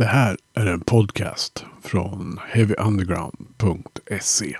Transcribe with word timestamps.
Det 0.00 0.06
här 0.06 0.36
är 0.54 0.66
en 0.66 0.80
podcast 0.80 1.64
från 1.82 2.38
heavyunderground.se. 2.48 4.56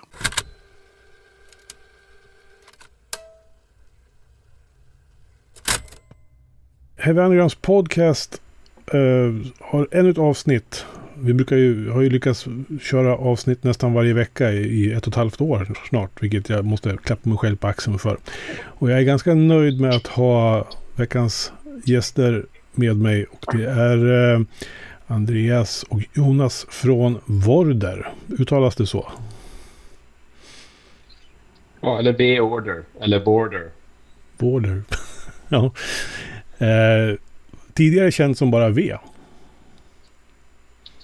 Heavy 6.97 7.21
Undergrounds 7.21 7.55
podcast 7.55 8.43
eh, 8.93 9.01
har 9.61 9.89
ännu 9.91 10.11
ett 10.11 10.19
avsnitt. 10.19 10.87
Vi 11.19 11.35
brukar 11.35 11.57
ju, 11.57 11.91
har 11.91 12.01
ju 12.01 12.11
lyckats 12.11 12.47
köra 12.81 13.17
avsnitt 13.17 13.65
nästan 13.65 13.93
varje 13.93 14.15
vecka 14.15 14.53
i, 14.53 14.63
i 14.63 14.93
ett 14.93 15.07
och 15.07 15.13
ett 15.13 15.17
halvt 15.17 15.41
år 15.41 15.69
snart. 15.89 16.23
Vilket 16.23 16.49
jag 16.49 16.65
måste 16.65 16.97
klappa 16.97 17.29
mig 17.29 17.39
själv 17.39 17.57
på 17.57 17.67
axeln 17.67 17.99
för. 17.99 18.19
Och 18.63 18.91
jag 18.91 18.99
är 18.99 19.05
ganska 19.05 19.35
nöjd 19.35 19.81
med 19.81 19.95
att 19.95 20.07
ha 20.07 20.69
veckans 20.97 21.53
gäster 21.85 22.47
med 22.75 22.97
mig. 22.97 23.25
Och 23.25 23.57
det 23.57 23.71
är 23.71 24.35
eh, 24.35 24.41
Andreas 25.11 25.83
och 25.83 26.01
Jonas 26.15 26.67
från 26.69 27.21
Vorder. 27.27 28.13
Uttalas 28.39 28.77
det 28.77 28.87
så? 28.87 29.13
Ja, 31.81 31.99
eller 31.99 32.13
B-order. 32.13 32.83
Eller 33.01 33.21
border. 33.25 33.71
Border. 34.39 34.83
ja. 35.49 35.73
Eh, 36.59 37.19
tidigare 37.75 38.13
känd 38.13 38.39
som 38.39 38.51
bara 38.51 38.69
V. 38.69 38.97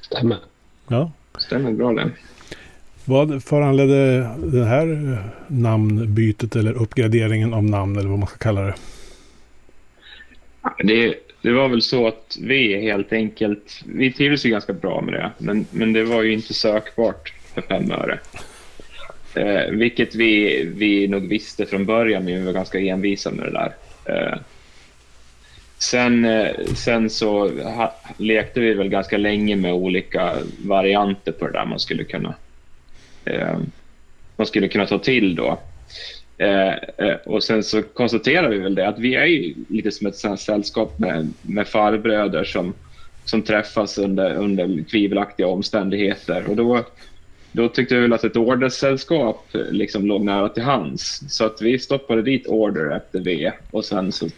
Stämmer. 0.00 0.38
Ja. 0.88 1.12
Stämmer 1.38 1.72
bra 1.72 1.92
det. 1.92 2.10
Vad 3.04 3.44
föranledde 3.44 4.30
det 4.38 4.64
här 4.64 5.18
namnbytet 5.46 6.56
eller 6.56 6.72
uppgraderingen 6.72 7.54
av 7.54 7.64
namn 7.64 7.96
eller 7.96 8.08
vad 8.08 8.18
man 8.18 8.28
ska 8.28 8.38
kalla 8.38 8.60
det? 8.60 8.74
Det, 10.84 11.14
det 11.46 11.52
var 11.52 11.68
väl 11.68 11.82
så 11.82 12.06
att 12.06 12.38
vi 12.40 12.80
helt 12.80 13.12
enkelt, 13.12 13.82
vi 13.84 14.12
trivdes 14.12 14.46
ju 14.46 14.50
ganska 14.50 14.72
bra 14.72 15.00
med 15.00 15.14
det, 15.14 15.30
men, 15.38 15.66
men 15.70 15.92
det 15.92 16.04
var 16.04 16.22
ju 16.22 16.32
inte 16.32 16.54
sökbart 16.54 17.32
för 17.54 17.62
fem 17.62 17.90
öre. 17.90 18.18
Eh, 19.34 19.70
vilket 19.70 20.14
vi, 20.14 20.64
vi 20.76 21.08
nog 21.08 21.28
visste 21.28 21.66
från 21.66 21.86
början, 21.86 22.24
men 22.24 22.34
vi 22.34 22.42
var 22.42 22.52
ganska 22.52 22.80
envisa 22.80 23.30
med 23.30 23.44
det 23.44 23.50
där. 23.50 23.74
Eh, 24.04 24.38
sen, 25.78 26.24
eh, 26.24 26.50
sen 26.74 27.10
så 27.10 27.48
ha, 27.62 27.94
lekte 28.16 28.60
vi 28.60 28.74
väl 28.74 28.88
ganska 28.88 29.18
länge 29.18 29.56
med 29.56 29.72
olika 29.72 30.36
varianter 30.64 31.32
på 31.32 31.46
det 31.46 31.52
där 31.52 31.64
man 31.64 31.80
skulle 31.80 32.04
kunna, 32.04 32.34
eh, 33.24 33.58
man 34.36 34.46
skulle 34.46 34.68
kunna 34.68 34.86
ta 34.86 34.98
till 34.98 35.34
då. 35.34 35.58
Eh, 36.38 36.72
eh, 36.72 37.16
och 37.24 37.42
sen 37.42 37.62
så 37.62 37.82
konstaterar 37.82 38.48
vi 38.48 38.58
väl 38.58 38.74
det 38.74 38.88
att 38.88 38.98
vi 38.98 39.14
är 39.14 39.26
ju 39.26 39.54
lite 39.68 39.90
som 39.90 40.06
ett 40.06 40.38
sällskap 40.38 40.98
med, 40.98 41.32
med 41.42 41.68
farbröder 41.68 42.44
som, 42.44 42.74
som 43.24 43.42
träffas 43.42 43.98
under, 43.98 44.34
under 44.34 44.84
tvivelaktiga 44.90 45.46
omständigheter. 45.46 46.44
Och 46.48 46.56
då, 46.56 46.84
då 47.52 47.68
tyckte 47.68 47.94
vi 47.94 48.00
väl 48.00 48.12
att 48.12 48.24
ett 48.24 48.36
ordersällskap 48.36 49.46
liksom 49.70 50.06
låg 50.06 50.24
nära 50.24 50.48
till 50.48 50.62
hands. 50.62 51.22
Så 51.28 51.44
att 51.44 51.62
vi 51.62 51.78
stoppade 51.78 52.22
dit 52.22 52.46
order 52.46 52.96
efter 52.96 53.20
V 53.20 53.52
och 53.70 53.84
sen 53.84 54.12
så 54.12 54.28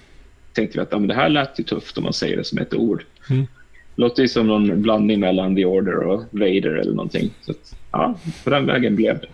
tänkte 0.52 0.78
vi 0.78 0.82
att 0.82 0.92
ja, 0.92 0.98
men 0.98 1.08
det 1.08 1.14
här 1.14 1.28
lät 1.28 1.60
ju 1.60 1.64
tufft 1.64 1.98
om 1.98 2.04
man 2.04 2.12
säger 2.12 2.36
det 2.36 2.44
som 2.44 2.58
ett 2.58 2.74
ord. 2.74 3.04
Mm. 3.30 3.46
Låter 3.94 4.22
ju 4.22 4.28
som 4.28 4.46
någon 4.46 4.82
blandning 4.82 5.20
mellan 5.20 5.56
The 5.56 5.64
Order 5.64 5.98
och 5.98 6.24
Vader 6.30 6.74
eller 6.74 6.92
någonting. 6.92 7.30
Så 7.40 7.50
att, 7.50 7.74
ja, 7.92 8.14
på 8.44 8.50
den 8.50 8.66
vägen 8.66 8.96
blev 8.96 9.18
det. 9.20 9.28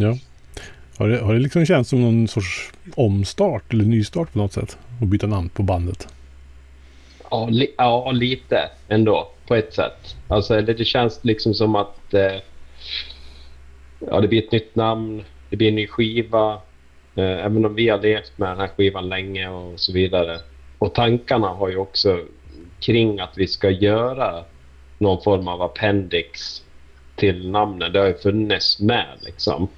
Ja. 0.00 0.16
Har 1.00 1.08
det, 1.08 1.18
har 1.18 1.34
det 1.34 1.40
liksom 1.40 1.66
känts 1.66 1.90
som 1.90 2.00
någon 2.00 2.28
sorts 2.28 2.72
omstart 2.94 3.72
eller 3.72 3.84
nystart 3.84 4.32
på 4.32 4.38
något 4.38 4.52
sätt? 4.52 4.78
Att 5.02 5.08
byta 5.08 5.26
namn 5.26 5.48
på 5.48 5.62
bandet? 5.62 6.08
Ja, 7.30 7.48
li 7.50 7.74
ja 7.78 8.10
lite 8.10 8.70
ändå 8.88 9.32
på 9.46 9.54
ett 9.54 9.74
sätt. 9.74 10.16
Alltså, 10.28 10.60
det, 10.60 10.74
det 10.74 10.84
känns 10.84 11.20
liksom 11.22 11.54
som 11.54 11.76
att 11.76 12.14
eh, 12.14 12.36
ja, 13.98 14.20
det 14.20 14.28
blir 14.28 14.42
ett 14.42 14.52
nytt 14.52 14.74
namn, 14.74 15.24
det 15.50 15.56
blir 15.56 15.68
en 15.68 15.74
ny 15.74 15.86
skiva. 15.86 16.52
Eh, 17.14 17.44
även 17.44 17.64
om 17.64 17.74
vi 17.74 17.88
har 17.88 17.98
levt 17.98 18.38
med 18.38 18.48
den 18.48 18.58
här 18.58 18.68
skivan 18.68 19.08
länge 19.08 19.48
och 19.48 19.80
så 19.80 19.92
vidare. 19.92 20.38
Och 20.78 20.94
tankarna 20.94 21.48
har 21.48 21.68
ju 21.68 21.76
också 21.76 22.20
kring 22.80 23.20
att 23.20 23.38
vi 23.38 23.46
ska 23.46 23.70
göra 23.70 24.44
någon 24.98 25.22
form 25.22 25.48
av 25.48 25.62
appendix 25.62 26.62
till 27.16 27.50
namnet. 27.50 27.92
Det 27.92 27.98
har 27.98 28.06
ju 28.06 28.18
funnits 28.18 28.80
med 28.80 29.06
liksom. 29.20 29.68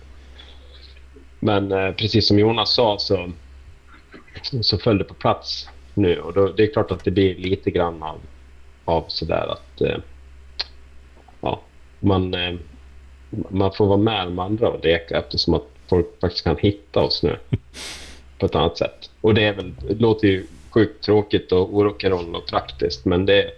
Men 1.45 1.73
eh, 1.73 1.93
precis 1.93 2.29
som 2.29 2.39
Jonas 2.39 2.75
sa 2.75 2.99
så, 2.99 3.33
så 4.61 4.79
föll 4.79 4.99
det 4.99 5.05
på 5.05 5.15
plats 5.15 5.69
nu 5.95 6.21
och 6.21 6.33
då, 6.33 6.49
det 6.49 6.63
är 6.63 6.73
klart 6.73 6.91
att 6.91 7.05
det 7.05 7.11
blir 7.11 7.35
lite 7.35 7.71
grann 7.71 8.03
av, 8.03 8.21
av 8.85 9.05
sådär 9.09 9.53
att 9.53 9.81
eh, 9.81 9.97
ja, 11.41 11.61
man, 12.01 12.35
eh, 12.35 12.55
man 13.49 13.73
får 13.73 13.87
vara 13.87 13.99
med 13.99 14.27
de 14.27 14.39
andra 14.39 14.69
och 14.69 14.85
leka 14.85 15.19
eftersom 15.19 15.55
att 15.55 15.67
folk 15.89 16.21
faktiskt 16.21 16.45
kan 16.45 16.57
hitta 16.57 17.01
oss 17.01 17.23
nu 17.23 17.37
på 18.39 18.47
ett 18.47 18.55
annat 18.55 18.79
sätt. 18.79 19.11
Och 19.21 19.35
det, 19.35 19.43
är 19.43 19.53
väl, 19.53 19.75
det 19.89 19.95
låter 19.95 20.29
ju 20.29 20.47
sjukt 20.71 21.05
tråkigt 21.05 21.53
och 21.53 21.71
orock'n'roll 21.71 22.35
och 22.35 22.47
praktiskt 22.47 23.05
men 23.05 23.27
det, 23.27 23.51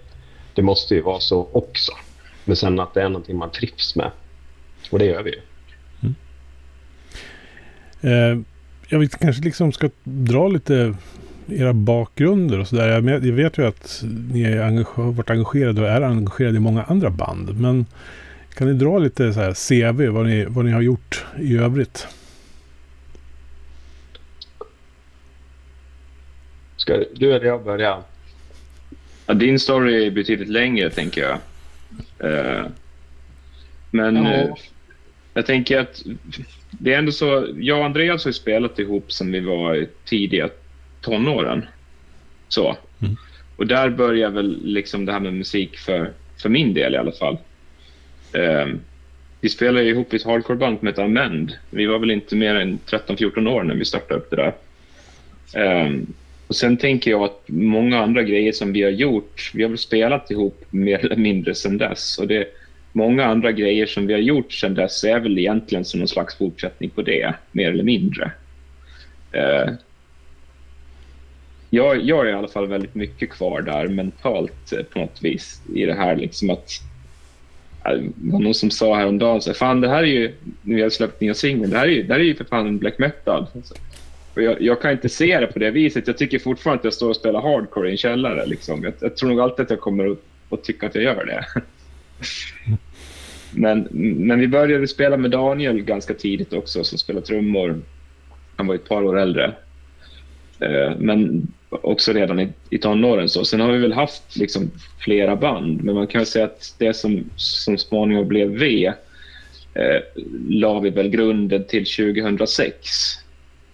det 0.55 0.63
måste 0.63 0.95
ju 0.95 1.01
vara 1.01 1.21
så 1.21 1.49
också. 1.53 1.93
Men 2.45 2.57
sen 2.57 2.81
att 2.81 2.95
det 2.95 3.03
är 3.03 3.09
någonting 3.09 3.37
man 3.37 3.51
trivs 3.51 3.97
med. 3.97 4.11
Och 4.91 4.99
det 4.99 5.05
gör 5.05 5.23
vi 5.23 5.31
ju. 5.31 5.41
Eh, 8.05 8.39
jag 8.89 8.99
vet, 8.99 9.19
kanske 9.19 9.43
liksom 9.43 9.73
ska 9.73 9.91
dra 10.05 10.49
lite 10.49 10.95
era 11.49 11.73
bakgrunder 11.73 12.59
och 12.59 12.69
sådär. 12.69 12.89
Jag, 12.89 13.09
jag 13.09 13.33
vet 13.33 13.59
ju 13.59 13.67
att 13.67 14.03
ni 14.33 14.43
är 14.43 14.85
har 14.95 15.13
varit 15.13 15.31
engagerade 15.31 15.81
och 15.81 15.89
är 15.89 16.01
engagerade 16.01 16.57
i 16.57 16.61
många 16.61 16.83
andra 16.83 17.11
band. 17.11 17.61
Men 17.61 17.87
kan 18.55 18.69
ni 18.69 18.75
dra 18.75 18.99
lite 18.99 19.33
så 19.33 19.41
här 19.41 19.55
CV, 19.93 20.09
vad 20.09 20.27
ni, 20.27 20.45
vad 20.45 20.65
ni 20.65 20.71
har 20.71 20.81
gjort 20.81 21.25
i 21.39 21.59
övrigt? 21.59 22.07
Ska 26.77 27.05
du 27.15 27.33
eller 27.33 27.47
jag 27.47 27.65
börja? 27.65 28.03
Ja, 29.27 29.35
din 29.35 29.59
story 29.59 30.07
är 30.07 30.11
betydligt 30.11 30.49
längre, 30.49 30.91
tänker 30.91 31.23
jag. 31.23 31.39
Uh, 32.31 32.67
men 33.91 34.17
ja. 34.17 34.57
Jag 35.35 35.47
tänker 35.47 35.79
att 35.79 36.03
det 36.71 36.95
är 36.95 36.99
ändå 36.99 37.13
så, 37.13 37.49
jag 37.57 37.79
och 37.79 37.85
Andreas 37.85 38.25
har 38.25 38.33
spelat 38.33 38.79
ihop 38.79 39.13
sen 39.13 39.33
vi 39.33 39.41
var 39.41 39.75
i 39.75 39.89
tidiga 40.05 40.49
tonåren. 41.01 41.67
Så. 42.49 42.77
Mm. 43.03 43.17
Och 43.57 43.67
där 43.67 43.91
börjar 43.91 44.31
väl 44.31 44.61
liksom 44.65 45.05
det 45.05 45.13
här 45.13 45.21
med 45.21 45.35
musik 45.35 45.79
för, 45.79 46.13
för 46.43 46.49
min 46.49 46.75
del 46.75 46.95
i 46.95 46.97
alla 46.97 47.13
fall. 47.13 47.39
Um, 48.33 48.81
vi 49.41 49.49
spelade 49.49 49.85
ihop 49.85 50.13
i 50.13 50.17
ett 50.17 50.25
hardcoreband 50.25 50.79
som 50.79 50.89
heter 50.89 51.03
Amend. 51.03 51.53
Vi 51.71 51.87
var 51.87 51.99
väl 51.99 52.11
inte 52.11 52.37
mer 52.37 52.55
än 52.55 52.79
13-14 52.87 53.49
år 53.49 53.63
när 53.63 53.75
vi 53.75 53.85
startade 53.85 54.21
upp 54.21 54.31
det 54.31 54.37
där. 54.37 54.55
Um, 55.87 56.07
och 56.47 56.57
Sen 56.57 56.77
tänker 56.77 57.11
jag 57.11 57.23
att 57.23 57.43
många 57.47 58.03
andra 58.03 58.23
grejer 58.23 58.53
som 58.53 58.73
vi 58.73 58.83
har 58.83 58.91
gjort, 58.91 59.51
vi 59.55 59.63
har 59.63 59.71
väl 59.71 59.79
spelat 59.79 60.31
ihop 60.31 60.65
mer 60.71 60.99
eller 61.05 61.17
mindre 61.17 61.55
sen 61.55 61.79
dess. 61.79 62.19
Och 62.19 62.27
det, 62.29 62.49
många 62.97 63.25
andra 63.25 63.53
grejer 63.53 63.87
som 63.87 64.07
vi 64.07 64.13
har 64.13 64.21
gjort 64.21 64.53
sedan 64.53 64.75
dess 64.75 65.05
är 65.05 65.21
väl 65.21 65.39
egentligen 65.39 65.85
som 65.85 66.01
någon 66.01 66.09
slags 66.09 66.39
fortsättning 66.39 66.91
på 66.91 67.03
det, 67.03 67.35
mer 67.53 67.71
eller 67.71 67.85
mindre. 67.85 68.33
Uh, 69.35 69.75
jag, 71.71 72.05
jag 72.05 72.27
är 72.27 72.31
i 72.31 72.35
alla 72.35 72.49
fall 72.49 72.67
väldigt 72.67 72.95
mycket 72.95 73.31
kvar 73.31 73.63
där 73.63 73.89
mentalt 73.89 74.73
eh, 74.73 74.83
på 74.83 74.99
något 74.99 75.23
vis 75.23 75.63
i 75.75 75.87
det 75.87 75.95
här 75.95 76.17
liksom 76.17 76.51
att 76.51 76.71
eh, 77.85 77.93
det 77.93 78.33
var 78.33 78.41
någon 78.41 78.55
som 78.55 78.71
sa 78.71 78.97
häromdagen 78.97 79.41
så 79.41 79.55
fan 79.55 79.81
det 79.81 79.89
här 79.89 80.03
är 80.03 80.07
ju, 80.07 80.35
Nu 80.63 80.83
har 80.83 80.91
släppt 80.91 81.21
nya 81.21 81.35
singeln, 81.35 81.71
det 81.71 81.79
här 81.79 81.87
är 81.87 81.91
ju, 81.91 82.03
det 82.03 82.13
här 82.13 82.21
är 82.21 82.25
ju 82.25 82.35
för 82.35 82.45
fan 82.45 82.79
black 82.79 82.99
metal. 82.99 83.47
Och 84.35 84.43
jag, 84.43 84.63
jag, 84.63 84.83
kan 84.83 84.93
inte 84.93 85.09
se 85.09 85.41
det 85.41 85.47
på 85.47 85.59
det 85.59 85.71
viset. 85.71 86.07
Jag 86.07 86.19
tycker 86.19 86.39
fortfarande 86.39 86.79
att 86.79 86.85
jag 86.85 86.95
står 86.95 87.09
och 87.09 87.17
spelar 87.17 87.41
hardcore 87.41 87.89
i 87.89 87.91
en 87.91 87.97
källare. 87.97 88.47
Liksom. 88.47 88.85
Jag, 88.85 88.93
jag 89.01 89.17
tror 89.17 89.29
nog 89.29 89.41
alltid 89.41 89.65
att 89.65 89.71
jag 89.71 89.81
kommer 89.81 90.11
att, 90.11 90.19
att 90.51 90.65
tycka 90.65 90.87
att 90.87 90.95
jag 90.95 91.05
gör 91.05 91.25
det. 91.25 91.45
Men, 93.55 93.89
men 94.27 94.41
vi 94.41 94.49
började 94.49 94.89
spela 94.89 95.17
med 95.17 95.31
Daniel 95.31 95.81
ganska 95.81 96.15
tidigt 96.15 96.53
också, 96.53 96.85
som 96.85 96.99
spelar 96.99 97.21
trummor. 97.21 97.81
Han 98.57 98.67
var 98.67 98.75
ett 98.75 98.89
par 98.89 99.05
år 99.05 99.19
äldre. 99.19 99.55
Eh, 100.61 100.93
men 100.99 101.49
också 101.71 102.13
redan 102.13 102.41
i, 102.41 102.49
i 102.71 102.79
tonåren. 102.79 103.29
Så. 103.29 103.45
Sen 103.45 103.61
har 103.61 103.73
vi 103.73 103.79
väl 103.79 103.93
haft 103.93 104.37
liksom 104.37 104.71
flera 104.99 105.37
band, 105.37 105.85
men 105.85 105.95
man 105.95 106.07
kan 106.07 106.27
säga 106.27 106.45
att 106.45 106.75
det 106.79 106.95
som, 106.95 107.25
som 107.37 107.79
småningom 107.79 108.29
blev 108.29 108.49
V 108.49 108.93
eh, 109.75 110.23
la 110.49 110.81
vi 110.81 110.91
väl 110.91 111.09
grunden 111.09 111.65
till 111.65 111.85
2006 111.87 112.89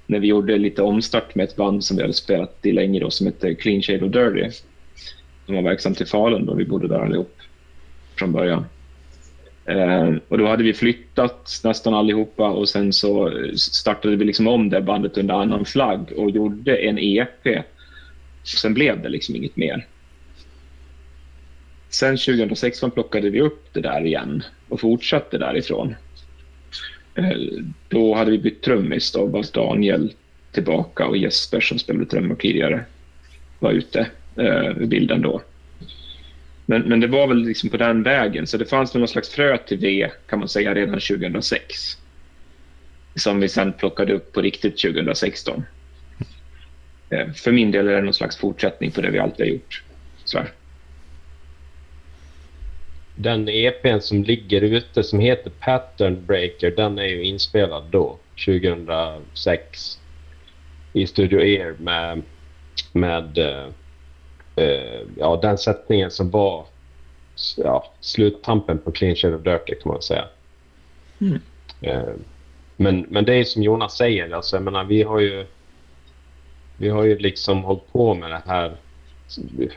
när 0.06 0.18
vi 0.18 0.26
gjorde 0.26 0.58
lite 0.58 0.82
omstart 0.82 1.34
med 1.34 1.44
ett 1.44 1.56
band 1.56 1.84
som 1.84 1.96
vi 1.96 2.02
hade 2.02 2.14
spelat 2.14 2.58
i 2.62 2.72
länge 2.72 3.00
då, 3.00 3.10
som 3.10 3.26
hette 3.26 3.54
Clean 3.54 3.82
Shade 3.82 4.04
of 4.04 4.12
Dirty. 4.12 4.50
De 5.46 5.54
var 5.54 5.62
verksamt 5.62 6.00
i 6.00 6.04
Falun 6.04 6.46
då 6.46 6.54
vi 6.54 6.64
bodde 6.64 6.88
där 6.88 6.98
allihop 6.98 7.36
från 8.18 8.32
början. 8.32 8.64
Eh, 9.70 10.14
och 10.28 10.38
då 10.38 10.46
hade 10.46 10.62
vi 10.62 10.74
flyttat 10.74 11.60
nästan 11.64 11.94
allihopa 11.94 12.50
och 12.50 12.68
sen 12.68 12.92
så 12.92 13.32
startade 13.56 14.16
vi 14.16 14.24
liksom 14.24 14.48
om 14.48 14.70
det 14.70 14.80
bandet 14.80 15.18
under 15.18 15.34
annan 15.34 15.64
flagg 15.64 16.12
och 16.16 16.30
gjorde 16.30 16.76
en 16.76 16.98
EP. 16.98 17.46
Och 18.40 18.48
sen 18.48 18.74
blev 18.74 19.02
det 19.02 19.08
liksom 19.08 19.36
inget 19.36 19.56
mer. 19.56 19.86
sen 21.88 22.16
2016 22.16 22.90
plockade 22.90 23.30
vi 23.30 23.40
upp 23.40 23.72
det 23.72 23.80
där 23.80 24.06
igen 24.06 24.42
och 24.68 24.80
fortsatte 24.80 25.38
därifrån. 25.38 25.94
Eh, 27.14 27.38
då 27.88 28.14
hade 28.14 28.30
vi 28.30 28.38
bytt 28.38 28.62
trummis. 28.62 29.12
Då 29.12 29.26
var 29.26 29.46
Daniel 29.52 30.12
tillbaka 30.52 31.06
och 31.06 31.16
Jesper 31.16 31.60
som 31.60 31.78
spelade 31.78 32.06
trummor 32.06 32.34
tidigare 32.34 32.84
var 33.58 33.72
ute 33.72 34.06
ur 34.36 34.82
i 34.82 34.86
bilden 34.86 35.22
då. 35.22 35.42
Men, 36.70 36.82
men 36.82 37.00
det 37.00 37.06
var 37.06 37.26
väl 37.26 37.44
liksom 37.44 37.70
på 37.70 37.76
den 37.76 38.02
vägen, 38.02 38.46
så 38.46 38.56
det 38.56 38.64
fanns 38.64 38.94
någon 38.94 39.08
slags 39.08 39.28
frö 39.28 39.58
till 39.58 39.80
det 39.80 40.10
kan 40.26 40.38
man 40.38 40.48
säga 40.48 40.74
redan 40.74 41.00
2006. 41.00 41.98
Som 43.14 43.40
vi 43.40 43.48
sen 43.48 43.72
plockade 43.72 44.12
upp 44.12 44.32
på 44.32 44.42
riktigt 44.42 44.78
2016. 44.78 45.64
Eh, 47.10 47.32
för 47.32 47.52
min 47.52 47.70
del 47.70 47.88
är 47.88 47.92
det 47.92 48.02
någon 48.02 48.14
slags 48.14 48.36
fortsättning 48.36 48.90
på 48.90 49.00
det 49.00 49.10
vi 49.10 49.18
alltid 49.18 49.46
har 49.46 49.52
gjort. 49.52 49.82
Så 50.24 50.38
här. 50.38 50.52
Den 53.14 53.48
EPn 53.48 54.00
som 54.00 54.22
ligger 54.22 54.60
ute 54.60 55.02
som 55.02 55.20
heter 55.20 55.50
Pattern 55.50 56.26
Breaker, 56.26 56.70
den 56.70 56.98
är 56.98 57.06
ju 57.06 57.22
inspelad 57.22 57.84
då, 57.90 58.18
2006 58.46 59.98
i 60.92 61.06
Studio 61.06 61.38
Air 61.38 61.74
med, 61.78 62.22
med 62.92 63.38
eh, 63.38 63.66
uh, 64.60 65.00
ja, 65.18 65.38
den 65.42 65.58
sättningen 65.58 66.10
som 66.10 66.30
var 66.30 66.66
ja, 67.56 67.92
sluttampen 68.00 68.78
på 68.78 68.92
Clean 68.92 69.16
Share 69.16 69.34
of 69.34 69.42
Dirty 69.42 69.74
kan 69.74 69.92
man 69.92 70.02
säga. 70.02 70.24
Mm. 71.20 71.40
Uh, 71.86 72.14
men, 72.76 73.06
men 73.08 73.24
det 73.24 73.34
är 73.34 73.44
som 73.44 73.62
Jonas 73.62 73.96
säger, 73.96 74.30
alltså, 74.30 74.56
jag 74.56 74.62
menar, 74.62 74.84
vi 74.84 75.02
har 75.02 75.20
ju 75.20 75.46
vi 76.80 76.88
har 76.88 77.04
ju 77.04 77.18
liksom 77.18 77.64
hållit 77.64 77.92
på 77.92 78.14
med 78.14 78.30
det 78.30 78.42
här. 78.46 78.76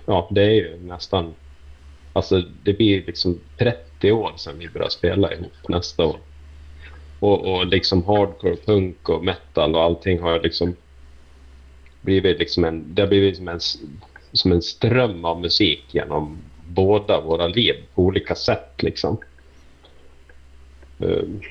Ja, 0.05 0.27
det 0.31 0.41
är 0.41 0.51
ju 0.51 0.79
nästan... 0.83 1.33
Alltså 2.13 2.43
det 2.63 2.73
blir 2.73 3.05
liksom 3.05 3.39
30 3.57 4.11
år 4.11 4.33
sedan 4.37 4.59
vi 4.59 4.69
började 4.69 4.91
spela 4.91 5.33
ihop 5.33 5.67
nästa 5.67 6.05
år. 6.05 6.17
Och, 7.19 7.53
och 7.53 7.65
liksom 7.65 8.03
hardcore, 8.03 8.55
punk 8.55 9.09
och 9.09 9.23
metal 9.23 9.75
och 9.75 9.81
allting 9.81 10.19
har 10.19 10.39
liksom 10.39 10.75
blivit 12.01 12.39
liksom 12.39 12.63
en... 12.63 12.95
Det 12.95 13.01
har 13.01 13.09
blivit 13.09 13.37
som 13.37 13.47
en, 13.47 13.59
som 14.33 14.51
en 14.51 14.61
ström 14.61 15.25
av 15.25 15.41
musik 15.41 15.83
genom 15.91 16.37
båda 16.67 17.21
våra 17.21 17.47
liv 17.47 17.75
på 17.95 18.01
olika 18.01 18.35
sätt 18.35 18.83
liksom. 18.83 19.17
Ehm, 20.99 21.41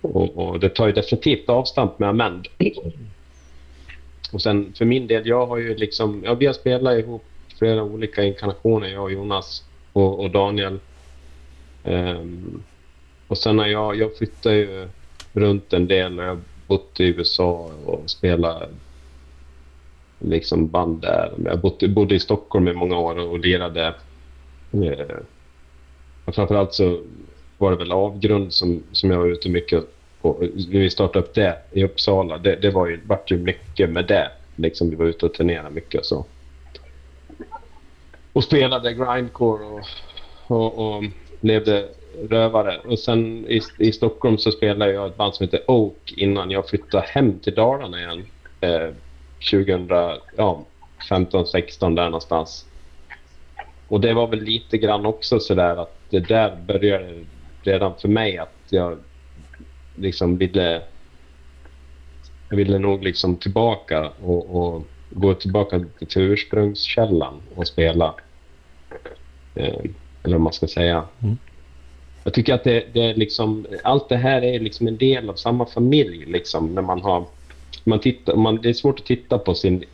och, 0.00 0.38
och, 0.38 0.60
det 0.60 0.68
tar 0.68 0.86
ju 0.86 0.92
definitivt 0.92 1.48
avstamp 1.48 1.98
med 1.98 2.08
Amend. 2.08 2.48
Och 4.32 4.42
sen 4.42 4.72
för 4.78 4.84
min 4.84 5.06
del, 5.06 5.26
jag 5.26 5.46
har 5.46 5.56
ju 5.56 5.76
liksom, 5.76 6.22
ja, 6.24 6.34
vi 6.34 6.46
har 6.46 6.52
spelat 6.52 6.98
ihop 6.98 7.24
flera 7.58 7.82
olika 7.82 8.24
inkarnationer, 8.24 8.88
jag 8.88 9.02
och 9.02 9.12
Jonas 9.12 9.64
och, 9.92 10.20
och 10.20 10.30
Daniel. 10.30 10.78
Um, 11.84 12.62
och 13.26 13.38
sen 13.38 13.58
har 13.58 13.66
jag, 13.66 13.96
jag 13.96 14.16
flyttade 14.16 14.56
ju 14.56 14.88
runt 15.32 15.72
en 15.72 15.86
del 15.86 16.18
och 16.18 16.24
jag 16.24 16.28
har 16.28 16.40
bott 16.66 17.00
i 17.00 17.04
USA 17.04 17.70
och 17.84 18.10
spelat 18.10 18.70
liksom 20.28 20.68
band 20.68 21.00
där. 21.00 21.32
Jag 21.44 21.60
bodde, 21.60 21.88
bodde 21.88 22.14
i 22.14 22.20
Stockholm 22.20 22.68
i 22.68 22.72
många 22.72 22.98
år 22.98 23.18
och 23.18 23.38
lirade. 23.38 23.94
Eh, 24.72 25.16
och 26.24 26.34
framförallt 26.34 26.74
så 26.74 27.00
var 27.58 27.70
det 27.70 27.76
väl 27.76 27.92
Avgrund 27.92 28.52
som, 28.52 28.82
som 28.92 29.10
jag 29.10 29.18
var 29.18 29.26
ute 29.26 29.48
mycket 29.48 29.84
och 30.24 30.40
när 30.40 30.80
vi 30.80 30.90
startade 30.90 31.24
upp 31.24 31.34
det 31.34 31.58
i 31.72 31.84
Uppsala, 31.84 32.38
det, 32.38 32.56
det 32.56 32.70
var 32.70 32.86
ju, 32.86 33.00
vart 33.06 33.30
ju 33.30 33.36
mycket 33.36 33.90
med 33.90 34.06
det. 34.06 34.30
Liksom 34.56 34.90
vi 34.90 34.96
var 34.96 35.06
ute 35.06 35.26
och 35.26 35.34
turnerade 35.34 35.70
mycket 35.70 36.00
och 36.00 36.06
så. 36.06 36.24
Och 38.32 38.44
spelade 38.44 38.94
grindcore 38.94 39.64
och, 39.64 39.80
och, 40.46 40.96
och 40.96 41.04
levde 41.40 41.88
rövare. 42.28 42.80
Och 42.84 42.98
sen 42.98 43.46
i, 43.48 43.60
i 43.78 43.92
Stockholm 43.92 44.38
så 44.38 44.50
spelade 44.50 44.92
jag 44.92 45.06
ett 45.06 45.16
band 45.16 45.34
som 45.34 45.44
heter 45.44 45.70
Oak 45.70 46.14
innan 46.16 46.50
jag 46.50 46.68
flyttade 46.68 47.06
hem 47.06 47.38
till 47.38 47.54
Dalarna 47.54 47.98
igen. 48.00 48.26
Eh, 48.60 48.94
2015, 49.50 51.46
16 51.46 51.94
där 51.94 52.04
någonstans. 52.04 52.66
Och 53.88 54.00
det 54.00 54.14
var 54.14 54.26
väl 54.26 54.40
lite 54.40 54.78
grann 54.78 55.06
också 55.06 55.40
sådär 55.40 55.76
att 55.76 55.96
det 56.10 56.20
där 56.20 56.56
började 56.66 57.24
redan 57.62 57.94
för 57.98 58.08
mig 58.08 58.38
att 58.38 58.54
jag 58.68 58.98
liksom 59.96 60.36
ville... 60.36 60.82
Jag 62.48 62.56
ville 62.56 62.78
nog 62.78 63.04
liksom 63.04 63.36
tillbaka 63.36 64.10
och, 64.22 64.56
och 64.56 64.82
gå 65.10 65.34
tillbaka 65.34 65.84
till 66.08 66.22
ursprungskällan 66.22 67.42
och 67.54 67.66
spela. 67.66 68.14
Eh, 69.54 69.80
eller 70.22 70.36
vad 70.36 70.40
man 70.40 70.52
ska 70.52 70.66
säga. 70.66 71.04
Mm. 71.22 71.38
Jag 72.24 72.34
tycker 72.34 72.54
att 72.54 72.64
det, 72.64 72.84
det, 72.92 73.00
är 73.00 73.14
liksom, 73.14 73.66
allt 73.82 74.08
det 74.08 74.16
här 74.16 74.42
är 74.42 74.60
liksom 74.60 74.86
en 74.86 74.96
del 74.96 75.30
av 75.30 75.34
samma 75.34 75.66
familj. 75.66 76.24
Liksom, 76.26 76.74
när 76.74 76.82
man 76.82 77.02
har, 77.02 77.24
man 77.84 78.00
tittar, 78.00 78.36
man, 78.36 78.56
det 78.62 78.68
är 78.68 78.72
svårt 78.72 79.00
att 79.00 79.06
titta 79.06 79.38
på 79.38 79.54
sin, 79.54 79.84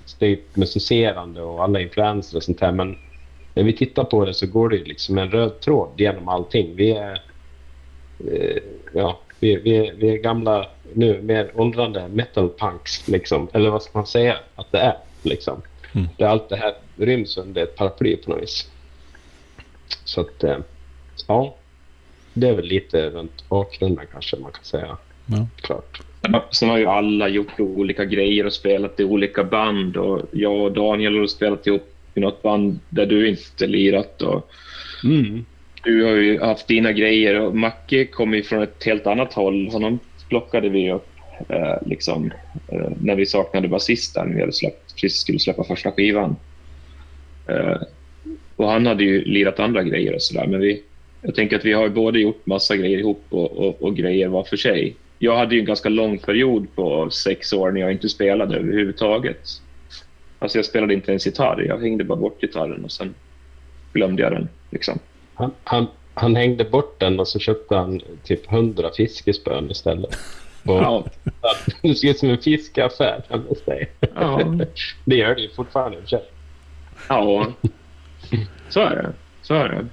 musicerande 0.54 1.42
och 1.42 1.64
alla 1.64 1.80
influenser 1.80 2.36
och 2.36 2.42
sånt 2.42 2.60
här. 2.60 2.72
Men 2.72 2.98
när 3.54 3.62
vi 3.62 3.72
tittar 3.72 4.04
på 4.04 4.24
det 4.24 4.34
så 4.34 4.46
går 4.46 4.68
det 4.68 4.84
liksom 4.84 5.18
en 5.18 5.30
röd 5.30 5.60
tråd 5.60 5.90
genom 5.96 6.28
allting. 6.28 6.76
Vi 6.76 6.90
är, 6.90 7.22
eh, 8.32 8.62
ja, 8.94 9.20
vi, 9.40 9.56
vi, 9.56 9.92
vi 9.96 10.10
är 10.10 10.16
gamla, 10.16 10.68
nu 10.94 11.22
mer 11.22 11.50
åldrande 11.54 12.08
metalpunks, 12.08 13.08
liksom. 13.08 13.48
Eller 13.52 13.70
vad 13.70 13.82
ska 13.82 13.98
man 13.98 14.06
säga 14.06 14.36
att 14.54 14.72
det 14.72 14.78
är, 14.78 14.96
liksom. 15.22 15.62
Mm. 15.92 16.08
Det, 16.16 16.24
allt 16.24 16.48
det 16.48 16.56
här 16.56 16.74
ryms 16.96 17.36
under 17.36 17.62
ett 17.62 17.76
paraply 17.76 18.16
på 18.16 18.30
något 18.30 18.42
vis. 18.42 18.70
Så 20.04 20.20
att, 20.20 20.44
eh, 20.44 20.58
ja. 21.26 21.56
Det 22.32 22.48
är 22.48 22.54
väl 22.54 22.64
lite 22.64 23.10
runt 23.10 23.48
bakgrunden 23.48 24.06
kanske 24.12 24.36
man 24.36 24.52
kan 24.52 24.64
säga. 24.64 24.96
Ja. 25.26 25.46
Klart. 25.56 26.00
Sen 26.50 26.68
har 26.68 26.78
ju 26.78 26.86
alla 26.86 27.28
gjort 27.28 27.60
olika 27.60 28.04
grejer 28.04 28.46
och 28.46 28.52
spelat 28.52 29.00
i 29.00 29.04
olika 29.04 29.44
band. 29.44 29.96
Och 29.96 30.22
jag 30.32 30.60
och 30.60 30.72
Daniel 30.72 31.18
har 31.18 31.26
spelat 31.26 31.66
ihop 31.66 31.94
i 32.14 32.20
något 32.20 32.42
band 32.42 32.78
där 32.88 33.06
du 33.06 33.28
inte 33.28 33.66
lirat. 33.66 34.22
Och 34.22 34.50
mm. 35.04 35.44
Du 35.82 36.04
har 36.04 36.10
ju 36.10 36.40
haft 36.40 36.66
dina 36.66 36.92
grejer 36.92 37.40
och 37.40 37.56
Macke 37.56 38.04
kommer 38.04 38.36
ju 38.36 38.42
från 38.42 38.62
ett 38.62 38.84
helt 38.84 39.06
annat 39.06 39.32
håll. 39.32 39.68
Honom 39.68 39.98
plockade 40.28 40.68
vi 40.68 40.92
upp 40.92 41.08
eh, 41.48 41.76
liksom, 41.86 42.32
eh, 42.68 42.90
när 43.00 43.14
vi 43.14 43.26
saknade 43.26 43.68
basisten. 43.68 44.34
Vi 44.34 44.40
hade 44.40 44.52
släppt, 44.52 44.94
precis 44.94 45.20
skulle 45.20 45.38
släppa 45.38 45.64
första 45.64 45.92
skivan. 45.92 46.36
Eh, 47.48 47.76
och 48.56 48.70
han 48.70 48.86
hade 48.86 49.04
ju 49.04 49.24
lirat 49.24 49.60
andra 49.60 49.82
grejer 49.82 50.14
och 50.14 50.22
sådär. 50.22 50.46
Men 50.46 50.60
vi, 50.60 50.82
jag 51.22 51.34
tänker 51.34 51.56
att 51.56 51.64
vi 51.64 51.72
har 51.72 51.88
både 51.88 52.20
gjort 52.20 52.46
massa 52.46 52.76
grejer 52.76 52.98
ihop 52.98 53.24
och, 53.28 53.52
och, 53.52 53.82
och, 53.82 53.96
grejer 53.96 54.28
var 54.28 54.44
för 54.44 54.56
sig. 54.56 54.94
Jag 55.22 55.36
hade 55.36 55.54
ju 55.54 55.60
en 55.60 55.66
ganska 55.66 55.88
lång 55.88 56.18
period 56.18 56.66
på 56.74 57.10
sex 57.10 57.52
år 57.52 57.70
när 57.70 57.80
jag 57.80 57.92
inte 57.92 58.08
spelade 58.08 58.56
överhuvudtaget. 58.56 59.48
Alltså 60.38 60.58
jag 60.58 60.64
spelade 60.64 60.94
inte 60.94 61.10
ens 61.10 61.26
gitarr. 61.26 61.64
Jag 61.68 61.80
hängde 61.80 62.04
bara 62.04 62.18
bort 62.18 62.40
gitarren 62.40 62.84
och 62.84 62.92
sen 62.92 63.14
glömde 63.92 64.22
jag 64.22 64.32
den. 64.32 64.48
Liksom. 64.70 64.98
Han, 65.34 65.50
han, 65.64 65.86
han 66.14 66.36
hängde 66.36 66.64
bort 66.64 67.00
den 67.00 67.20
och 67.20 67.28
så 67.28 67.38
köpte 67.38 67.76
han 67.76 68.00
typ 68.24 68.46
hundra 68.50 68.90
fiskespön 68.96 69.70
istället. 69.70 70.18
ja. 70.62 71.04
Det 71.82 71.94
ser 71.94 72.10
ut 72.10 72.18
som 72.18 72.30
en 72.30 72.38
fiskaffär, 72.38 73.22
kan 73.28 73.44
man 73.44 73.54
säga. 73.64 73.86
Ja. 74.14 74.52
Det 75.04 75.16
gör 75.16 75.34
det 75.34 75.40
ju 75.40 75.48
fortfarande 75.48 75.96
i 75.96 76.00
och 76.00 76.02
för 76.02 76.10
sig. 76.10 76.22
Ja, 77.08 77.46
så 78.68 78.80
är 78.80 78.90
det. 78.96 79.12
Så 79.42 79.54
är 79.54 79.68
det. 79.68 79.86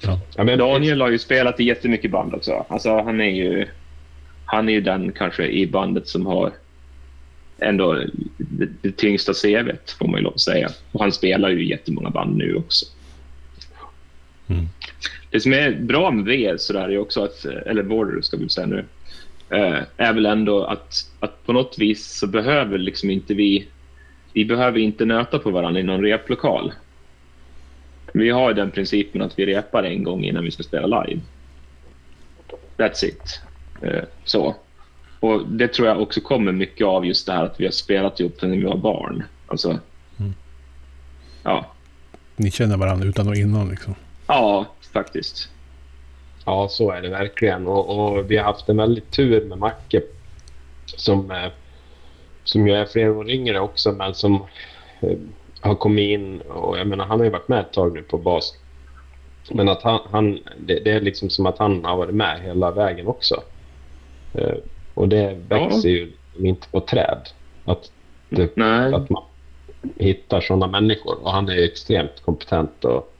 Ja. 0.00 0.20
Ja, 0.36 0.44
men 0.44 0.58
Daniel 0.58 1.00
har 1.00 1.08
ju 1.08 1.18
spelat 1.18 1.60
i 1.60 1.64
jättemycket 1.64 2.10
band 2.10 2.34
också. 2.34 2.66
Alltså, 2.68 3.00
han, 3.00 3.20
är 3.20 3.30
ju, 3.30 3.66
han 4.50 4.68
är 4.68 4.72
ju 4.72 4.80
den 4.80 5.12
kanske 5.12 5.46
i 5.46 5.66
bandet 5.66 6.08
som 6.08 6.26
har 6.26 6.52
ändå 7.58 8.04
det, 8.36 8.68
det 8.82 8.96
tyngsta 8.96 9.32
CVt, 9.32 9.90
får 9.90 10.08
man 10.08 10.16
ju 10.16 10.24
lov 10.24 10.34
att 10.34 10.40
säga. 10.40 10.68
Och 10.92 11.00
han 11.00 11.12
spelar 11.12 11.48
ju 11.48 11.68
jättemånga 11.68 12.10
band 12.10 12.36
nu 12.36 12.54
också. 12.54 12.86
Mm. 14.48 14.66
Det 15.30 15.40
som 15.40 15.52
är 15.52 15.72
bra 15.80 16.10
med 16.10 16.24
VR 16.24 16.76
är 16.76 16.98
också 16.98 17.24
att, 17.24 17.44
eller 17.44 17.82
Border 17.82 18.20
ska 18.20 18.36
vi 18.36 18.48
säga 18.48 18.66
nu, 18.66 18.84
eh, 19.50 19.78
är 19.96 20.12
väl 20.12 20.26
ändå 20.26 20.64
att, 20.64 20.94
att 21.20 21.46
på 21.46 21.52
något 21.52 21.78
vis 21.78 22.18
så 22.18 22.26
behöver 22.26 22.78
liksom 22.78 23.10
inte 23.10 23.34
vi, 23.34 23.68
vi 24.32 24.44
behöver 24.44 24.78
inte 24.78 25.04
nöta 25.04 25.38
på 25.38 25.50
varandra 25.50 25.80
i 25.80 25.84
någon 25.84 26.02
replokal. 26.02 26.72
Vi 28.12 28.30
har 28.30 28.54
den 28.54 28.70
principen 28.70 29.22
att 29.22 29.38
vi 29.38 29.46
repar 29.46 29.82
en 29.82 30.04
gång 30.04 30.24
innan 30.24 30.44
vi 30.44 30.50
ska 30.50 30.62
spela 30.62 31.02
live. 31.02 31.20
That's 32.76 33.04
it. 33.04 33.47
Eh, 33.82 34.04
så. 34.24 34.54
Och 35.20 35.48
Det 35.48 35.68
tror 35.68 35.88
jag 35.88 36.02
också 36.02 36.20
kommer 36.20 36.52
mycket 36.52 36.86
av 36.86 37.06
just 37.06 37.26
det 37.26 37.32
här 37.32 37.44
att 37.44 37.60
vi 37.60 37.64
har 37.64 37.72
spelat 37.72 38.20
ihop 38.20 38.42
när 38.42 38.48
vi 38.48 38.64
var 38.64 38.76
barn. 38.76 39.24
Alltså, 39.46 39.78
mm. 40.18 40.34
ja. 41.42 41.66
Ni 42.36 42.50
känner 42.50 42.76
varandra 42.76 43.06
utan 43.06 43.28
och 43.28 43.36
innan 43.36 43.68
liksom? 43.68 43.94
Ja, 44.26 44.66
faktiskt. 44.92 45.48
Ja, 46.44 46.68
så 46.70 46.90
är 46.90 47.02
det 47.02 47.08
verkligen. 47.08 47.66
Och, 47.66 48.16
och 48.18 48.30
vi 48.30 48.36
har 48.36 48.44
haft 48.44 48.68
en 48.68 48.76
väldigt 48.76 49.10
tur 49.10 49.44
med 49.44 49.58
Macke 49.58 50.02
som, 50.86 51.30
eh, 51.30 51.52
som 52.44 52.68
ju 52.68 52.74
är 52.74 52.86
flera 52.86 53.12
år 53.12 53.30
yngre 53.30 53.60
också, 53.60 53.92
men 53.92 54.14
som 54.14 54.34
eh, 55.00 55.18
har 55.60 55.74
kommit 55.74 56.10
in 56.10 56.40
och 56.40 56.78
jag 56.78 56.86
menar, 56.86 57.04
han 57.06 57.18
har 57.18 57.24
ju 57.24 57.30
varit 57.30 57.48
med 57.48 57.60
ett 57.60 57.72
tag 57.72 57.94
nu 57.94 58.02
på 58.02 58.18
bas. 58.18 58.54
Men 59.50 59.68
att 59.68 59.82
han, 59.82 60.00
han 60.10 60.38
det, 60.58 60.80
det, 60.84 60.90
är 60.90 61.00
liksom 61.00 61.30
som 61.30 61.46
att 61.46 61.58
han 61.58 61.84
har 61.84 61.96
varit 61.96 62.14
med 62.14 62.40
hela 62.40 62.70
vägen 62.70 63.06
också. 63.06 63.42
Eh, 64.34 64.54
och 64.94 65.08
det 65.08 65.38
växer 65.48 65.88
ja. 65.88 66.06
ju 66.36 66.48
inte 66.48 66.68
på 66.68 66.80
träd. 66.80 67.28
Att, 67.64 67.90
det, 68.28 68.58
att 68.94 69.10
man 69.10 69.22
hittar 69.96 70.40
sådana 70.40 70.66
människor. 70.66 71.22
Och 71.22 71.32
han 71.32 71.48
är 71.48 71.64
extremt 71.64 72.20
kompetent 72.24 72.84
och, 72.84 73.14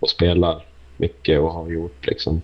och 0.00 0.10
spelar 0.10 0.64
mycket 0.96 1.40
och 1.40 1.52
har 1.52 1.70
gjort 1.70 2.06
liksom. 2.06 2.42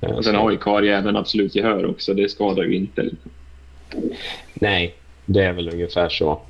Eh, 0.00 0.10
och 0.10 0.24
sen 0.24 0.34
har 0.34 0.50
ju 0.50 0.56
karriären 0.56 1.16
absolut 1.16 1.54
gehör 1.54 1.86
också. 1.86 2.14
Det 2.14 2.28
skadar 2.28 2.64
ju 2.64 2.76
inte. 2.76 3.10
Nej, 4.54 4.94
det 5.26 5.44
är 5.44 5.52
väl 5.52 5.68
ungefär 5.72 6.08
så. 6.08 6.40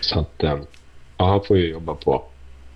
Så 0.00 0.20
att, 0.20 0.42
eh, 0.42 0.58
ja, 1.16 1.24
han 1.24 1.44
får 1.44 1.58
ju 1.58 1.70
jobba 1.70 1.94
på. 1.94 2.24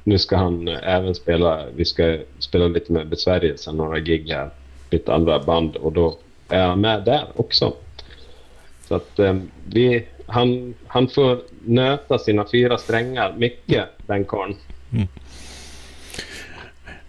Nu 0.09 0.19
ska 0.19 0.37
han 0.37 0.69
eh, 0.69 0.79
även 0.83 1.15
spela, 1.15 1.65
vi 1.77 1.85
ska 1.85 2.19
spela 2.39 2.69
lite 2.69 2.93
med 2.93 3.09
Besvärjelsen, 3.09 3.77
några 3.77 3.99
gig 3.99 4.29
här, 4.29 4.51
lite 4.91 5.15
andra 5.15 5.39
band 5.39 5.77
och 5.77 5.93
då 5.93 6.19
är 6.49 6.67
han 6.67 6.81
med 6.81 7.05
där 7.05 7.25
också. 7.37 7.75
Så 8.89 8.95
att 8.95 9.19
ehm, 9.19 9.51
vi, 9.69 10.07
han, 10.27 10.75
han 10.87 11.09
får 11.09 11.39
nöta 11.65 12.19
sina 12.19 12.47
fyra 12.53 12.79
strängar 12.79 13.35
mycket, 13.39 13.85
den 14.07 14.25
karln. 14.25 14.55
Mm. 14.93 15.07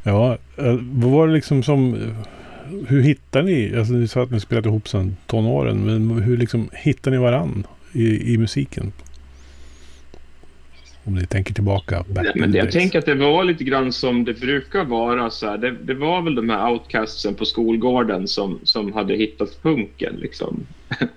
Ja, 0.03 0.37
eh, 0.57 0.77
vad 0.81 1.11
var 1.11 1.27
det 1.27 1.33
liksom 1.33 1.63
som 1.63 2.13
hur 2.87 3.01
hittar 3.01 3.43
ni, 3.43 3.75
alltså 3.77 3.93
ni 3.93 4.07
sa 4.07 4.23
att 4.23 4.31
ni 4.31 4.39
spelat 4.39 4.65
ihop 4.65 4.87
sedan 4.87 5.17
tonåren, 5.25 5.85
men 5.85 6.21
hur 6.21 6.37
liksom 6.37 6.69
hittar 6.73 7.11
ni 7.11 7.17
varann 7.17 7.67
i, 7.93 8.33
i 8.33 8.37
musiken? 8.37 8.91
Om 11.07 11.15
ni 11.15 11.25
tänker 11.25 11.53
tillbaka. 11.53 12.05
Nej, 12.13 12.31
men 12.35 12.53
jag 12.53 12.71
tänker 12.71 12.99
att 12.99 13.05
det 13.05 13.15
var 13.15 13.43
lite 13.43 13.63
grann 13.63 13.93
som 13.93 14.25
det 14.25 14.33
brukar 14.33 14.83
vara. 14.83 15.29
Så 15.29 15.47
här. 15.47 15.57
Det, 15.57 15.71
det 15.71 15.93
var 15.93 16.21
väl 16.21 16.35
de 16.35 16.49
här 16.49 16.71
outcastsen 16.71 17.35
på 17.35 17.45
skolgården 17.45 18.27
som, 18.27 18.59
som 18.63 18.93
hade 18.93 19.15
hittat 19.15 19.61
punken. 19.61 20.15
Liksom. 20.15 20.65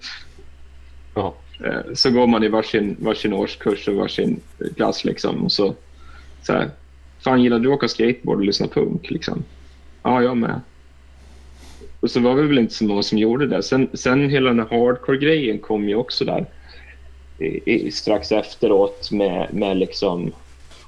ja. 1.14 1.35
Eh, 1.64 1.94
så 1.94 2.11
går 2.11 2.26
man 2.26 2.44
i 2.44 2.49
varsin, 2.49 2.97
varsin 3.00 3.32
årskurs 3.32 3.88
och 3.88 3.94
varsin 3.94 4.40
klass. 4.76 5.04
Liksom, 5.04 5.44
och 5.44 5.52
så, 5.52 5.75
så 6.42 6.52
här, 6.52 6.70
Fan, 7.20 7.42
gillar 7.42 7.59
du 7.59 7.68
att 7.68 7.75
åka 7.75 7.88
skateboard 7.88 8.38
och 8.38 8.44
lyssna 8.44 8.66
punk? 8.66 9.11
Liksom? 9.11 9.44
Ja, 10.02 10.23
jag 10.23 10.37
med. 10.37 10.61
Och 12.00 12.11
så 12.11 12.20
var 12.20 12.35
vi 12.35 12.42
väl 12.42 12.59
inte 12.59 12.75
så 12.75 12.85
många 12.85 13.02
som 13.02 13.18
gjorde 13.18 13.47
det. 13.47 13.62
Sen, 13.62 13.88
sen 13.94 14.30
hela 14.30 14.50
den 14.50 14.59
här 14.59 14.66
hardcore-grejen 14.66 15.59
kom 15.59 15.88
ju 15.88 15.94
också 15.94 16.25
där 16.25 16.47
strax 17.92 18.32
efteråt 18.32 19.09
med, 19.12 19.54
med 19.54 19.76
liksom... 19.76 20.32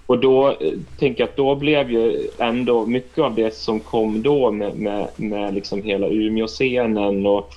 Och 0.07 0.19
då 0.19 0.49
eh, 0.49 0.73
tänker 0.99 1.23
jag 1.23 1.29
att 1.29 1.37
då 1.37 1.55
blev 1.55 1.91
ju 1.91 2.29
ändå 2.39 2.87
mycket 2.87 3.19
av 3.19 3.35
det 3.35 3.55
som 3.55 3.81
kom 3.81 4.23
då 4.23 4.51
med, 4.51 4.77
med, 4.77 5.09
med 5.17 5.55
liksom 5.55 5.83
hela 5.83 6.09
Umeå-scenen 6.09 7.27
och 7.27 7.49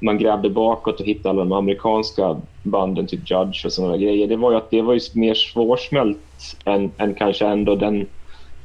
man 0.00 0.18
grävde 0.18 0.50
bakåt 0.50 1.00
och 1.00 1.06
hittade 1.06 1.30
alla 1.30 1.44
de 1.44 1.52
amerikanska 1.52 2.40
banden, 2.62 3.06
typ 3.06 3.30
Judge 3.30 3.66
och 3.66 3.72
sådana 3.72 3.96
grejer. 3.96 4.26
Det 4.26 4.36
var 4.36 4.50
ju 4.50 4.56
att 4.56 4.70
det 4.70 4.82
var 4.82 4.94
ju 4.94 5.00
mer 5.14 5.34
svårsmält 5.34 6.18
än, 6.64 6.92
än 6.98 7.14
kanske 7.14 7.46
ändå 7.46 7.76
den 7.76 8.06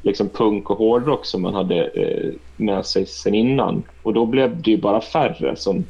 liksom 0.01 0.29
punk 0.29 0.69
och 0.69 0.77
hårdrock 0.77 1.25
som 1.25 1.41
man 1.41 1.53
hade 1.53 1.87
eh, 1.87 2.33
med 2.55 2.85
sig 2.85 3.05
sen 3.05 3.35
innan. 3.35 3.83
Och 4.01 4.13
då 4.13 4.25
blev 4.25 4.61
det 4.61 4.71
ju 4.71 4.77
bara 4.77 5.01
färre 5.01 5.55
som, 5.55 5.85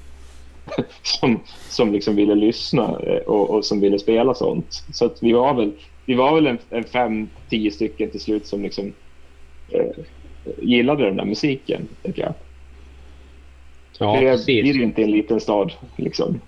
som, 1.02 1.40
som 1.70 1.94
liksom 1.94 2.16
ville 2.16 2.36
lyssna 2.36 3.00
eh, 3.04 3.22
och, 3.22 3.50
och, 3.50 3.66
som 3.66 3.82
ville 3.82 4.00
spela 4.00 4.34
sånt. 4.34 4.84
Så 4.94 5.06
att 5.06 5.24
vi 5.24 5.34
var 5.34 5.54
väl, 5.54 5.72
vi 6.06 6.14
var 6.14 6.36
väl 6.36 6.48
en, 6.48 6.58
en 6.70 6.84
fem, 6.84 7.30
tio 7.50 7.72
stycken 7.72 8.10
till 8.10 8.22
slut 8.22 8.48
som 8.48 8.64
liksom, 8.64 8.94
eh, 9.70 9.86
gillade 10.58 11.06
den 11.06 11.18
där 11.18 11.26
musiken, 11.26 11.88
tycker 12.04 12.22
jag. 12.22 12.34
Ja, 14.00 14.20
det 14.20 14.32
precis. 14.32 14.46
blir 14.46 14.74
ju 14.74 14.84
inte 14.84 15.04
en 15.04 15.12
liten 15.12 15.40
stad. 15.40 15.74
Liksom. 15.96 16.42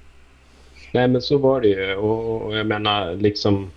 Nej, 0.92 1.08
men 1.08 1.22
så 1.22 1.38
var 1.38 1.62
det 1.62 1.68
ju. 1.68 1.96
Och, 1.96 2.42
och 2.42 2.58
jag 2.58 2.66
menar, 2.66 3.16
liksom 3.16 3.70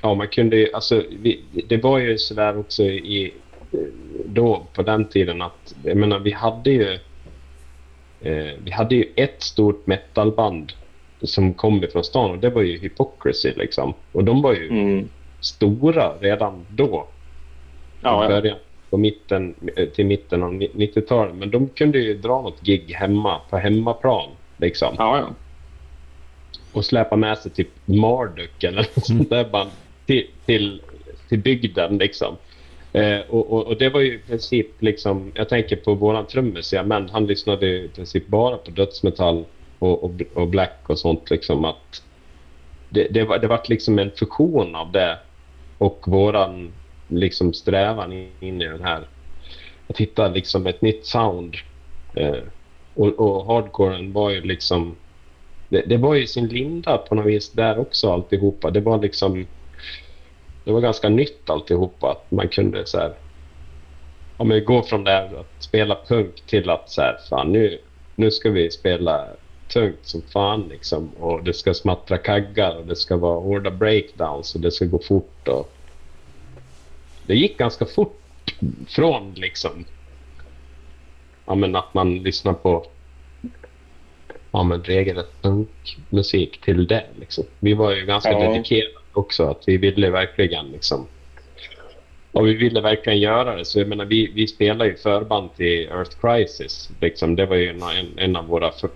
ja, 0.00 0.14
man 0.14 0.28
kunde 0.28 0.56
ju, 0.56 0.72
alltså, 0.72 1.02
vi, 1.20 1.44
det 1.68 1.76
var 1.76 1.98
ju 1.98 2.18
sådär 2.18 2.58
också 2.58 2.82
i, 2.84 3.34
då 4.26 4.66
på 4.74 4.82
den 4.82 5.04
tiden 5.04 5.42
att, 5.42 5.74
jag 5.84 5.96
menar, 5.96 6.18
vi 6.18 6.30
hade 6.30 6.70
ju, 6.70 6.98
eh, 8.20 8.52
vi 8.64 8.70
hade 8.70 8.94
ju 8.94 9.12
ett 9.16 9.42
stort 9.42 9.86
metalband 9.86 10.72
som 11.22 11.54
kom 11.54 11.84
ifrån 11.84 12.04
stan 12.04 12.30
och 12.30 12.38
det 12.38 12.50
var 12.50 12.62
ju 12.62 12.78
Hypocrisy 12.78 13.52
liksom. 13.56 13.94
Och 14.12 14.24
de 14.24 14.42
var 14.42 14.52
ju 14.52 14.68
mm. 14.68 15.08
stora 15.40 16.12
redan 16.20 16.66
då. 16.68 17.06
Ja, 18.02 18.28
början, 18.28 18.58
på 18.90 18.96
mitten, 18.96 19.54
till 19.94 20.06
mitten 20.06 20.42
av 20.42 20.52
90-talet. 20.52 21.34
Men 21.34 21.50
de 21.50 21.68
kunde 21.68 21.98
ju 21.98 22.14
dra 22.14 22.42
något 22.42 22.60
gig 22.60 22.92
hemma, 22.92 23.40
på 23.50 23.56
hemmaplan. 23.56 24.28
Liksom. 24.56 24.94
Ja, 24.98 25.18
ja. 25.18 25.28
Och 26.72 26.84
släpa 26.84 27.16
med 27.16 27.38
sig 27.38 27.50
typ 27.50 27.68
Marduk 27.84 28.64
eller 28.64 28.82
något 28.94 29.06
sånt 29.06 29.30
där 29.30 29.44
band 29.44 29.70
till, 30.06 30.26
till, 30.46 30.82
till 31.28 31.38
bygden 31.38 31.98
liksom. 31.98 32.36
Eh, 32.92 33.20
och, 33.28 33.52
och, 33.52 33.66
och, 33.66 33.76
det 33.76 33.88
var 33.88 34.00
ju 34.00 34.14
i 34.14 34.18
princip 34.18 34.82
liksom, 34.82 35.32
jag 35.34 35.48
tänker 35.48 35.76
på 35.76 35.94
våran 35.94 36.26
trummis, 36.26 36.72
ja, 36.72 36.82
men 36.82 37.08
han 37.08 37.26
lyssnade 37.26 37.66
i 37.66 37.88
princip 37.94 38.26
bara 38.26 38.56
på 38.56 38.70
dödsmetall 38.70 39.44
och, 39.78 40.04
och, 40.04 40.10
och 40.34 40.48
black 40.48 40.80
och 40.86 40.98
sånt 40.98 41.30
liksom 41.30 41.64
att 41.64 42.02
det, 42.88 43.08
det, 43.10 43.24
var, 43.24 43.38
det 43.38 43.46
var 43.46 43.62
liksom 43.68 43.98
en 43.98 44.10
fusion 44.10 44.74
av 44.74 44.92
det 44.92 45.18
och 45.78 46.04
våran 46.06 46.72
liksom 47.08 47.52
strävan 47.52 48.12
in 48.40 48.62
i 48.62 48.66
den 48.66 48.82
här 48.82 49.06
att 49.88 49.98
hitta 49.98 50.28
liksom 50.28 50.66
ett 50.66 50.82
nytt 50.82 51.06
sound. 51.06 51.56
Eh, 52.14 52.42
och, 52.94 53.08
och 53.08 53.46
hardcoren 53.46 54.12
var 54.12 54.30
ju 54.30 54.40
liksom 54.40 54.96
det, 55.68 55.82
det, 55.86 55.96
var 55.96 56.14
ju 56.14 56.26
sin 56.26 56.48
linda 56.48 56.98
på 56.98 57.14
något 57.14 57.26
vis 57.26 57.52
där 57.52 57.78
också 57.78 58.12
alltihopa. 58.12 58.70
Det 58.70 58.80
var 58.80 58.98
liksom 58.98 59.46
det 60.64 60.72
var 60.72 60.80
ganska 60.80 61.08
nytt 61.08 61.50
alltihopa. 61.50 62.10
Att 62.10 62.30
man 62.30 62.48
kunde 62.48 62.86
så 62.86 62.98
här, 62.98 63.14
om 64.36 64.48
vi 64.48 64.60
går 64.60 64.82
från 64.82 65.04
det 65.04 65.10
här 65.10 65.40
att 65.40 65.62
spela 65.62 65.98
punk 66.06 66.40
till 66.46 66.70
att 66.70 66.90
så 66.90 67.02
här, 67.02 67.18
fan 67.28 67.52
nu, 67.52 67.78
nu 68.14 68.30
ska 68.30 68.50
vi 68.50 68.70
spela 68.70 69.26
tungt 69.68 69.98
som 70.02 70.22
fan 70.22 70.68
liksom. 70.68 71.08
Och 71.08 71.44
det 71.44 71.52
ska 71.52 71.74
smattra 71.74 72.18
kaggar 72.18 72.76
och 72.76 72.86
det 72.86 72.96
ska 72.96 73.16
vara 73.16 73.40
hårda 73.40 73.70
breakdowns 73.70 74.54
och 74.54 74.60
det 74.60 74.70
ska 74.70 74.84
gå 74.84 74.98
fort. 74.98 75.48
Och... 75.48 75.72
Det 77.26 77.34
gick 77.34 77.58
ganska 77.58 77.86
fort 77.86 78.16
från 78.88 79.32
liksom 79.34 79.84
ja, 81.46 81.54
men 81.54 81.76
att 81.76 81.94
man 81.94 82.18
lyssnar 82.18 82.52
på 82.52 82.86
ja, 84.50 84.62
men 84.62 84.82
regelrätt 84.82 85.42
punkmusik 85.42 86.60
till 86.60 86.86
det. 86.86 87.06
Liksom. 87.18 87.44
Vi 87.58 87.74
var 87.74 87.92
ju 87.92 88.06
ganska 88.06 88.32
ja. 88.32 88.38
dedikerade 88.38 88.99
också. 89.12 89.44
Att 89.44 89.62
vi 89.66 89.76
ville 89.76 90.10
verkligen 90.10 90.66
liksom... 90.66 91.06
Och 92.32 92.46
vi 92.46 92.54
ville 92.54 92.80
verkligen 92.80 93.20
göra 93.20 93.56
det. 93.56 93.64
Så 93.64 93.78
jag 93.78 93.88
menar, 93.88 94.04
vi, 94.04 94.32
vi 94.34 94.46
spelar 94.46 94.84
ju 94.84 94.96
förband 94.96 95.54
till 95.56 95.88
Earth 95.88 96.16
Crisis. 96.20 96.90
Liksom, 97.00 97.36
det 97.36 97.46
var 97.46 97.56
ju 97.56 97.68
en, 97.68 97.82
en 98.16 98.36
av 98.36 98.46
våra... 98.46 98.72
För, 98.72 98.90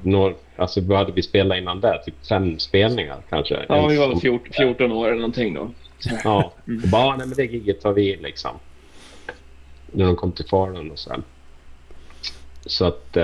alltså, 0.57 0.81
vad 0.81 0.99
hade 0.99 1.13
vi 1.13 1.23
spelat 1.23 1.59
innan 1.59 1.81
det? 1.81 2.03
Typ 2.05 2.27
fem 2.29 2.59
spelningar 2.59 3.23
kanske? 3.29 3.65
Ja, 3.69 3.87
vi 3.87 3.97
var 3.97 4.17
14, 4.17 4.53
14 4.53 4.93
år 4.93 5.07
eller 5.07 5.17
någonting 5.17 5.55
då. 5.55 5.71
Ja, 6.25 6.53
mm. 6.67 6.83
och 6.83 6.89
bara 6.89 7.17
nej, 7.17 7.27
men 7.27 7.37
det 7.37 7.45
giget 7.45 7.81
tar 7.81 7.93
vi 7.93 8.17
liksom. 8.17 8.51
När 9.93 10.05
de 10.07 10.17
kom 10.17 10.33
till 10.33 10.45
Falun 10.45 10.91
och 10.91 10.99
sen. 10.99 11.23
Så 12.67 12.85
att... 12.85 13.17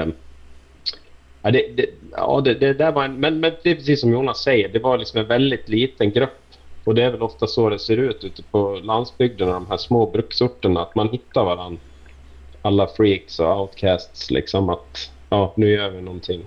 Ja, 1.42 1.50
det, 1.50 1.76
det, 1.76 1.86
ja 2.12 2.40
det, 2.44 2.54
det, 2.54 2.72
där 2.72 2.92
var 2.92 3.04
en, 3.04 3.20
men, 3.20 3.40
men 3.40 3.52
det 3.62 3.70
är 3.70 3.74
precis 3.74 4.00
som 4.00 4.12
Jonas 4.12 4.42
säger, 4.42 4.68
det 4.68 4.78
var 4.78 4.98
liksom 4.98 5.20
en 5.20 5.26
väldigt 5.26 5.68
liten 5.68 6.10
grupp 6.10 6.39
och 6.84 6.94
det 6.94 7.02
är 7.02 7.10
väl 7.10 7.22
ofta 7.22 7.46
så 7.46 7.68
det 7.68 7.78
ser 7.78 7.96
ut 7.96 8.24
ute 8.24 8.42
på 8.42 8.80
landsbygden 8.82 9.48
och 9.48 9.54
de 9.54 9.66
här 9.66 9.76
små 9.76 10.10
bruksorterna. 10.10 10.82
Att 10.82 10.94
man 10.94 11.08
hittar 11.08 11.44
varandra. 11.44 11.80
Alla 12.62 12.86
freaks 12.86 13.40
och 13.40 13.60
outcasts 13.60 14.30
liksom 14.30 14.68
att 14.68 15.10
ja, 15.30 15.52
nu 15.56 15.70
gör 15.70 15.90
vi 15.90 16.02
någonting. 16.02 16.44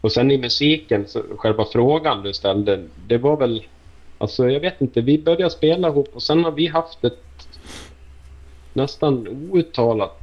Och 0.00 0.12
sen 0.12 0.30
i 0.30 0.38
musiken, 0.38 1.08
så 1.08 1.22
själva 1.36 1.64
frågan 1.64 2.22
du 2.22 2.32
ställde, 2.32 2.84
det 3.06 3.18
var 3.18 3.36
väl... 3.36 3.62
Alltså 4.18 4.50
jag 4.50 4.60
vet 4.60 4.80
inte, 4.80 5.00
vi 5.00 5.18
började 5.18 5.50
spela 5.50 5.88
ihop 5.88 6.08
och 6.14 6.22
sen 6.22 6.44
har 6.44 6.52
vi 6.52 6.66
haft 6.66 7.04
ett 7.04 7.48
nästan 8.72 9.28
outtalat 9.50 10.18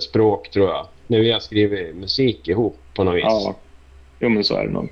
språk 0.00 0.50
tror 0.50 0.68
jag. 0.68 0.86
När 1.06 1.20
vi 1.20 1.32
har 1.32 1.40
skrivit 1.40 1.96
musik 1.96 2.48
ihop 2.48 2.78
på 2.94 3.04
något 3.04 3.14
vis. 3.14 3.24
Ja, 3.24 3.54
jo 4.20 4.28
men 4.28 4.44
så 4.44 4.56
är 4.56 4.66
det 4.66 4.72
nog 4.72 4.88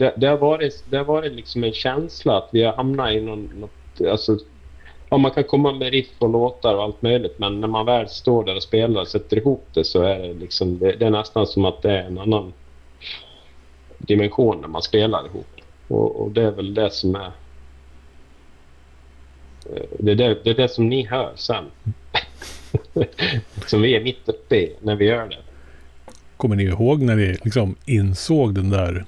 det, 0.00 0.14
det, 0.16 0.26
har 0.26 0.36
varit, 0.36 0.84
det 0.90 0.96
har 0.96 1.04
varit 1.04 1.32
liksom 1.32 1.64
en 1.64 1.72
känsla 1.72 2.36
att 2.38 2.48
vi 2.52 2.62
har 2.62 2.72
hamnat 2.72 3.12
i 3.12 3.20
någon, 3.20 3.50
något, 3.60 4.10
alltså, 4.10 4.38
ja, 5.10 5.18
man 5.18 5.30
kan 5.30 5.44
komma 5.44 5.72
med 5.72 5.92
riff 5.92 6.10
och 6.18 6.28
låtar 6.28 6.74
och 6.74 6.82
allt 6.82 7.02
möjligt 7.02 7.38
men 7.38 7.60
när 7.60 7.68
man 7.68 7.86
väl 7.86 8.08
står 8.08 8.44
där 8.44 8.56
och 8.56 8.62
spelar 8.62 9.00
och 9.00 9.08
sätter 9.08 9.36
ihop 9.36 9.66
det 9.74 9.84
så 9.84 10.02
är 10.02 10.18
det, 10.18 10.34
liksom, 10.34 10.78
det, 10.78 10.92
det 10.92 11.06
är 11.06 11.10
nästan 11.10 11.46
som 11.46 11.64
att 11.64 11.82
det 11.82 11.90
är 11.90 12.02
en 12.02 12.18
annan 12.18 12.52
dimension 13.98 14.60
när 14.60 14.68
man 14.68 14.82
spelar 14.82 15.26
ihop. 15.26 15.46
Och, 15.88 16.22
och 16.22 16.30
det 16.30 16.42
är 16.42 16.50
väl 16.50 16.74
det 16.74 16.90
som 16.90 17.14
är 17.14 17.32
eh, 19.66 19.82
det 19.98 20.10
är 20.12 20.16
det, 20.16 20.44
det 20.44 20.50
är 20.50 20.54
det 20.54 20.68
som 20.68 20.88
ni 20.88 21.06
hör 21.06 21.32
sen. 21.36 21.64
som 23.66 23.82
vi 23.82 23.96
är 23.96 24.00
mitt 24.00 24.28
uppe 24.28 24.56
i 24.56 24.76
när 24.80 24.96
vi 24.96 25.04
gör 25.04 25.26
det. 25.28 25.38
Kommer 26.36 26.56
ni 26.56 26.64
ihåg 26.64 27.02
när 27.02 27.16
ni 27.16 27.38
liksom 27.44 27.76
insåg 27.86 28.54
den 28.54 28.70
där 28.70 29.04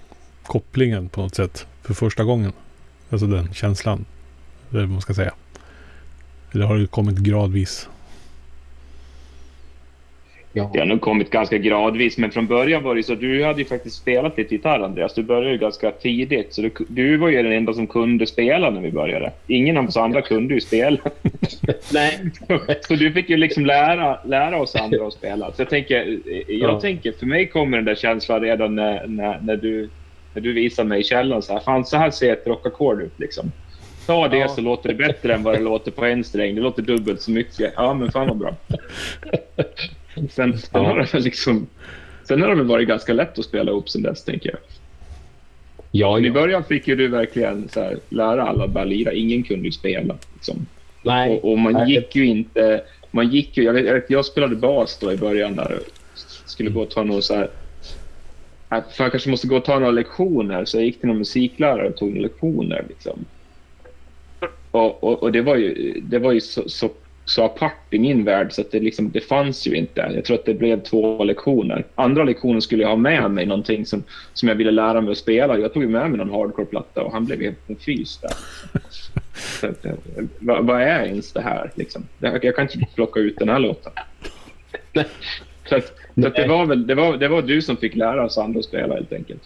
kopplingen 0.53 1.09
på 1.09 1.21
något 1.21 1.35
sätt 1.35 1.67
för 1.83 1.95
första 1.95 2.25
gången? 2.25 2.53
Alltså 3.11 3.27
den 3.27 3.55
känslan. 3.55 4.05
Eller 4.71 4.81
vad 4.81 4.91
man 4.91 5.01
ska 5.01 5.15
säga. 5.15 5.33
Eller 6.53 6.67
har 6.67 6.77
det 6.77 6.87
kommit 6.87 7.17
gradvis? 7.17 7.89
Ja. 10.53 10.71
Det 10.73 10.79
har 10.79 10.87
nog 10.87 11.01
kommit 11.01 11.31
ganska 11.31 11.59
gradvis, 11.59 12.19
men 12.19 12.31
från 12.31 12.47
början 12.47 12.83
var 12.83 12.95
det 12.95 13.03
så 13.03 13.13
att 13.13 13.21
du 13.21 13.45
hade 13.45 13.59
ju 13.59 13.65
faktiskt 13.65 13.97
spelat 13.97 14.39
lite 14.39 14.55
gitarr, 14.55 14.81
Andreas. 14.81 15.15
Du 15.15 15.23
började 15.23 15.51
ju 15.51 15.59
ganska 15.59 15.91
tidigt, 15.91 16.55
så 16.55 16.63
du, 16.63 16.71
du 16.89 17.17
var 17.17 17.29
ju 17.29 17.43
den 17.43 17.53
enda 17.53 17.73
som 17.73 17.87
kunde 17.87 18.27
spela 18.27 18.71
när 18.71 18.81
vi 18.81 18.91
började. 18.91 19.33
Ingen 19.47 19.77
av 19.77 19.85
oss 19.85 19.97
andra 19.97 20.23
kunde 20.23 20.55
ju 20.55 20.61
spela. 20.61 20.99
Nej. 21.93 22.21
så 22.89 22.95
du 22.95 23.13
fick 23.13 23.31
ju 23.31 23.37
liksom 23.37 23.67
lära, 23.67 24.19
lära 24.25 24.57
oss 24.57 24.77
andra 24.77 25.07
att 25.07 25.13
spela. 25.13 25.53
Så 25.53 25.63
jag 25.63 25.71
tänker, 25.71 26.19
jag 26.49 26.71
ja. 26.71 26.81
tänker, 26.81 27.13
för 27.13 27.27
mig 27.27 27.49
kommer 27.49 27.77
den 27.77 27.85
där 27.85 27.95
känslan 27.95 28.41
redan 28.41 28.75
när, 28.75 29.07
när, 29.07 29.41
när, 29.41 29.57
du, 29.57 29.89
när 30.35 30.43
du 30.43 30.53
visar 30.53 30.85
mig 30.85 31.01
i 31.01 31.05
källaren 31.05 31.43
så 31.43 31.53
här. 31.53 31.61
Fan, 31.61 31.85
så 31.85 31.97
här 31.97 32.11
ser 32.11 32.33
ett 32.33 32.47
rockackord 32.47 33.03
ut 33.03 33.19
liksom. 33.19 33.53
Ta 34.07 34.29
det 34.29 34.39
ja. 34.39 34.49
så 34.49 34.61
låter 34.61 34.89
det 34.89 34.95
bättre 34.95 35.35
än 35.35 35.43
vad 35.43 35.55
det 35.55 35.61
låter 35.61 35.91
på 35.91 36.05
en 36.05 36.25
sträng. 36.25 36.55
Det 36.55 36.61
låter 36.61 36.83
dubbelt 36.83 37.21
så 37.21 37.31
mycket. 37.31 37.73
Ja, 37.77 37.95
men 37.95 38.13
fan 38.13 38.29
vad 38.29 38.37
bra. 38.37 38.55
Sen, 40.15 40.31
sen, 40.31 40.59
ja. 40.73 40.81
har 40.81 41.09
det 41.13 41.21
liksom, 41.21 41.67
sen 42.29 42.43
har 42.43 42.49
det 42.49 42.55
väl 42.55 42.67
varit 42.67 42.89
ganska 42.89 43.13
lätt 43.13 43.39
att 43.39 43.45
spela 43.45 43.71
ihop 43.71 43.89
sen 43.89 44.03
dess, 44.03 44.25
tänker 44.25 44.51
jag. 44.51 44.59
Ja, 45.91 46.19
ja. 46.19 46.27
I 46.27 46.31
början 46.31 46.65
fick 46.65 46.89
ju 46.89 46.97
du 46.97 47.09
verkligen 47.09 47.69
så 47.69 47.81
här, 47.81 47.99
lära 48.09 48.43
alla 48.43 48.65
att 48.65 48.71
bara 48.71 48.85
lira. 48.85 49.13
Ingen 49.13 49.43
kunde 49.43 49.65
ju 49.65 49.73
spela. 49.73 50.17
Liksom. 50.35 50.67
Nej. 51.03 51.31
Och, 51.31 51.53
och 51.53 51.59
man 51.59 51.89
gick 51.89 52.17
ju 52.17 52.27
inte... 52.27 52.83
Man 53.11 53.29
gick 53.29 53.57
ju, 53.57 53.63
jag, 53.63 53.73
vet, 53.73 54.11
jag 54.11 54.25
spelade 54.25 54.57
bas 54.57 54.99
då 54.99 55.13
i 55.13 55.17
början 55.17 55.57
där. 55.57 55.79
Skulle 56.47 56.71
gå 56.71 56.83
och 56.83 56.91
ta 56.91 57.03
någon 57.03 57.23
så 57.23 57.35
här... 57.35 57.49
För 58.81 59.05
jag 59.05 59.11
kanske 59.11 59.31
måste 59.31 59.47
gå 59.47 59.57
och 59.57 59.65
ta 59.65 59.79
några 59.79 59.91
lektioner, 59.91 60.65
så 60.65 60.77
jag 60.77 60.85
gick 60.85 61.01
till 61.01 61.09
någon 61.09 61.19
musiklärare 61.19 61.89
och 61.89 61.97
tog 61.97 62.09
några 62.09 62.23
lektioner. 62.23 62.85
Liksom. 62.89 63.25
Och, 64.71 65.05
och, 65.05 65.23
och, 65.23 65.33
det 65.33 65.41
var 65.41 65.57
ju, 65.57 66.01
det 66.01 66.19
var 66.19 66.33
ju 66.33 66.41
så, 66.41 66.69
så 66.69 66.91
så 67.25 67.45
apart 67.45 67.95
i 67.95 67.99
min 67.99 68.25
värld 68.25 68.53
så 68.53 68.61
att 68.61 68.71
det, 68.71 68.81
liksom, 68.81 69.11
det 69.11 69.21
fanns 69.21 69.67
ju 69.67 69.75
inte. 69.75 70.11
Jag 70.15 70.25
tror 70.25 70.39
att 70.39 70.45
det 70.45 70.55
blev 70.55 70.83
två 70.83 71.25
lektioner. 71.25 71.85
Andra 71.95 72.25
lektionen 72.25 72.63
skulle 72.63 72.83
jag 72.83 72.89
ha 72.89 72.97
med 72.97 73.31
mig 73.31 73.47
någonting 73.47 73.87
som, 73.87 74.03
som 74.35 74.49
jag 74.49 74.57
ville 74.57 74.71
lära 74.71 75.01
mig 75.01 75.13
att 75.13 75.19
spela. 75.19 75.59
Jag 75.59 75.73
tog 75.73 75.83
med 75.83 76.11
mig 76.11 76.19
någon 76.19 76.31
hardcore-platta 76.31 77.03
och 77.03 77.13
han 77.13 77.25
blev 77.25 77.41
helt 77.41 77.67
konfys 77.67 78.19
där. 78.19 78.33
Så, 79.61 79.67
eh, 79.67 79.95
vad, 80.39 80.67
vad, 80.67 80.83
är 80.83 81.05
ens 81.05 81.33
det 81.33 81.41
här? 81.41 81.71
Liksom? 81.75 82.03
Jag 82.19 82.57
kan 82.57 82.63
inte 82.63 82.87
plocka 82.95 83.21
ut 83.21 83.39
den 83.39 83.49
här 83.49 83.59
låten. 83.59 83.93
Så, 85.69 85.77
att, 85.77 85.93
så 86.15 86.27
att 86.27 86.35
det, 86.35 86.47
var 86.47 86.67
väl, 86.67 86.87
det, 86.87 86.95
var, 86.95 87.17
det 87.17 87.29
var 87.29 87.43
du 87.43 87.63
som 87.63 87.77
fick 87.77 87.95
lära 87.95 88.25
oss 88.25 88.39
andra 88.39 88.59
att 88.59 88.65
spela 88.65 88.95
helt 88.95 89.13
enkelt. 89.13 89.43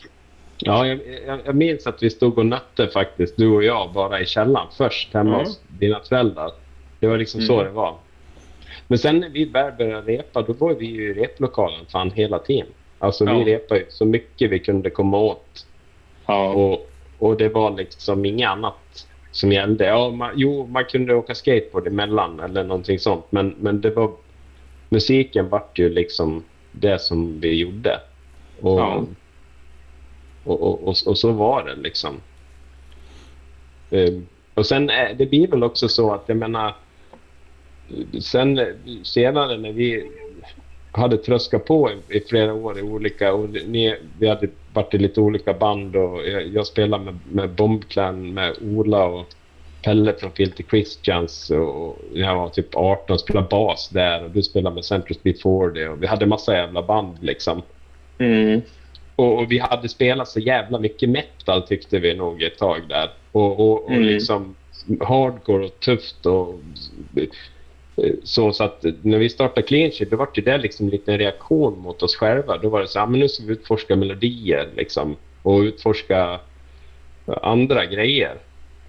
Ja, 0.58 0.86
jag, 0.86 1.00
jag, 1.44 1.54
minns 1.54 1.86
att 1.86 2.02
vi 2.02 2.10
stod 2.10 2.38
och 2.38 2.46
nötte 2.46 2.88
faktiskt, 2.88 3.36
du 3.36 3.48
och 3.48 3.64
jag, 3.64 3.92
bara 3.92 4.20
i 4.20 4.26
källaren 4.26 4.68
först 4.76 5.14
hemma 5.14 5.34
mm. 5.34 5.40
hos 5.46 5.60
dina 5.78 6.00
föräldrar. 6.00 6.50
Det 7.00 7.06
var 7.06 7.18
liksom 7.18 7.40
mm. 7.40 7.46
så 7.46 7.62
det 7.62 7.70
var. 7.70 7.96
Men 8.86 8.98
sen 8.98 9.20
när 9.20 9.28
vi 9.28 9.46
började 9.46 10.00
repa, 10.00 10.42
då 10.42 10.52
var 10.52 10.74
vi 10.74 10.86
ju 10.86 11.10
i 11.10 11.14
replokalen 11.14 11.86
fan 11.88 12.10
hela 12.10 12.38
tiden. 12.38 12.66
Alltså 12.98 13.24
ja. 13.24 13.38
vi 13.38 13.44
repade 13.44 13.84
så 13.88 14.04
mycket 14.04 14.50
vi 14.50 14.58
kunde 14.58 14.90
komma 14.90 15.18
åt. 15.18 15.66
Ja. 16.26 16.48
Och, 16.48 16.90
och 17.18 17.36
det 17.36 17.48
var 17.48 17.76
liksom 17.76 18.24
inget 18.24 18.48
annat 18.48 19.06
som 19.30 19.52
gällde. 19.52 19.86
Ja, 19.86 20.10
man, 20.10 20.30
jo, 20.36 20.66
man 20.66 20.84
kunde 20.84 21.14
åka 21.14 21.34
skateboard 21.34 21.86
emellan 21.86 22.40
eller 22.40 22.64
någonting 22.64 22.98
sånt. 22.98 23.24
Men, 23.30 23.54
men 23.58 23.80
det 23.80 23.90
var... 23.90 24.12
Musiken 24.96 25.48
vart 25.48 25.78
ju 25.78 25.88
liksom 25.88 26.44
det 26.72 26.98
som 26.98 27.40
vi 27.40 27.54
gjorde. 27.54 28.00
Och, 28.60 28.80
ja. 28.80 29.04
och, 30.44 30.62
och, 30.62 30.88
och, 30.88 30.96
och, 31.06 31.18
så 31.18 31.32
var 31.32 31.64
det 31.64 31.76
liksom. 31.76 32.20
Um, 33.90 34.26
och 34.54 34.66
sen, 34.66 34.86
det 34.86 35.30
blir 35.30 35.46
väl 35.46 35.62
också 35.62 35.88
så 35.88 36.14
att 36.14 36.24
jag 36.26 36.36
menar 36.36 36.74
sen 38.20 38.60
senare 39.02 39.58
när 39.58 39.72
vi 39.72 40.10
hade 40.92 41.16
tröskat 41.16 41.64
på 41.64 41.90
i, 41.90 42.16
i 42.16 42.20
flera 42.20 42.54
år 42.54 42.78
i 42.78 42.82
olika... 42.82 43.32
Och 43.32 43.48
ni, 43.48 43.98
vi 44.18 44.28
hade 44.28 44.48
varit 44.72 44.94
i 44.94 44.98
lite 44.98 45.20
olika 45.20 45.54
band 45.54 45.96
och 45.96 46.26
jag, 46.26 46.46
jag 46.46 46.66
spelade 46.66 47.04
med, 47.04 47.18
med 47.32 47.50
Bombclan 47.50 48.34
med 48.34 48.56
Ola 48.62 49.04
och 49.04 49.26
Pelle 49.82 50.12
från 50.12 50.32
Filter 50.32 50.64
Christians 50.64 51.50
och 51.50 51.98
jag 52.14 52.36
var 52.36 52.48
typ 52.48 52.74
18 52.74 53.14
och 53.14 53.20
spelade 53.20 53.48
bas 53.50 53.88
där 53.88 54.24
och 54.24 54.30
du 54.30 54.42
spelade 54.42 54.74
med 54.74 54.84
Central 54.84 55.14
Speed 55.14 55.40
40 55.40 55.86
och 55.86 56.02
vi 56.02 56.06
hade 56.06 56.26
massa 56.26 56.54
jävla 56.54 56.82
band 56.82 57.16
liksom. 57.20 57.62
Mm. 58.18 58.60
Och, 59.16 59.38
och, 59.38 59.52
vi 59.52 59.58
hade 59.58 59.88
spelat 59.88 60.28
så 60.28 60.40
jävla 60.40 60.78
mycket 60.78 61.08
metal 61.08 61.62
tyckte 61.62 61.98
vi 61.98 62.14
nog 62.14 62.42
ett 62.42 62.58
tag 62.58 62.80
där. 62.88 63.10
Och, 63.32 63.60
och, 63.60 63.84
och 63.84 63.90
mm. 63.90 64.02
liksom 64.02 64.54
hardcore 65.00 65.64
och 65.64 65.80
tufft 65.80 66.26
och 66.26 66.60
så, 68.22 68.52
så 68.52 68.64
att 68.64 68.84
när 69.02 69.18
vi 69.18 69.28
startade 69.28 69.66
Cleanship 69.66 70.10
då 70.10 70.16
var 70.16 70.28
det 70.34 70.40
där 70.40 70.58
liksom 70.58 70.88
lite 70.88 71.12
en 71.12 71.18
reaktion 71.18 71.78
mot 71.78 72.02
oss 72.02 72.16
själva. 72.16 72.58
Då 72.58 72.68
var 72.68 72.80
det 72.80 72.88
så 72.88 72.98
här, 72.98 73.06
men 73.06 73.20
nu 73.20 73.28
ska 73.28 73.44
vi 73.46 73.52
utforska 73.52 73.96
melodier 73.96 74.68
liksom, 74.76 75.16
och 75.42 75.60
utforska 75.60 76.40
andra 77.26 77.86
grejer. 77.86 78.38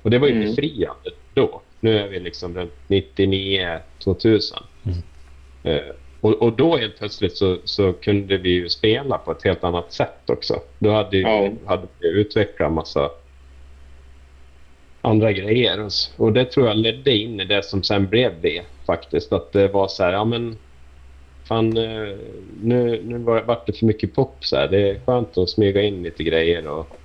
Och 0.07 0.11
det 0.11 0.19
var 0.19 0.27
ju 0.27 0.33
mm. 0.33 0.49
befriande 0.49 1.09
då. 1.33 1.61
Nu 1.79 1.97
är 1.97 2.07
vi 2.07 2.19
liksom 2.19 2.57
runt 2.57 2.73
99, 2.87 3.79
2000. 4.03 4.57
Mm. 4.85 4.97
Eh, 5.63 5.93
och, 6.21 6.33
och, 6.33 6.53
då 6.53 6.77
helt 6.77 6.97
plötsligt 6.97 7.37
så, 7.37 7.57
så, 7.63 7.93
kunde 7.93 8.37
vi 8.37 8.49
ju 8.49 8.69
spela 8.69 9.17
på 9.17 9.31
ett 9.31 9.43
helt 9.43 9.63
annat 9.63 9.93
sätt 9.93 10.29
också. 10.29 10.59
Då 10.79 10.91
hade, 10.91 11.17
ja. 11.17 11.51
hade 11.65 11.87
vi 11.99 12.07
utvecklat 12.07 12.71
massa 12.71 13.09
andra 15.01 15.31
grejer. 15.31 15.87
Och 16.17 16.33
det 16.33 16.45
tror 16.45 16.67
jag 16.67 16.77
ledde 16.77 17.17
in 17.17 17.39
i 17.39 17.45
det 17.45 17.63
som 17.65 17.83
sen 17.83 18.07
blev 18.07 18.41
det 18.41 18.61
faktiskt. 18.85 19.33
Att 19.33 19.51
det 19.51 19.67
var 19.67 19.87
så 19.87 20.03
här, 20.03 20.13
ja 20.13 20.25
men 20.25 20.57
fan 21.43 21.77
eh, 21.77 22.17
nu, 22.61 23.01
nu 23.03 23.17
vart 23.17 23.67
det 23.67 23.73
för 23.73 23.85
mycket 23.85 24.15
pop 24.15 24.45
så 24.45 24.55
här. 24.55 24.67
Det 24.67 24.89
är 24.89 24.99
skönt 25.05 25.37
att 25.37 25.49
smyga 25.49 25.81
in 25.81 26.03
lite 26.03 26.23
grejer 26.23 26.67
och, 26.67 26.97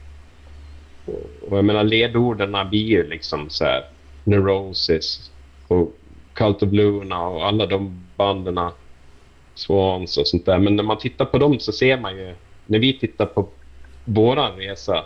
och, 1.07 1.57
jag 1.57 1.65
menar 1.65 1.85
ledorden 1.85 2.69
blir 2.71 2.85
ju 2.85 3.09
liksom 3.09 3.51
så 3.51 3.65
här 3.65 3.85
Neurosis 4.25 5.31
och 5.69 5.93
Cult 6.35 6.62
of 6.62 6.73
Luna 6.73 7.29
och 7.29 7.47
alla 7.47 7.67
de 7.67 8.05
banden 8.17 8.71
Swans 9.55 10.17
och 10.17 10.27
sånt 10.27 10.47
där. 10.47 10.59
Men 10.59 10.77
när 10.77 10.85
man 10.85 10.99
tittar 10.99 11.25
på 11.25 11.38
dem 11.38 11.59
så 11.59 11.73
ser 11.73 12.01
man 12.01 12.17
ju, 12.17 12.35
när 12.67 12.79
vi 12.79 12.99
tittar 12.99 13.27
på 13.27 13.49
våran 14.05 14.57
resa 14.57 15.05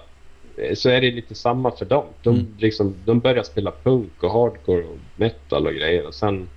Eh, 0.57 0.75
så 0.75 0.89
är 0.89 1.01
det 1.01 1.11
lite 1.11 1.35
samma 1.35 1.71
för 1.71 1.85
dem. 1.85 2.05
De, 2.23 2.35
mm. 2.35 2.47
liksom, 2.59 2.95
de 3.05 3.21
börjar 3.21 3.43
spela 3.43 3.73
punk 3.83 4.23
och 4.23 4.31
hardcore 4.31 4.85
och 4.85 4.99
metal 5.17 5.67
och 5.67 5.73
grejer 5.73 6.07
och 6.07 6.15
sen 6.15 6.49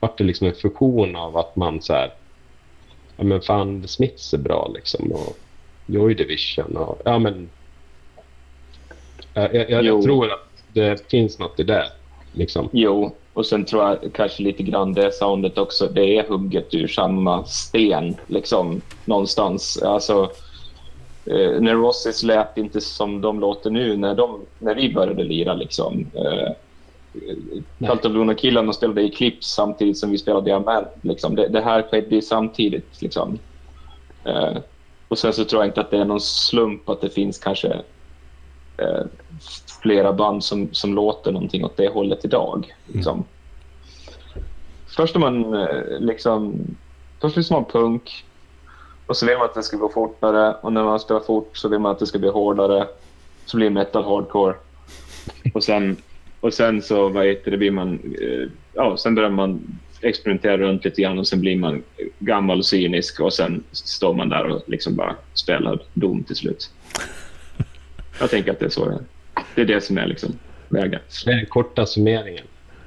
vart 0.00 0.18
det 0.18 0.24
liksom 0.24 0.46
en 0.46 0.54
fusion 0.54 1.16
av 1.16 1.36
att 1.36 1.56
man 1.56 1.82
så 1.82 1.92
här, 1.92 2.12
ja 3.16 3.24
men 3.24 3.40
fan 3.40 3.88
Smiths 3.88 4.34
är 4.34 4.38
bra 4.38 4.70
liksom 4.74 5.12
och 5.12 5.38
Joy 5.86 6.14
Division 6.14 6.76
och 6.76 7.02
ja 7.04 7.18
men 7.18 7.48
jag, 9.52 9.70
jag, 9.70 9.84
jag 9.84 10.02
tror 10.02 10.32
att 10.32 10.48
det 10.72 11.10
finns 11.10 11.38
något 11.38 11.60
i 11.60 11.62
det 11.62 11.84
liksom. 12.32 12.68
Jo, 12.72 13.16
och 13.32 13.46
sen 13.46 13.64
tror 13.64 13.82
jag 13.82 14.12
kanske 14.12 14.42
lite 14.42 14.62
grann 14.62 14.92
det 14.92 15.14
soundet 15.14 15.58
också, 15.58 15.86
det 15.86 16.18
är 16.18 16.28
hugget 16.28 16.74
ur 16.74 16.86
samma 16.86 17.44
sten 17.44 18.16
liksom 18.26 18.80
någonstans. 19.04 19.82
Alltså 19.82 20.30
eh, 21.26 21.60
Neurosis 21.60 22.22
lät 22.22 22.58
inte 22.58 22.80
som 22.80 23.20
de 23.20 23.40
låter 23.40 23.70
nu 23.70 23.96
när, 23.96 24.14
de, 24.14 24.40
när 24.58 24.74
vi 24.74 24.94
började 24.94 25.24
lira. 25.24 25.54
Liksom. 25.54 26.06
Eh, 26.14 26.52
Cult 27.78 28.04
of 28.04 28.12
Luna-killarna 28.12 28.72
spelade 28.72 29.02
i 29.02 29.10
Clips 29.10 29.46
samtidigt 29.46 29.98
som 29.98 30.10
vi 30.10 30.18
spelade 30.18 30.50
i. 30.50 31.08
Liksom. 31.08 31.34
Det, 31.34 31.48
det, 31.48 31.60
här 31.60 31.82
skedde 31.82 32.22
samtidigt. 32.22 33.02
Liksom. 33.02 33.38
Eh, 34.24 34.56
och 35.08 35.18
sen 35.18 35.32
så 35.32 35.44
tror 35.44 35.62
jag 35.62 35.68
inte 35.68 35.80
att 35.80 35.90
det 35.90 35.98
är 35.98 36.04
någon 36.04 36.20
slump 36.20 36.88
att 36.88 37.00
det 37.00 37.10
finns 37.10 37.38
kanske 37.38 37.68
eh, 38.76 39.04
flera 39.82 40.12
band 40.12 40.44
som, 40.44 40.68
som 40.72 40.94
låter 40.94 41.32
någonting 41.32 41.64
åt 41.64 41.76
det 41.76 41.88
hållet 41.88 42.24
idag. 42.24 42.74
Liksom. 42.86 43.14
Mm. 43.14 43.26
Först 44.96 45.16
är 45.16 45.20
man 45.20 45.54
eh, 45.54 46.00
liksom... 46.00 46.54
Först 47.20 47.36
lyssnar 47.36 47.60
man 47.60 47.70
punk, 47.70 48.24
och 49.10 49.16
så 49.16 49.26
vill 49.26 49.36
man 49.38 49.44
att 49.44 49.54
det 49.54 49.62
ska 49.62 49.76
gå 49.76 49.88
fortare 49.88 50.54
och 50.60 50.72
när 50.72 50.84
man 50.84 51.00
spelar 51.00 51.20
fort 51.20 51.56
så 51.56 51.68
vill 51.68 51.78
man 51.78 51.92
att 51.92 51.98
det 51.98 52.06
ska 52.06 52.18
bli 52.18 52.28
hårdare. 52.28 52.86
Så 53.46 53.56
blir 53.56 53.70
metal 53.70 54.04
hardcore. 54.04 54.54
Och 55.54 55.64
sen, 55.64 55.96
och 56.40 56.54
sen 56.54 56.82
så 56.82 57.08
vad 57.08 57.26
heter 57.26 57.50
det, 57.50 57.56
blir 57.56 57.70
man... 57.70 57.94
Eh, 57.94 58.48
ja, 58.74 58.96
sen 58.96 59.14
börjar 59.14 59.30
man 59.30 59.78
experimentera 60.00 60.58
runt 60.58 60.84
lite 60.84 61.02
grann 61.02 61.18
och 61.18 61.26
sen 61.26 61.40
blir 61.40 61.56
man 61.56 61.82
gammal 62.18 62.58
och 62.58 62.66
cynisk 62.66 63.20
och 63.20 63.32
sen 63.32 63.64
står 63.72 64.14
man 64.14 64.28
där 64.28 64.46
och 64.46 64.62
liksom 64.66 64.96
bara 64.96 65.16
spelar 65.34 65.82
dom 65.94 66.24
till 66.24 66.36
slut. 66.36 66.70
Jag 68.20 68.30
tänker 68.30 68.52
att 68.52 68.58
det 68.58 68.66
är 68.66 68.70
så 68.70 68.84
det 68.84 68.94
är. 68.94 69.04
Det 69.54 69.60
är 69.60 69.66
det 69.66 69.80
som 69.80 69.98
är 69.98 70.06
liksom 70.06 70.32
vägen. 70.68 71.00
Det 71.24 71.30
är 71.30 71.36
den 71.36 71.46
korta 71.46 71.86
summeringen. 71.86 72.44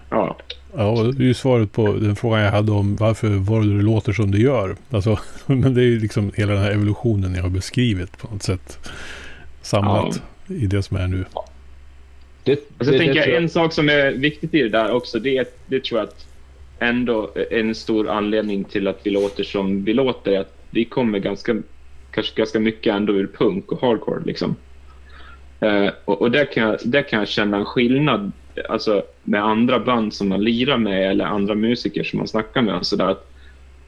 ja. 0.09 0.37
Ja, 0.77 1.03
det 1.17 1.23
är 1.23 1.27
ju 1.27 1.33
svaret 1.33 1.71
på 1.71 1.93
den 1.93 2.15
frågan 2.15 2.41
jag 2.41 2.51
hade 2.51 2.71
om 2.71 2.95
varför 2.95 3.27
Voldor 3.27 3.81
låter 3.81 4.13
som 4.13 4.31
det 4.31 4.37
gör. 4.37 4.75
Alltså, 4.89 5.19
men 5.45 5.73
det 5.73 5.81
är 5.81 5.85
ju 5.85 5.99
liksom 5.99 6.31
hela 6.35 6.53
den 6.53 6.61
här 6.61 6.71
evolutionen 6.71 7.35
jag 7.35 7.41
har 7.43 7.49
beskrivit 7.49 8.17
på 8.17 8.27
något 8.33 8.43
sätt. 8.43 8.89
Samlat 9.61 10.21
i 10.47 10.67
det 10.67 10.83
som 10.83 10.97
är 10.97 11.07
nu. 11.07 11.25
Det, 12.43 12.51
Alltså, 12.51 12.63
det, 12.77 12.85
jag 12.91 12.97
tänker 12.97 13.13
det 13.13 13.21
tror 13.23 13.33
jag- 13.33 13.43
en 13.43 13.49
sak 13.49 13.73
som 13.73 13.89
är 13.89 14.11
viktigt 14.11 14.53
i 14.53 14.61
det 14.61 14.69
där 14.69 14.91
också, 14.91 15.19
det, 15.19 15.37
är- 15.37 15.45
det 15.67 15.83
tror 15.83 15.99
jag 15.99 16.07
att 16.09 16.27
ändå 16.79 17.31
en 17.51 17.75
stor 17.75 18.09
anledning 18.09 18.63
till 18.63 18.87
att 18.87 18.99
vi 19.03 19.09
låter 19.11 19.43
som 19.43 19.83
vi 19.83 19.93
låter 19.93 20.31
är 20.31 20.39
att 20.39 20.55
vi 20.69 20.85
kommer 20.85 21.19
ganska, 21.19 21.55
kanske 22.11 22.35
ganska 22.35 22.59
mycket 22.59 22.93
ändå 22.95 23.13
ur 23.13 23.27
punk 23.37 23.71
och 23.71 23.81
hardcore. 23.81 24.23
Liksom. 24.25 24.55
Eh, 25.63 25.89
och 26.05 26.21
och 26.21 26.31
där, 26.31 26.45
kan 26.53 26.63
jag, 26.63 26.79
där 26.85 27.01
kan 27.01 27.19
jag 27.19 27.27
känna 27.27 27.57
en 27.57 27.65
skillnad 27.65 28.31
alltså, 28.69 29.03
med 29.23 29.43
andra 29.43 29.79
band 29.79 30.13
som 30.13 30.29
man 30.29 30.43
lirar 30.43 30.77
med 30.77 31.11
eller 31.11 31.25
andra 31.25 31.55
musiker 31.55 32.03
som 32.03 32.17
man 32.19 32.27
snackar 32.27 32.61
med. 32.61 32.85
Så 32.85 32.95
där, 32.95 33.07
att, 33.07 33.31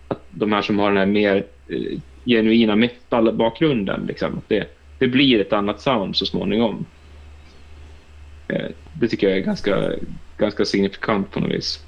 att 0.07 0.21
de 0.29 0.51
här 0.51 0.61
som 0.61 0.79
har 0.79 0.87
den 0.89 0.97
här 0.97 1.05
mer 1.05 1.45
eh, 1.67 1.99
genuina 2.25 2.75
metal-bakgrunden, 2.75 4.05
liksom, 4.07 4.41
det, 4.47 4.67
det 4.99 5.07
blir 5.07 5.41
ett 5.41 5.53
annat 5.53 5.81
sound 5.81 6.15
så 6.15 6.25
småningom. 6.25 6.85
Eh, 8.47 8.65
Det 8.99 9.07
tycker 9.07 9.29
jag 9.29 9.37
är 9.37 9.41
ganska, 9.41 9.91
ganska 10.37 10.65
signifikant 10.65 11.31
på 11.31 11.39
något 11.39 11.51
vis. 11.51 11.85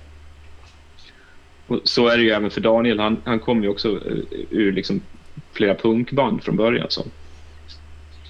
Och 1.67 1.80
så 1.84 2.08
är 2.08 2.17
det 2.17 2.23
ju 2.23 2.30
även 2.30 2.50
för 2.50 2.62
Daniel. 2.62 3.00
Han, 3.00 3.17
han 3.26 3.39
kommer 3.39 3.63
ju 3.63 3.69
också 3.69 3.89
eh, 3.89 4.17
ur 4.50 4.71
liksom 4.71 5.02
flera 5.54 5.76
punkband 5.76 6.43
från 6.43 6.56
början. 6.58 6.88
Så. 6.89 7.02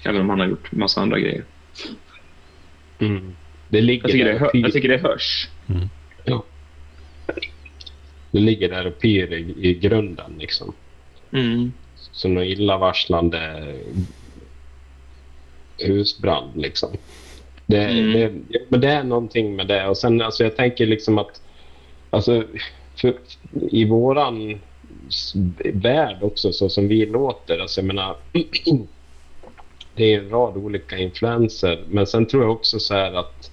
Även 0.08 0.20
om 0.20 0.30
han 0.30 0.40
har 0.40 0.46
gjort 0.46 0.72
massa 0.72 1.00
andra 1.00 1.18
grejer. 1.18 1.44
Mm. 2.98 3.34
Det 3.68 3.80
ligger 3.80 4.02
Jag 4.04 4.10
tycker 4.12 4.24
det, 4.24 4.32
där 4.32 4.38
hö- 4.38 4.46
och 4.46 4.52
pyr. 4.52 4.60
jag 4.62 4.72
tycker 4.72 4.88
det 4.88 4.98
hörs. 4.98 5.48
Ja. 6.24 6.44
Det 8.30 8.38
ligger 8.40 8.68
där 8.68 8.86
och 8.86 8.98
pyr 9.00 9.32
i, 9.32 9.54
i 9.68 9.74
grunden 9.74 10.32
liksom. 10.38 10.72
Som 12.12 12.34
någon 12.34 12.44
illavarslande 12.44 13.74
husbrand 15.78 16.50
liksom. 16.56 16.96
Det, 17.66 17.84
Mm. 17.84 18.12
det, 18.12 18.58
ja, 18.58 18.60
men 18.68 18.80
det 18.80 18.88
är 18.88 19.04
någonting 19.04 19.56
med 19.56 19.66
det. 19.66 19.88
Och 19.88 19.96
sen 19.96 20.22
alltså 20.22 20.42
jag 20.44 20.56
tänker 20.56 20.86
liksom 20.86 21.18
att 21.18 21.42
alltså, 22.10 22.44
för, 22.96 23.14
i 23.70 23.84
våran 23.84 24.60
värld 25.72 26.16
också 26.22 26.52
så 26.52 26.68
som 26.68 26.88
vi 26.88 27.06
låter. 27.06 27.58
Alltså 27.58 27.80
jag 27.80 27.86
menar, 27.86 28.16
det 29.98 30.14
är 30.14 30.18
en 30.18 30.30
rad 30.30 30.56
olika 30.56 30.98
influenser. 30.98 31.84
Men 31.88 32.06
sen 32.06 32.26
tror 32.26 32.42
jag 32.42 32.52
också 32.52 32.78
så 32.78 32.94
här 32.94 33.12
att 33.12 33.50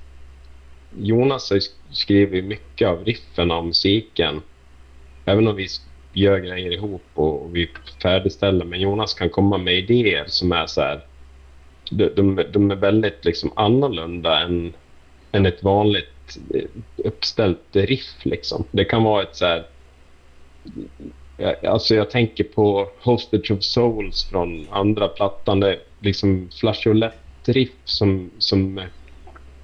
Jonas 0.98 1.50
har 1.50 1.60
skrivit 1.92 2.46
mycket 2.46 2.88
av 2.88 3.06
riffen 3.06 3.52
av 3.52 3.66
musiken. 3.66 4.42
Även 5.26 5.48
om 5.48 5.56
vi 5.56 5.68
gör 6.14 6.40
grejer 6.40 6.72
ihop 6.72 7.04
och, 7.14 7.56
vi 7.56 7.70
färdigställer. 8.02 8.66
Men 8.66 8.82
Jonas 8.82 9.14
kan 9.14 9.30
komma 9.30 9.58
med 9.58 9.78
idéer 9.78 10.26
som 10.28 10.52
är 10.52 10.66
så 10.66 10.82
här. 10.82 11.06
De, 11.90 12.10
de, 12.16 12.44
de 12.52 12.72
är 12.72 12.76
väldigt 12.76 13.26
liksom 13.26 13.52
annorlunda 13.56 14.40
än, 14.40 14.74
än 15.32 15.46
ett 15.46 15.64
vanligt 15.64 16.38
eh, 16.54 16.70
uppställt 16.98 17.76
riff. 17.76 18.16
Liksom. 18.26 18.64
Det 18.72 18.86
kan 18.86 19.04
vara 19.04 19.24
ett 19.24 19.36
så 19.36 19.46
här... 19.46 19.66
Jag, 21.38 21.66
alltså 21.66 21.96
jag 21.96 22.10
tänker 22.10 22.44
på 22.44 22.90
Hostage 23.00 23.52
of 23.52 23.64
Souls 23.64 24.26
från 24.30 24.68
andra 24.72 25.08
plattan. 25.08 25.60
Det 25.60 25.70
är 25.70 25.80
liksom 26.00 26.50
lätt 26.94 27.14
riff 27.46 27.70
som, 27.84 28.32
som 28.38 28.78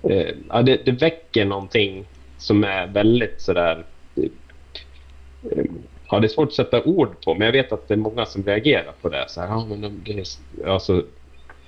eh, 0.03 0.27
ja, 0.49 0.61
det, 0.61 0.85
det 0.85 0.91
väcker 0.91 1.45
någonting 1.45 2.05
som 2.37 2.63
är 2.63 2.87
väldigt 2.87 3.41
sådär... 3.41 3.85
Eh, 4.15 5.65
ja, 6.09 6.19
det 6.19 6.27
är 6.27 6.29
svårt 6.29 6.47
att 6.47 6.53
sätta 6.53 6.83
ord 6.83 7.23
på, 7.25 7.35
men 7.35 7.45
jag 7.45 7.51
vet 7.51 7.71
att 7.71 7.87
det 7.87 7.93
är 7.93 7.97
många 7.97 8.25
som 8.25 8.43
reagerar 8.43 8.93
på 9.01 9.09
det. 9.09 9.25
Så 9.27 9.41
här, 9.41 9.47
ja, 9.47 9.65
men 9.65 10.01
det 10.05 10.11
är, 10.11 10.25
alltså, 10.69 11.03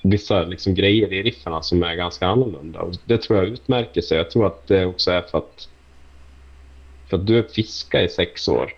vissa 0.02 0.44
liksom, 0.44 0.76
grejer 0.76 1.14
i 1.14 1.24
riffarna 1.24 1.62
som 1.62 1.84
är 1.84 1.96
ganska 1.96 2.28
annorlunda. 2.28 2.80
Och 2.80 2.94
det 3.06 3.18
tror 3.18 3.40
jag 3.40 3.48
utmärker 3.48 4.02
sig. 4.02 4.18
Jag 4.18 4.32
tror 4.32 4.48
att 4.48 4.68
det 4.68 4.86
också 4.86 5.12
är 5.12 5.22
för 5.22 5.38
att, 5.38 5.70
för 7.10 7.18
att 7.18 7.28
du 7.28 7.38
är 7.38 7.44
fiska 7.44 8.02
i 8.02 8.10
sex 8.10 8.48
år. 8.48 8.74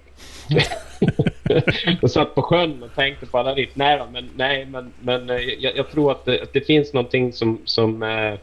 och 2.02 2.12
satt 2.12 2.36
på 2.36 2.42
sjön 2.42 2.84
och 2.84 2.96
tänkte 2.96 3.26
på 3.26 3.38
alla. 3.38 3.56
Nej, 3.74 3.98
då, 3.98 4.06
men, 4.12 4.30
nej, 4.36 4.66
men, 4.66 4.92
men 5.00 5.30
eh, 5.30 5.36
jag, 5.36 5.78
jag 5.78 5.92
tror 5.92 6.12
att 6.12 6.26
det, 6.26 6.42
att 6.42 6.54
det 6.54 6.62
finns 6.62 6.94
någonting 6.94 7.34
som... 7.34 7.60
som 7.66 8.04
eh, 8.04 8.34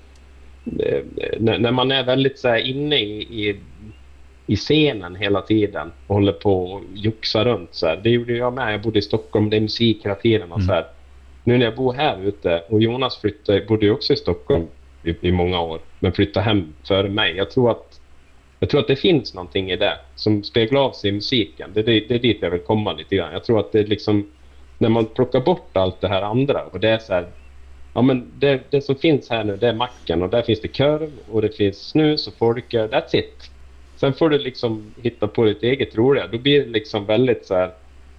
eh, 0.79 1.03
när, 1.38 1.59
när 1.59 1.73
man 1.73 1.91
är 1.91 2.05
väldigt 2.05 2.38
så 2.38 2.49
här, 2.49 2.59
inne 2.59 2.97
i, 2.97 3.49
i, 3.49 3.57
i 4.47 4.57
scenen 4.57 5.17
hela 5.17 5.43
tiden 5.43 5.93
och 6.07 6.15
håller 6.15 6.33
på 6.33 6.65
och 6.73 6.83
joxar 6.95 7.45
runt. 7.45 7.75
Så 7.75 7.87
här. 7.87 8.01
Det 8.03 8.11
gjorde 8.11 8.33
jag 8.33 8.53
med. 8.53 8.73
Jag 8.73 8.83
bodde 8.83 8.99
i 8.99 9.03
Stockholm. 9.03 9.51
Det 9.51 9.57
är 9.57 9.61
musik 9.61 10.05
hela 10.05 10.15
tiden. 10.15 10.53
Och 10.53 10.62
så 10.62 10.73
här. 10.73 10.87
Nu 11.45 11.59
när 11.59 11.65
jag 11.65 11.77
bor 11.77 11.93
här 11.93 12.23
ute 12.23 12.62
och 12.69 12.83
Jonas 12.83 13.21
flyttade, 13.21 13.61
bodde 13.61 13.87
ju 13.87 13.93
också 13.93 14.12
i 14.12 14.17
Stockholm 14.17 14.67
i, 15.05 15.29
i 15.29 15.33
många 15.33 15.61
år 15.61 15.81
men 15.99 16.12
flyttade 16.12 16.45
hem 16.45 16.73
före 16.88 17.09
mig. 17.09 17.37
Jag 17.37 17.51
tror 17.51 17.71
att 17.71 17.91
jag 18.62 18.70
tror 18.70 18.81
att 18.81 18.87
det 18.87 18.96
finns 18.96 19.35
någonting 19.35 19.70
i 19.70 19.77
det 19.77 19.98
som 20.14 20.42
speglar 20.42 20.81
av 20.81 20.92
sig 20.92 21.11
i 21.11 21.12
musiken. 21.12 21.70
Det, 21.75 21.83
det, 21.83 22.01
det 22.01 22.14
är 22.14 22.18
dit 22.18 22.38
jag 22.40 22.51
vill 22.51 22.61
komma 22.61 22.92
lite 22.92 23.16
grann. 23.16 23.33
Jag 23.33 23.44
tror 23.44 23.61
att 23.61 23.72
det 23.72 23.81
är 23.81 23.87
liksom 23.87 24.31
när 24.79 24.88
man 24.88 25.07
plockar 25.07 25.40
bort 25.40 25.77
allt 25.77 26.01
det 26.01 26.09
här 26.09 26.22
andra 26.22 26.64
och 26.64 26.81
det 26.81 26.88
är 26.88 26.98
så 26.98 27.12
här 27.12 27.27
Ja 27.94 28.03
men 28.03 28.33
det, 28.38 28.61
det 28.70 28.81
som 28.81 28.96
finns 28.96 29.31
här 29.31 29.44
nu 29.44 29.57
det 29.57 29.68
är 29.68 29.75
macken 29.75 30.22
och 30.22 30.31
där 30.31 30.42
finns 30.42 30.61
det 30.61 30.68
korv 30.68 31.11
och 31.31 31.42
det 31.42 31.57
finns 31.57 31.88
snus 31.88 32.27
och 32.27 32.35
folköl. 32.35 32.88
That's 32.88 33.16
it. 33.16 33.51
Sen 33.96 34.12
får 34.12 34.31
du 34.31 34.38
liksom 34.38 34.94
hitta 35.03 35.29
på 35.29 35.44
ditt 35.44 35.62
eget 35.62 35.96
roliga. 35.96 36.27
Då 36.27 36.38
blir 36.38 36.61
det 36.61 36.70
liksom 36.70 37.07
väldigt 37.07 37.46
så 37.46 37.55
här. 37.55 37.68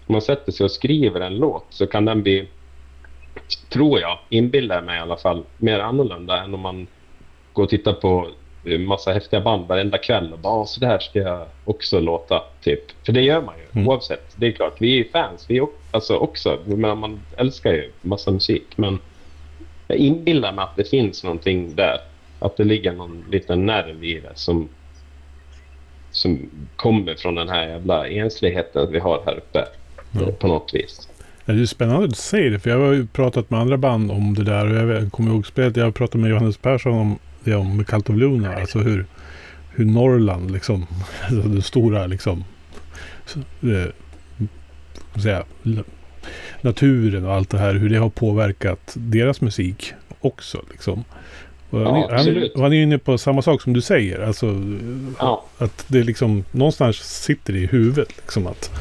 Om 0.08 0.14
man 0.14 0.22
sätter 0.22 0.52
sig 0.52 0.64
och 0.64 0.72
skriver 0.72 1.22
en 1.22 1.38
låt 1.38 1.66
så 1.70 1.88
kan 1.88 2.06
den 2.06 2.24
bli, 2.24 2.48
tror 3.70 4.00
jag, 4.00 4.20
inbillar 4.30 4.76
jag 4.76 4.84
mig 4.84 4.98
i 4.98 5.02
alla 5.02 5.18
fall, 5.18 5.44
mer 5.58 5.80
annorlunda 5.80 6.44
än 6.44 6.54
om 6.54 6.60
man 6.60 6.88
går 7.54 7.64
och 7.64 7.70
tittar 7.70 7.94
på 7.94 8.28
massa 8.64 9.12
häftiga 9.14 9.42
band 9.42 9.68
varenda 9.68 9.98
kväll 9.98 10.34
och 10.34 10.40
bara 10.40 10.54
"Ah, 10.54 10.66
så 10.66 10.80
där 10.80 11.00
ska 11.00 11.20
jag 11.20 11.46
också 11.66 12.00
låta. 12.00 12.42
Typ. 12.64 12.80
För 13.06 13.14
det 13.14 13.22
gör 13.22 13.42
man 13.42 13.54
ju 13.58 13.64
Mm. 13.80 13.88
oavsett. 13.88 14.34
Det 14.36 14.48
är 14.48 14.52
klart, 14.52 14.76
vi 14.80 15.00
är 15.00 15.04
fans. 15.12 15.46
Vi 15.50 15.62
alltså 15.92 16.16
också, 16.16 16.60
men 16.66 16.98
man 16.98 17.20
älskar 17.38 17.72
ju 17.74 17.92
massa 18.02 18.32
musik. 18.32 18.64
Men 18.76 19.00
jag 19.88 19.98
inbillar 19.98 20.54
mig 20.54 20.64
att 20.64 20.76
det 20.76 20.90
finns 20.90 21.24
någonting 21.24 21.76
där. 21.76 21.98
Att 22.40 22.58
det 22.58 22.64
ligger 22.64 22.92
någon 22.94 23.26
liten 23.32 23.66
nerv 23.66 24.04
i 24.04 24.20
det 24.20 24.32
som, 24.36 24.70
som 26.12 26.50
kommer 26.76 27.16
från 27.16 27.36
den 27.36 27.50
här 27.50 27.68
jävla 27.68 28.08
ensligheten 28.08 28.92
vi 28.92 29.00
har 29.00 29.22
här 29.26 29.38
uppe. 29.38 29.66
Eh, 30.22 30.28
På 30.36 30.48
något 30.48 30.74
vis. 30.74 31.10
Det 31.46 31.52
är 31.52 31.66
spännande 31.66 32.04
att 32.04 32.10
du 32.10 32.16
säger 32.16 32.52
det, 32.52 32.60
för 32.60 32.70
jag 32.70 32.80
har 32.80 32.94
ju 32.94 33.08
pratat 33.08 33.50
med 33.50 33.60
andra 33.60 33.78
band 33.78 34.12
om 34.12 34.34
det 34.34 34.44
där. 34.44 34.86
Och 34.88 34.94
jag 34.96 35.12
kommer 35.12 35.32
ihåg 35.32 35.48
spelet, 35.48 35.78
jag 35.78 35.84
har 35.84 35.92
pratat 35.92 36.22
med 36.22 36.30
Johannes 36.32 36.58
Persson 36.58 36.94
om 36.94 37.20
det 37.44 37.56
om 37.56 37.84
Cult 37.84 38.10
of 38.10 38.16
Luna. 38.16 38.56
Alltså 38.56 38.80
hur, 38.80 39.06
hur 39.70 39.86
Norrland, 39.86 40.52
liksom, 40.52 40.86
alltså 41.30 41.50
det 41.50 41.62
stora 41.62 42.08
liksom, 42.08 42.44
så, 43.26 43.40
eh, 43.40 43.90
säga, 45.22 45.44
naturen 46.62 47.26
och 47.26 47.34
allt 47.34 47.50
det 47.50 47.58
här, 47.58 47.74
hur 47.74 47.90
det 47.90 47.98
har 47.98 48.10
påverkat 48.10 48.94
deras 48.94 49.42
musik 49.42 49.94
också. 50.20 50.62
Liksom. 50.72 51.04
Ja, 51.70 51.92
han, 51.92 52.20
absolut. 52.20 52.52
han 52.56 52.74
är 52.74 52.84
inne 52.84 52.98
på 52.98 53.18
samma 53.18 53.42
sak 53.42 53.62
som 53.62 53.74
du 53.74 53.82
säger. 53.82 54.20
Alltså, 54.20 54.56
Ja, 55.20 55.46
att 55.58 55.86
det 55.88 56.04
liksom 56.04 56.44
någonstans 56.52 56.98
sitter 56.98 57.56
i 57.56 57.66
huvudet. 57.66 58.18
Liksom 58.18 58.48
att 58.48 58.72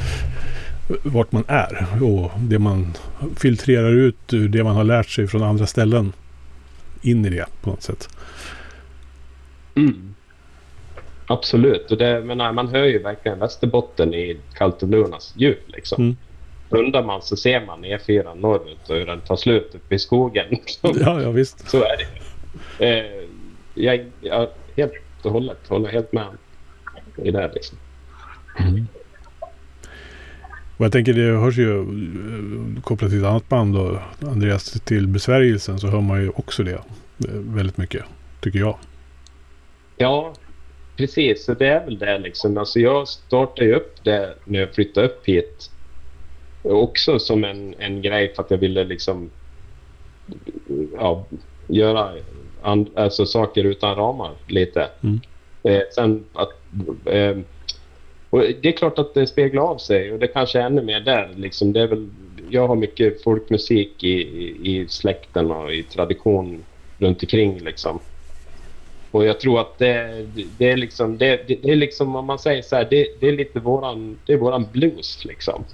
vart 1.02 1.32
man 1.32 1.44
är 1.48 1.86
och 2.02 2.30
det 2.38 2.58
man 2.58 2.92
filtrerar 3.36 3.92
ut 3.92 4.32
ur 4.32 4.48
det 4.48 4.64
man 4.64 4.76
har 4.76 4.84
lärt 4.84 5.08
sig 5.08 5.28
från 5.28 5.42
andra 5.42 5.66
ställen 5.66 6.12
in 7.02 7.24
i 7.24 7.30
det 7.30 7.46
på 7.62 7.70
något 7.70 7.82
sätt. 7.82 8.08
Mm. 9.74 10.14
absolut. 11.26 11.90
Och 11.90 11.98
det, 11.98 12.20
men 12.24 12.38
nej, 12.38 12.52
man 12.52 12.68
hör 12.68 12.84
ju 12.84 12.98
verkligen 12.98 13.38
Västerbotten 13.38 14.14
i 14.14 14.36
Kaltelunas 14.54 15.34
djup. 15.36 15.62
Liksom. 15.66 16.02
Mm. 16.02 16.16
Undrar 16.70 17.02
man 17.02 17.22
så 17.22 17.36
ser 17.36 17.66
man 17.66 17.84
E4 17.84 18.40
norrut 18.40 18.90
och 18.90 18.96
hur 18.96 19.06
den 19.06 19.20
tar 19.20 19.36
slut 19.36 19.74
uppe 19.74 19.94
i 19.94 19.98
skogen. 19.98 20.46
Ja, 20.82 21.22
ja 21.22 21.30
visst. 21.30 21.70
Så 21.70 21.76
är 21.76 21.96
det. 21.98 22.08
Eh, 22.88 23.28
jag, 23.74 24.06
jag 24.20 24.48
helt 24.76 24.92
och 25.22 25.32
hållet 25.32 25.68
håller 25.68 25.88
helt 25.88 26.12
med 26.12 26.26
i 27.16 27.30
det. 27.30 27.38
här, 27.38 27.50
Liksom. 27.54 27.78
Och 30.76 30.84
jag 30.84 30.92
tänker 30.92 31.12
det 31.12 31.38
hörs 31.38 31.58
ju 31.58 31.78
eh, 31.78 32.82
kopplat 32.82 33.10
till 33.10 33.20
ett 33.20 33.26
annat 33.26 33.48
band 33.48 33.74
då, 33.74 33.98
Andreas 34.20 34.80
till 34.84 35.06
besvärjelsen 35.06 35.80
så 35.80 35.86
hör 35.86 36.00
man 36.00 36.22
ju 36.22 36.28
också 36.28 36.62
det 36.62 36.72
eh, 36.72 36.80
väldigt 37.28 37.76
mycket. 37.76 38.04
Tycker 38.40 38.58
jag. 38.58 38.78
Ja, 39.96 40.32
precis. 40.96 41.44
Så 41.44 41.54
det 41.54 41.66
är 41.66 41.84
väl 41.84 41.98
det 41.98 42.18
liksom. 42.18 42.58
Alltså 42.58 42.80
jag 42.80 43.08
startade 43.08 43.64
ju 43.66 43.74
upp 43.74 44.04
det 44.04 44.34
när 44.44 44.60
jag 44.60 44.74
flyttade 44.74 45.06
upp 45.06 45.28
hit. 45.28 45.70
Också 46.62 47.18
som 47.18 47.44
en, 47.44 47.74
en 47.78 48.02
grej 48.02 48.34
för 48.34 48.42
att 48.42 48.50
jag 48.50 48.58
ville 48.58 48.84
liksom 48.84 49.30
ja, 50.96 51.24
göra 51.68 52.10
and, 52.62 52.88
alltså 52.94 53.26
saker 53.26 53.64
utan 53.64 53.96
ramar 53.96 54.32
lite. 54.46 54.88
Mm. 55.02 55.20
Eh, 55.62 55.82
sen 55.94 56.24
att, 56.32 56.52
eh, 57.06 57.38
och 58.30 58.40
det 58.40 58.68
är 58.68 58.72
klart 58.72 58.98
att 58.98 59.14
det 59.14 59.26
speglar 59.26 59.62
av 59.62 59.76
sig 59.76 60.12
och 60.12 60.18
det 60.18 60.26
kanske 60.26 60.60
är 60.60 60.66
ännu 60.66 60.82
mer 60.82 61.00
där. 61.00 61.30
Liksom. 61.36 61.72
Det 61.72 61.80
är 61.80 61.86
väl, 61.86 62.10
jag 62.50 62.68
har 62.68 62.76
mycket 62.76 63.22
folkmusik 63.22 64.04
i, 64.04 64.08
i, 64.08 64.76
i 64.76 64.88
släkten 64.88 65.50
och 65.50 65.72
i 65.72 65.82
tradition 65.82 66.64
runt 66.98 67.22
omkring. 67.22 67.58
Liksom. 67.58 67.98
Och 69.12 69.24
jag 69.24 69.40
tror 69.40 69.60
att 69.60 69.78
det, 69.78 70.26
det 70.58 70.70
är 70.70 70.76
liksom, 70.76 71.18
det, 71.18 71.48
det, 71.48 71.70
är 71.70 71.76
liksom 71.76 72.16
om 72.16 72.26
man 72.26 72.38
säger 72.38 72.62
så 72.62 72.76
här, 72.76 72.86
det, 72.90 73.06
det, 73.20 73.28
är 73.28 73.32
lite 73.32 73.60
våran, 73.60 74.18
det 74.26 74.32
är 74.32 74.36
våran 74.36 74.66
blues 74.72 75.24
liksom. 75.24 75.64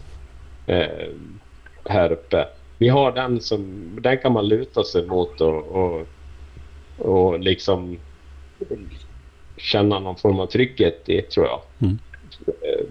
Eh, 0.67 1.09
här 1.85 2.13
uppe. 2.13 2.49
Vi 2.79 2.89
har 2.89 3.13
den 3.13 3.41
som, 3.41 3.91
den 4.03 4.19
kan 4.19 4.33
man 4.33 4.49
luta 4.49 4.85
sig 4.85 5.07
mot 5.07 5.41
och, 5.41 5.67
och, 5.67 6.07
och 6.99 7.41
liksom 7.41 7.99
känna 9.57 9.99
någon 9.99 10.17
form 10.17 10.41
av 10.41 10.47
trygghet 10.47 11.09
i 11.09 11.23
tror 11.23 11.47
jag. 11.47 11.61
Mm. 11.79 11.99
Eh, 12.47 12.87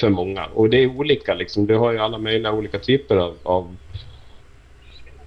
för 0.00 0.08
många. 0.08 0.46
Och 0.46 0.70
det 0.70 0.76
är 0.76 0.86
olika 0.86 1.34
liksom. 1.34 1.66
Du 1.66 1.76
har 1.76 1.92
ju 1.92 1.98
alla 1.98 2.18
möjliga 2.18 2.52
olika 2.52 2.78
typer 2.78 3.16
av, 3.16 3.36
av 3.42 3.76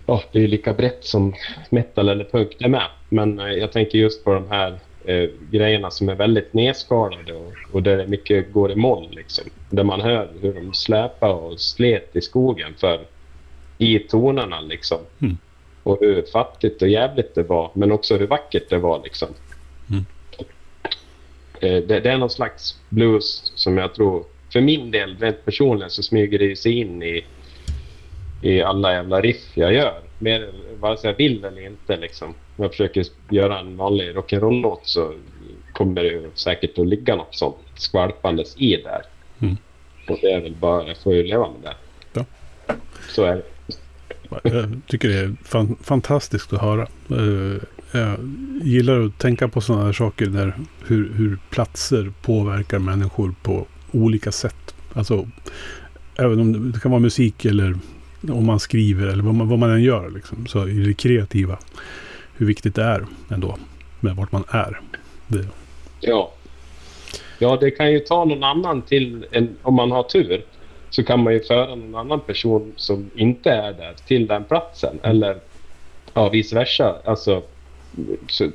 ja, 0.06 0.24
det 0.32 0.44
är 0.44 0.48
lika 0.48 0.74
brett 0.74 1.06
som 1.06 1.34
metal 1.70 2.10
eller 2.10 2.24
punk 2.24 2.56
det 2.60 2.68
med. 2.68 2.88
Men 3.10 3.40
eh, 3.40 3.48
jag 3.48 3.72
tänker 3.72 3.98
just 3.98 4.24
på 4.24 4.34
de 4.34 4.50
här 4.50 4.80
eh, 5.06 5.30
grejerna 5.52 5.92
som 5.92 6.10
är 6.10 6.16
väldigt 6.16 6.54
nedskalade 6.54 7.34
och, 7.34 7.54
och 7.72 7.84
där 7.84 8.08
mycket 8.08 8.54
går 8.54 8.72
i 8.72 8.76
moll. 8.76 9.08
Liksom. 9.12 9.44
Där 9.70 9.84
man 9.84 10.02
hör 10.02 10.30
hur 10.42 10.54
de 10.54 10.74
släpar 10.74 11.34
och 11.34 11.60
slet 11.60 12.16
i 12.16 12.22
skogen 12.22 12.74
för 12.78 13.02
i 13.78 14.00
tonerna. 14.00 14.62
Liksom. 14.62 14.98
Mm. 15.22 15.38
Och 15.84 15.98
hur 16.02 16.24
fattigt 16.34 16.82
och 16.82 16.88
jävligt 16.88 17.36
det 17.36 17.44
var, 17.44 17.72
men 17.74 17.92
också 17.92 18.18
hur 18.18 18.28
vackert 18.28 18.70
det 18.70 18.78
var. 18.78 19.02
Liksom. 19.04 19.28
Mm. 19.90 20.06
Eh, 21.60 21.84
det, 21.88 22.00
det, 22.00 22.12
är 22.12 22.18
någon 22.18 22.30
slags 22.30 22.78
blues 22.90 23.52
som 23.56 23.78
jag 23.78 23.96
tror, 23.96 24.24
för 24.54 24.62
min 24.62 24.92
del 24.92 25.18
rent 25.20 25.46
personligen 25.46 25.90
så 25.90 26.04
smyger 26.04 26.40
det 26.40 26.56
sig 26.56 26.80
in 26.80 27.04
i 27.04 27.26
i 28.44 28.62
alla 28.62 28.94
jävla 28.94 29.22
riff 29.22 29.42
jag 29.54 29.74
gör. 29.74 30.00
Mer, 30.20 30.50
vare 30.80 30.98
sig 30.98 31.10
jag 31.10 31.18
vill 31.18 31.46
eller 31.46 31.66
inte. 31.66 31.98
Liksom. 31.98 32.28
Om 32.30 32.64
jag 32.64 32.72
försöker 32.72 33.06
göra 33.30 33.60
en 33.60 33.78
vanlig 33.78 34.16
rock'n'roll-låt 34.16 34.82
så 34.84 35.14
kommer 35.74 36.04
det 36.04 36.22
säkert 36.36 36.80
att 36.80 36.88
ligga 36.88 37.16
något 37.16 37.36
sånt 37.36 37.58
skvalpandes 37.76 38.56
i 38.58 38.76
där. 38.76 39.02
Mm. 39.40 39.58
Och 40.08 40.18
det 40.22 40.32
är 40.32 40.42
väl 40.42 40.56
bara, 40.56 40.88
jag 40.88 40.98
får 40.98 41.14
ju 41.14 41.24
leva 41.24 41.48
med 41.52 41.62
det. 41.62 41.76
Ja. 42.14 42.26
Så 43.10 43.24
är 43.24 43.36
det. 43.36 43.44
Jag 44.44 44.82
tycker 44.88 45.08
det 45.08 45.20
är 45.20 45.36
fan, 45.44 45.76
fantastiskt 45.82 46.54
att 46.54 46.62
höra. 46.62 46.88
Eh, 47.10 47.62
jag 47.92 48.18
gillar 48.62 49.06
att 49.06 49.20
tänka 49.20 49.48
på 49.48 49.62
sådana 49.62 49.86
här 49.86 49.94
saker 49.94 50.26
där 50.26 50.54
hur, 50.86 51.14
hur 51.14 51.38
platser 51.50 52.12
påverkar 52.22 52.80
människor 52.80 53.36
på 53.44 53.66
olika 53.92 54.32
sätt. 54.32 54.76
Alltså, 54.94 55.28
även 56.16 56.40
om 56.40 56.72
det 56.72 56.80
kan 56.80 56.92
vara 56.92 57.02
musik 57.02 57.46
eller 57.46 57.76
om 58.30 58.46
man 58.46 58.60
skriver 58.60 59.08
eller 59.08 59.24
vad 59.24 59.36
man, 59.36 59.50
vad 59.50 59.60
man 59.60 59.72
än 59.72 59.84
gör. 59.84 60.10
Liksom, 60.10 60.48
så 60.48 60.68
i 60.68 60.74
det 60.74 60.94
kreativa. 60.94 61.58
Hur 62.38 62.46
viktigt 62.46 62.76
det 62.76 62.84
är 62.84 63.06
ändå 63.32 63.58
med 64.00 64.16
vart 64.16 64.32
man 64.32 64.44
är. 64.50 64.82
Det. 65.28 65.48
Ja. 66.00 66.34
Ja, 67.40 67.58
det 67.62 67.72
kan 67.72 67.92
ju 67.92 68.00
ta 68.00 68.26
någon 68.26 68.44
annan 68.44 68.82
till 68.82 69.26
en, 69.32 69.56
om 69.62 69.74
man 69.74 69.92
har 69.92 70.04
tur. 70.04 70.46
Så 70.90 71.04
kan 71.04 71.24
man 71.24 71.34
ju 71.34 71.44
föra 71.44 71.76
någon 71.76 71.96
annan 71.96 72.20
person 72.20 72.74
som 72.76 73.10
inte 73.16 73.52
är 73.52 73.74
där 73.74 73.94
till 74.08 74.28
den 74.28 74.44
platsen. 74.44 75.00
Eller 75.04 75.38
ja, 76.14 76.30
vice 76.30 76.56
versa. 76.56 76.96
Alltså, 77.06 77.44
så, 78.30 78.46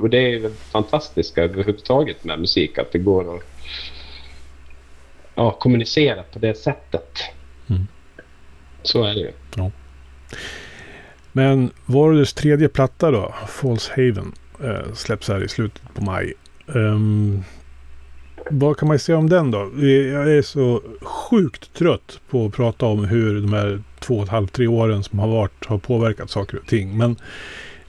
och 0.00 0.10
det 0.10 0.18
är 0.18 0.40
det 0.40 0.50
fantastiska 0.50 1.42
överhuvudtaget 1.42 2.24
med 2.24 2.40
musik. 2.40 2.78
Att 2.78 2.92
det 2.92 2.98
går 2.98 3.36
att 3.36 3.42
ja, 5.34 5.50
kommunicera 5.50 6.22
på 6.22 6.38
det 6.38 6.54
sättet. 6.54 7.18
Så 8.88 9.04
är 9.04 9.14
det 9.14 9.20
ju. 9.20 9.30
Ja. 9.56 9.70
Men 11.32 11.70
Warriors 11.86 12.32
tredje 12.32 12.68
platta 12.68 13.10
då, 13.10 13.34
False 13.48 13.90
Haven, 13.90 14.32
eh, 14.64 14.92
släpps 14.94 15.28
här 15.28 15.44
i 15.44 15.48
slutet 15.48 15.82
på 15.94 16.04
maj. 16.04 16.34
Um, 16.66 17.44
vad 18.50 18.76
kan 18.76 18.88
man 18.88 18.98
säga 18.98 19.18
om 19.18 19.28
den 19.28 19.50
då? 19.50 19.70
Eh, 19.78 19.88
jag 19.88 20.32
är 20.32 20.42
så 20.42 20.82
sjukt 21.02 21.74
trött 21.74 22.20
på 22.30 22.46
att 22.46 22.52
prata 22.52 22.86
om 22.86 23.04
hur 23.04 23.40
de 23.40 23.52
här 23.52 23.82
två 24.00 24.16
och 24.16 24.24
ett 24.24 24.30
halvt, 24.30 24.52
tre 24.52 24.66
åren 24.66 25.04
som 25.04 25.18
har 25.18 25.28
varit 25.28 25.66
har 25.66 25.78
påverkat 25.78 26.30
saker 26.30 26.58
och 26.58 26.66
ting. 26.66 26.96
Men 26.96 27.16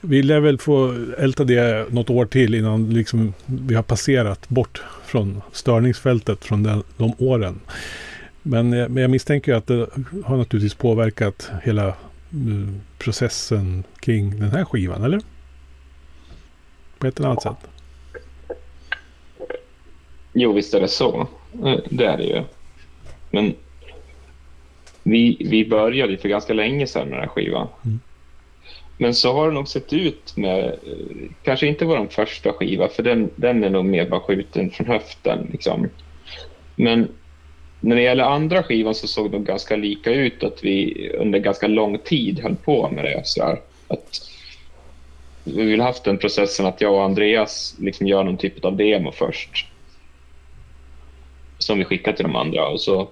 vi 0.01 0.23
lär 0.23 0.39
väl 0.39 0.57
få 0.57 0.95
älta 1.17 1.43
det 1.43 1.91
något 1.93 2.09
år 2.09 2.25
till 2.25 2.55
innan 2.55 2.89
liksom 2.89 3.33
vi 3.45 3.75
har 3.75 3.83
passerat 3.83 4.49
bort 4.49 4.81
från 5.05 5.41
störningsfältet 5.51 6.45
från 6.45 6.63
den, 6.63 6.83
de 6.97 7.13
åren. 7.17 7.59
Men, 8.49 8.69
men 8.69 8.97
jag 8.97 9.11
misstänker 9.11 9.53
att 9.53 9.67
det 9.67 9.87
har 10.25 10.37
naturligtvis 10.37 10.73
påverkat 10.73 11.51
hela 11.63 11.87
uh, 11.87 12.69
processen 12.97 13.83
kring 13.99 14.39
den 14.39 14.51
här 14.51 14.65
skivan, 14.65 15.03
eller? 15.03 15.21
På 16.97 17.07
ett 17.07 17.19
eller 17.19 17.29
annat 17.29 17.43
sätt. 17.43 17.69
Jo, 20.33 20.53
visst 20.53 20.73
är 20.73 20.81
det 20.81 20.87
så. 20.87 21.27
Eh, 21.65 21.79
det 21.89 22.05
är 22.05 22.17
det 22.17 22.23
ju. 22.23 22.43
Men 23.31 23.53
vi, 25.03 25.37
vi 25.39 25.69
började 25.69 26.17
för 26.17 26.29
ganska 26.29 26.53
länge 26.53 26.87
sedan 26.87 27.07
med 27.07 27.17
den 27.17 27.21
här 27.21 27.27
skivan. 27.27 27.67
Mm. 27.85 27.99
Men 28.97 29.15
så 29.15 29.33
har 29.33 29.47
det 29.47 29.53
nog 29.53 29.67
sett 29.67 29.93
ut 29.93 30.37
med, 30.37 30.65
eh, 30.65 31.29
kanske 31.43 31.67
inte 31.67 31.85
vår 31.85 32.07
första 32.09 32.53
skiva, 32.53 32.87
för 32.87 33.03
den, 33.03 33.29
den 33.35 33.63
är 33.63 33.69
nog 33.69 33.85
mer 33.85 34.09
bara 34.09 34.19
skjuten 34.19 34.71
från 34.71 34.87
höften. 34.87 35.47
Liksom. 35.51 35.89
Men 36.75 37.07
när 37.79 37.95
det 37.95 38.01
gäller 38.01 38.23
andra 38.23 38.63
skivan 38.63 38.95
så 38.95 39.07
såg 39.07 39.31
de 39.31 39.43
ganska 39.43 39.75
lika 39.75 40.11
ut, 40.11 40.43
att 40.43 40.63
vi 40.63 41.09
under 41.13 41.39
ganska 41.39 41.67
lång 41.67 41.97
tid 41.97 42.39
höll 42.39 42.55
på 42.55 42.89
med 42.89 43.03
det. 43.03 43.21
Så 43.23 43.43
här, 43.43 43.61
att 43.87 44.29
vi 45.43 45.63
vill 45.63 45.81
haft 45.81 46.03
den 46.03 46.17
processen 46.17 46.65
att 46.65 46.81
jag 46.81 46.93
och 46.93 47.03
Andreas 47.03 47.75
liksom 47.79 48.07
gör 48.07 48.23
någon 48.23 48.37
typ 48.37 48.65
av 48.65 48.77
demo 48.77 49.11
först. 49.11 49.67
Som 51.57 51.77
vi 51.77 51.85
skickar 51.85 52.13
till 52.13 52.23
de 52.25 52.35
andra 52.35 52.67
och 52.67 52.81
så, 52.81 53.09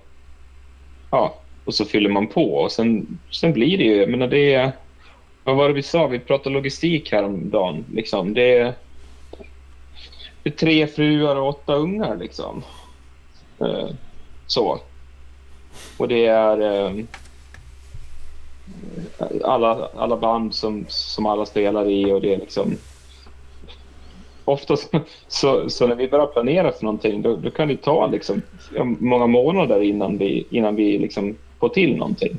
ja, 1.12 1.36
och 1.66 1.74
så 1.74 1.86
fyller 1.86 2.10
man 2.10 2.28
på. 2.28 2.54
Och 2.54 2.72
sen, 2.72 3.20
sen 3.32 3.54
blir 3.54 3.78
det 3.78 3.84
ju, 3.84 3.96
jag 3.96 4.10
menar 4.10 4.28
det 4.28 4.54
är, 4.54 4.72
vad 5.44 5.56
var 5.56 5.68
det 5.68 5.74
vi 5.74 5.84
sa? 5.84 6.08
Vi 6.08 6.20
pratade 6.20 6.54
logistik 6.54 7.12
häromdagen. 7.12 7.86
Liksom. 7.94 8.34
Det, 8.34 8.58
är, 8.58 8.74
det 10.44 10.50
är 10.50 10.54
tre 10.54 10.88
fruar 10.88 11.36
och 11.36 11.50
åtta 11.50 11.74
ungar. 11.74 12.18
Liksom. 12.18 12.64
Uh, 13.62 13.90
så. 14.48 14.80
Och 15.98 16.08
det 16.08 16.26
är 16.26 16.62
eh, 16.62 17.04
alla, 19.44 19.90
alla 19.96 20.18
band 20.18 20.56
som, 20.56 20.86
som 20.88 21.26
alla 21.26 21.46
spelar 21.46 21.90
i 21.90 22.12
och 22.12 22.22
det 22.22 22.34
är 22.34 22.38
liksom 22.38 22.78
oftast 24.46 24.92
så, 25.28 25.70
så 25.70 25.88
när 25.88 25.96
vi 25.96 26.08
börjar 26.08 26.28
planera 26.28 26.72
för 26.72 26.84
någonting 26.84 27.22
då, 27.22 27.36
då 27.36 27.50
kan 27.50 27.68
det 27.68 27.78
ta 27.78 28.08
liksom 28.08 28.42
många 29.00 29.28
månader 29.28 29.82
innan 29.82 30.18
vi, 30.18 30.46
innan 30.50 30.76
vi 30.76 30.98
liksom 30.98 31.36
får 31.60 31.70
till 31.70 31.98
någonting. 31.98 32.36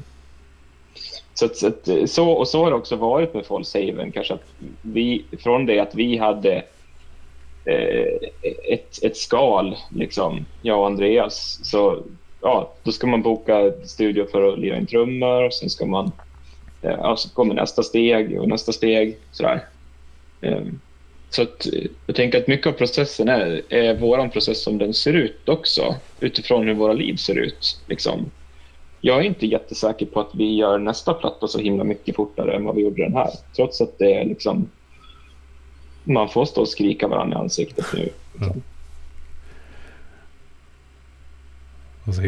Så, 1.34 1.48
så, 1.48 1.72
så, 2.06 2.30
och 2.30 2.48
så 2.48 2.64
har 2.64 2.70
det 2.70 2.76
också 2.76 2.96
varit 2.96 3.34
med 3.34 3.46
Fall 3.46 3.64
Saven. 3.64 4.12
Kanske 4.12 4.34
att 4.34 4.44
vi, 4.82 5.24
från 5.38 5.66
det 5.66 5.80
att 5.80 5.94
vi 5.94 6.16
hade 6.16 6.62
eh, 7.64 8.17
ett, 8.68 9.04
ett 9.04 9.16
skal, 9.16 9.76
liksom, 9.90 10.44
jag 10.62 10.78
och 10.78 10.86
Andreas, 10.86 11.60
så 11.62 12.02
ja, 12.40 12.74
då 12.82 12.92
ska 12.92 13.06
man 13.06 13.22
boka 13.22 13.72
studio 13.84 14.26
för 14.26 14.52
att 14.52 14.58
lira 14.58 14.76
in 14.76 14.86
trummor 14.86 15.44
och 15.44 15.54
sen 15.54 15.70
ska 15.70 15.86
man, 15.86 16.12
eh, 16.82 16.90
ja, 16.90 17.16
så 17.16 17.30
kommer 17.30 17.54
nästa 17.54 17.82
steg 17.82 18.40
och 18.40 18.48
nästa 18.48 18.72
steg. 18.72 19.18
Sådär. 19.30 19.64
Ehm, 20.40 20.80
så 21.30 21.42
att, 21.42 21.66
jag 22.06 22.16
tänker 22.16 22.38
att 22.38 22.48
mycket 22.48 22.66
av 22.66 22.72
processen 22.72 23.28
är, 23.28 23.62
är 23.68 23.94
vår 23.94 24.28
process 24.28 24.62
som 24.62 24.78
den 24.78 24.94
ser 24.94 25.12
ut 25.12 25.48
också, 25.48 25.94
utifrån 26.20 26.66
hur 26.66 26.74
våra 26.74 26.92
liv 26.92 27.16
ser 27.16 27.38
ut. 27.38 27.84
Liksom. 27.86 28.30
Jag 29.00 29.18
är 29.18 29.22
inte 29.22 29.46
jättesäker 29.46 30.06
på 30.06 30.20
att 30.20 30.30
vi 30.34 30.56
gör 30.56 30.78
nästa 30.78 31.14
platta 31.14 31.48
så 31.48 31.58
himla 31.58 31.84
mycket 31.84 32.16
fortare 32.16 32.56
än 32.56 32.64
vad 32.64 32.74
vi 32.74 32.82
gjorde 32.82 33.02
den 33.02 33.14
här, 33.14 33.30
trots 33.56 33.80
att 33.80 33.98
det 33.98 34.14
är 34.14 34.24
liksom 34.24 34.70
man 36.08 36.28
får 36.28 36.44
stå 36.44 36.60
och 36.60 36.68
skrika 36.68 37.08
varandra 37.08 37.38
i 37.38 37.40
ansiktet 37.40 37.86
nu. 37.94 38.08
Liksom. 38.32 38.62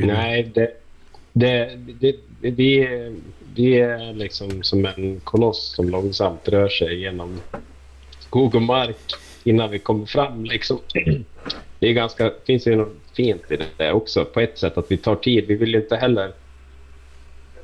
Nej, 0.07 0.51
det, 0.55 0.73
det, 1.33 1.79
det, 2.01 2.17
vi, 2.41 2.89
vi 3.55 3.81
är 3.81 4.13
liksom 4.13 4.63
som 4.63 4.87
en 4.87 5.21
koloss 5.21 5.75
som 5.77 5.89
långsamt 5.89 6.49
rör 6.49 6.69
sig 6.69 7.01
genom 7.01 7.41
skog 8.21 8.55
och 8.55 8.63
mark 8.63 9.15
innan 9.45 9.71
vi 9.71 9.79
kommer 9.79 10.07
fram. 10.07 10.45
Liksom. 10.45 10.79
Det 11.79 11.89
är 11.89 11.93
ganska, 11.93 12.33
finns 12.47 12.67
ju 12.67 12.77
något 12.77 12.97
fint 13.15 13.51
i 13.51 13.59
det 13.77 13.93
också 13.93 14.25
på 14.25 14.41
ett 14.41 14.59
sätt 14.59 14.79
att 14.79 14.91
vi 14.91 14.97
tar 14.97 15.17
tid. 15.17 15.47
Vi 15.47 15.55
vill 15.55 15.75
ju 15.75 15.81
inte 15.81 15.97
heller 15.97 16.33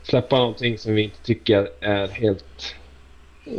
släppa 0.03 0.39
någonting 0.39 0.79
som 0.79 0.95
vi 0.95 1.03
inte 1.03 1.23
tycker 1.23 1.69
är 1.81 2.09
helt 2.09 2.75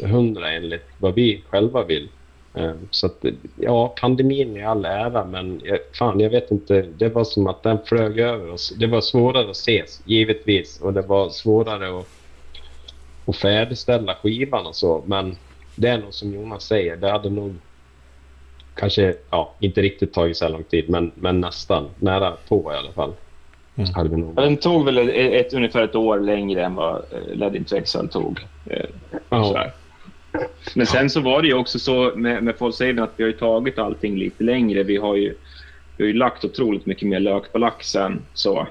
hundra 0.04 0.52
enligt 0.52 0.86
vad 0.98 1.14
vi 1.14 1.44
själva 1.50 1.84
vill. 1.84 2.10
Eh, 2.58 2.74
så 2.90 3.06
att, 3.06 3.26
ja, 3.56 3.96
pandemin 4.02 4.58
i 4.58 4.64
all 4.64 4.86
ära, 4.86 5.26
men 5.26 5.62
fan, 6.00 6.20
jag 6.20 6.30
vet 6.30 6.52
inte. 6.52 6.82
Det 6.82 7.10
var 7.10 7.24
som 7.24 7.48
att 7.48 7.64
den 7.64 7.78
flög 7.86 8.20
över 8.20 8.52
oss. 8.52 8.74
Det 8.78 8.88
var 8.88 9.02
svårare 9.02 9.50
att 9.50 9.56
ses, 9.56 10.02
givetvis. 10.06 10.82
Och 10.82 10.94
det 10.94 11.02
var 11.02 11.30
svårare 11.30 12.00
att, 12.00 12.08
att 13.26 13.36
färdigställa 13.36 14.16
skivan 14.16 14.66
och 14.66 14.76
så. 14.76 15.04
Men 15.06 15.38
det 15.76 15.88
är 15.88 15.98
nog 15.98 16.14
som 16.14 16.34
Jonas 16.34 16.64
säger, 16.64 16.98
det 16.98 17.12
hade 17.12 17.30
nog 17.30 17.56
kanske, 18.76 19.16
ja, 19.30 19.54
inte 19.60 19.82
riktigt 19.82 20.14
tagit 20.14 20.38
så 20.38 20.48
lång 20.50 20.64
tid, 20.64 20.90
men, 20.90 21.12
men 21.16 21.42
nästan. 21.42 21.90
Nära 22.00 22.34
på 22.48 22.72
i 22.74 22.76
alla 22.76 22.92
fall. 22.92 23.14
Mm. 23.76 23.94
Hade 23.94 24.10
vi 24.10 24.18
nog. 24.18 24.34
Ja, 24.36 24.42
Den 24.42 24.58
tog 24.58 24.86
väl 24.86 24.98
ett, 24.98 25.46
ett, 25.46 25.54
ungefär 25.54 25.84
ett 25.84 25.96
år 25.96 26.20
längre 26.20 26.66
än 26.66 26.76
vad 26.76 26.96
eh, 26.96 27.36
Led 27.36 27.56
Exile 27.74 28.08
tog. 28.08 28.40
Eh, 28.66 28.86
Ja. 29.30 29.72
Men 30.76 30.86
sen 30.86 31.10
så 31.10 31.20
var 31.22 31.42
det 31.42 31.48
ju 31.48 31.54
också 31.54 31.80
så 31.80 32.12
med, 32.16 32.44
med 32.44 32.56
False 32.56 32.86
Haven 32.86 33.04
att 33.04 33.14
vi 33.16 33.24
har 33.24 33.28
ju 33.32 33.38
tagit 33.38 33.80
allting 33.80 34.18
lite 34.18 34.44
längre. 34.44 34.84
Vi 34.84 34.98
har 34.98 35.16
ju, 35.16 35.34
vi 35.98 36.04
har 36.04 36.08
ju 36.08 36.14
lagt 36.14 36.46
otroligt 36.46 36.86
mycket 36.86 37.08
mer 37.08 37.20
lök 37.20 37.52
på 37.52 37.58
laxen. 37.58 38.22
Så. 38.34 38.68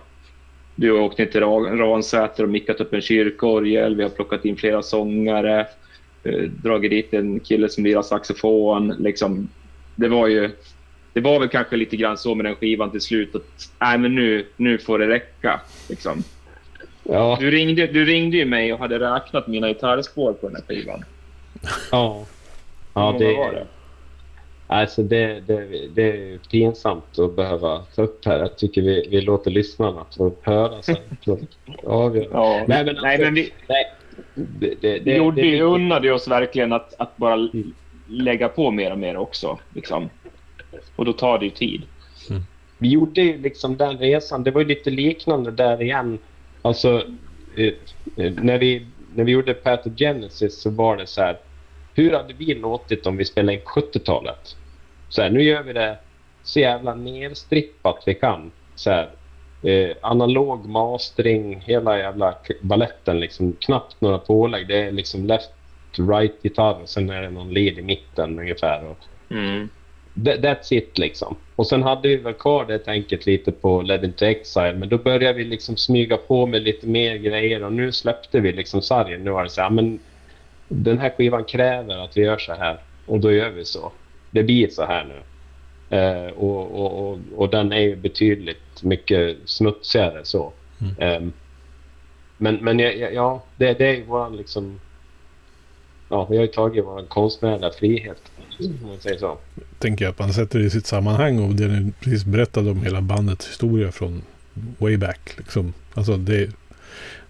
Du 0.75 0.93
har 0.93 1.01
åkt 1.01 1.19
ner 1.19 1.27
till 1.27 1.41
Ra- 1.41 1.77
Ransäter 1.77 2.43
och 2.43 2.49
mickat 2.49 2.81
upp 2.81 2.95
en 2.95 3.01
kyrkorgel. 3.01 3.97
Vi 3.97 4.03
har 4.03 4.11
plockat 4.11 4.45
in 4.45 4.57
flera 4.57 4.83
sångare. 4.83 5.67
Eh, 6.25 6.43
dragit 6.43 6.91
dit 6.91 7.15
en 7.15 7.41
kille 7.41 7.69
som 7.69 7.85
lirar 7.85 8.03
saxofon. 8.03 8.95
Liksom, 8.99 9.49
det 9.95 10.09
var 10.09 10.27
ju... 10.29 10.51
Det 11.13 11.21
var 11.21 11.41
väl 11.41 11.49
kanske 11.49 11.77
lite 11.77 11.97
grann 11.97 12.17
så 12.19 12.35
med 12.35 12.45
den 12.45 12.55
skivan 12.55 12.91
till 12.91 13.01
slut 13.01 13.35
att 13.35 13.43
nej, 13.81 13.99
men 13.99 14.15
nu, 14.15 14.47
nu 14.57 14.79
får 14.79 14.99
det 14.99 15.09
räcka. 15.09 15.61
Liksom. 15.89 16.23
Ja, 17.05 17.37
Du, 17.41 17.51
ringde, 17.51 17.87
du 17.87 18.05
ringde 18.05 18.37
ju 18.37 18.45
mig 18.45 18.73
och 18.73 18.79
hade 18.79 18.99
räknat 18.99 19.47
mina 19.47 19.69
gitarrspår 19.69 20.33
på 20.33 20.47
den 20.49 20.57
här 20.57 20.63
skivan. 20.63 21.05
Ja. 21.93 22.25
Ja, 22.95 23.17
det, 23.19 23.37
var 23.37 23.53
det? 23.53 23.67
Alltså 24.67 25.03
det, 25.03 25.41
det, 25.47 25.89
det 25.95 26.03
är 26.03 26.39
pinsamt 26.39 27.19
att 27.19 27.37
behöva 27.37 27.83
ta 27.95 28.03
upp 28.03 28.25
här. 28.27 28.39
Jag 28.39 28.59
tycker 28.59 28.83
vi, 28.83 29.09
vi 29.11 29.21
låter 29.21 29.51
lyssnarna 29.51 30.05
få 30.17 30.33
höra 30.43 30.83
sen. 30.83 30.97
Så, 31.25 31.39
ja. 31.83 32.65
Nej, 32.69 32.85
men, 32.85 32.97
Nej, 33.03 33.19
men 33.19 33.35
vi, 33.35 33.53
nej, 33.69 33.93
det, 34.35 34.75
det, 34.81 34.99
vi 34.99 35.17
gjorde, 35.17 35.43
vi 35.43 35.63
unnade 35.63 36.13
oss 36.13 36.29
verkligen 36.29 36.73
att, 36.73 36.95
att 36.99 37.17
bara 37.17 37.35
Mm. 37.35 37.73
lägga 38.09 38.49
på 38.49 38.71
mer 38.71 38.93
och 38.93 38.99
mer 38.99 39.17
också. 39.17 39.59
Liksom. 39.75 40.11
Och 40.97 41.05
då 41.05 41.13
tar 41.13 41.39
det 41.39 41.45
ju 41.45 41.51
tid. 41.51 41.83
vi 42.79 42.89
gjorde 42.89 43.21
ju 43.21 43.39
liksom 43.39 43.77
den 43.77 43.99
resan. 43.99 44.45
Det 44.45 44.51
var 44.51 44.61
ju 44.61 44.67
lite 44.67 44.91
liknande 44.91 45.51
där 45.51 45.83
igen. 45.83 46.19
Alltså, 46.63 47.03
eh, 47.57 47.73
eh, 48.17 48.33
när, 48.43 48.59
vi, 48.59 48.87
när 49.15 49.25
vi 49.25 49.33
gjorde 49.33 49.55
Pathogenesis 49.55 50.61
så 50.61 50.71
var 50.71 50.97
det 50.97 51.07
så 51.07 51.21
här. 51.21 51.39
Hur 51.97 52.13
hade 52.13 52.35
vi 52.35 52.55
låtit 52.55 53.07
om 53.07 53.17
vi 53.17 53.25
spelade 53.25 53.53
in 53.55 53.61
70-talet? 53.65 54.57
Så 55.09 55.23
här, 55.23 55.31
nu 55.31 55.43
gör 55.43 55.63
vi 55.63 55.73
det 55.73 55.99
så 56.43 56.61
jävla 56.61 56.95
nerstrippat 56.95 58.03
vi 58.07 58.15
kan. 58.15 58.51
Så 58.75 58.91
här, 58.91 59.11
eh, 59.63 59.97
analog 60.01 60.69
mastering, 60.69 61.61
hela 61.67 61.99
jävla 61.99 62.35
balletten 62.63 63.21
liksom. 63.21 63.53
Knappt 63.61 64.01
några 64.01 64.19
pålägg. 64.19 64.69
Det 64.69 64.77
är 64.83 64.93
liksom 64.93 65.27
left, 65.27 65.51
right 66.11 66.35
gitarr 66.43 66.83
och 66.83 66.89
sen 66.89 67.11
är 67.11 67.23
det 67.23 67.31
någon 67.31 67.51
lead 67.55 67.79
i 67.79 67.83
mitten 67.83 68.39
ungefär. 68.39 68.85
Och, 68.85 68.99
Mm. 69.31 69.69
That- 70.15 70.41
That's 70.41 70.73
it 70.75 70.99
liksom. 70.99 71.37
Och 71.57 71.67
sen 71.67 71.83
hade 71.83 72.09
vi 72.09 72.17
väl 72.17 72.35
kvar 72.35 72.65
det 72.65 72.79
tänket 72.79 73.27
lite 73.27 73.53
på 73.53 73.83
Led 73.83 74.05
Into 74.05 74.25
Exile. 74.25 74.73
Men 74.75 74.89
då 74.89 74.99
började 74.99 75.33
vi 75.39 75.45
liksom 75.45 75.77
smyga 75.77 76.17
på 76.17 76.47
med 76.47 76.63
lite 76.63 76.87
mer 76.87 77.17
grejer 77.17 77.65
och 77.65 77.73
nu 77.73 77.93
släppte 77.93 78.41
vi 78.41 78.53
liksom 78.53 78.83
sargen. 78.83 79.25
Nu 79.25 79.31
var 79.31 79.43
det 79.45 79.51
så 79.51 79.61
här, 79.61 79.71
men 79.71 79.99
den 80.69 80.99
här 80.99 81.11
skivan 81.11 81.45
kräver 81.45 82.05
att 82.05 82.17
vi 82.17 82.21
gör 82.21 82.39
så 82.39 82.53
här 82.53 82.79
och 83.07 83.21
då 83.21 83.33
gör 83.33 83.51
vi 83.51 83.65
så. 83.65 83.93
Det 84.31 84.43
blir 84.43 84.69
så 84.69 84.85
här 84.85 85.05
nu. 85.05 85.23
Eh, 85.97 86.31
och, 86.31 86.81
och, 86.81 87.11
och, 87.11 87.19
och 87.37 87.51
den 87.51 87.73
är 87.73 87.81
ju 87.81 87.97
betydligt 87.97 88.83
mycket 88.83 89.37
smutsigare 89.45 90.21
så. 90.25 90.53
Ehm, 90.99 91.33
men 92.39 92.57
men 92.57 92.79
ja, 92.79 92.91
ja, 92.91 93.43
det, 93.57 93.79
det 93.79 93.97
är 93.97 94.05
våran 94.05 94.37
liksom... 94.37 94.81
Ja, 96.09 96.27
vi 96.31 96.37
har 96.37 96.45
ju 96.45 96.51
tagit 96.51 96.85
vår 96.85 97.07
konstnärliga 97.07 97.71
frihet. 97.71 98.23
Om 98.61 98.89
man 98.89 98.99
säger 99.01 99.19
så. 99.19 99.39
Tänker 99.79 100.05
jag 100.05 100.13
att 100.13 100.19
man 100.19 100.33
sätter 100.33 100.59
det 100.59 100.65
i 100.65 100.71
sitt 100.71 100.87
sammanhang 100.87 101.39
och 101.39 101.55
det 101.55 101.69
ni 101.69 101.93
precis 102.01 102.25
berättade 102.25 102.71
om 102.71 102.83
hela 102.83 103.01
bandets 103.01 103.49
historia 103.49 103.93
från 103.93 104.23
way 104.79 104.97
back. 104.97 105.35
Liksom. 105.39 105.73
Alltså 105.95 106.17
det, 106.17 106.51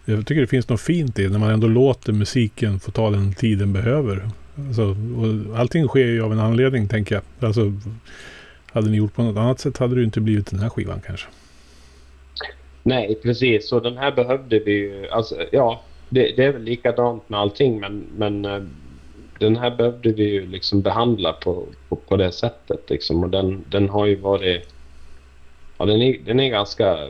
jag 0.06 0.26
tycker 0.26 0.40
det 0.40 0.46
finns 0.46 0.68
något 0.68 0.80
fint 0.80 1.18
i 1.18 1.28
när 1.28 1.38
man 1.38 1.50
ändå 1.50 1.66
låter 1.68 2.12
musiken 2.12 2.80
få 2.80 2.90
ta 2.90 3.10
den 3.10 3.34
tid 3.34 3.58
den 3.58 3.72
behöver. 3.72 4.28
Alltså, 4.58 4.82
och 4.92 5.58
allting 5.58 5.88
sker 5.88 6.06
ju 6.06 6.22
av 6.22 6.32
en 6.32 6.40
anledning 6.40 6.88
tänker 6.88 7.14
jag. 7.14 7.48
Alltså, 7.48 7.72
hade 8.72 8.90
ni 8.90 8.96
gjort 8.96 9.14
på 9.14 9.22
något 9.22 9.36
annat 9.36 9.60
sätt 9.60 9.78
hade 9.78 9.94
det 9.94 9.98
ju 9.98 10.04
inte 10.04 10.20
blivit 10.20 10.50
den 10.50 10.60
här 10.60 10.68
skivan 10.68 11.00
kanske. 11.06 11.26
Nej, 12.82 13.18
precis. 13.22 13.68
Så 13.68 13.80
den 13.80 13.96
här 13.96 14.12
behövde 14.12 14.58
vi 14.58 14.72
ju... 14.72 15.08
Alltså, 15.08 15.36
ja, 15.52 15.82
det, 16.08 16.36
det 16.36 16.44
är 16.44 16.52
väl 16.52 16.62
likadant 16.62 17.28
med 17.28 17.40
allting, 17.40 17.80
men, 17.80 18.04
men 18.16 18.44
eh, 18.44 18.62
den 19.38 19.56
här 19.56 19.76
behövde 19.76 20.12
vi 20.12 20.24
ju 20.24 20.46
liksom 20.46 20.82
behandla 20.82 21.32
på, 21.32 21.66
på, 21.88 21.96
på 21.96 22.16
det 22.16 22.32
sättet. 22.32 22.90
Liksom. 22.90 23.24
Och 23.24 23.30
den, 23.30 23.64
den 23.70 23.88
har 23.88 24.06
ju 24.06 24.16
varit... 24.16 24.68
Ja, 25.78 25.84
den 25.84 26.02
är, 26.02 26.18
den 26.24 26.40
är 26.40 26.50
ganska... 26.50 27.08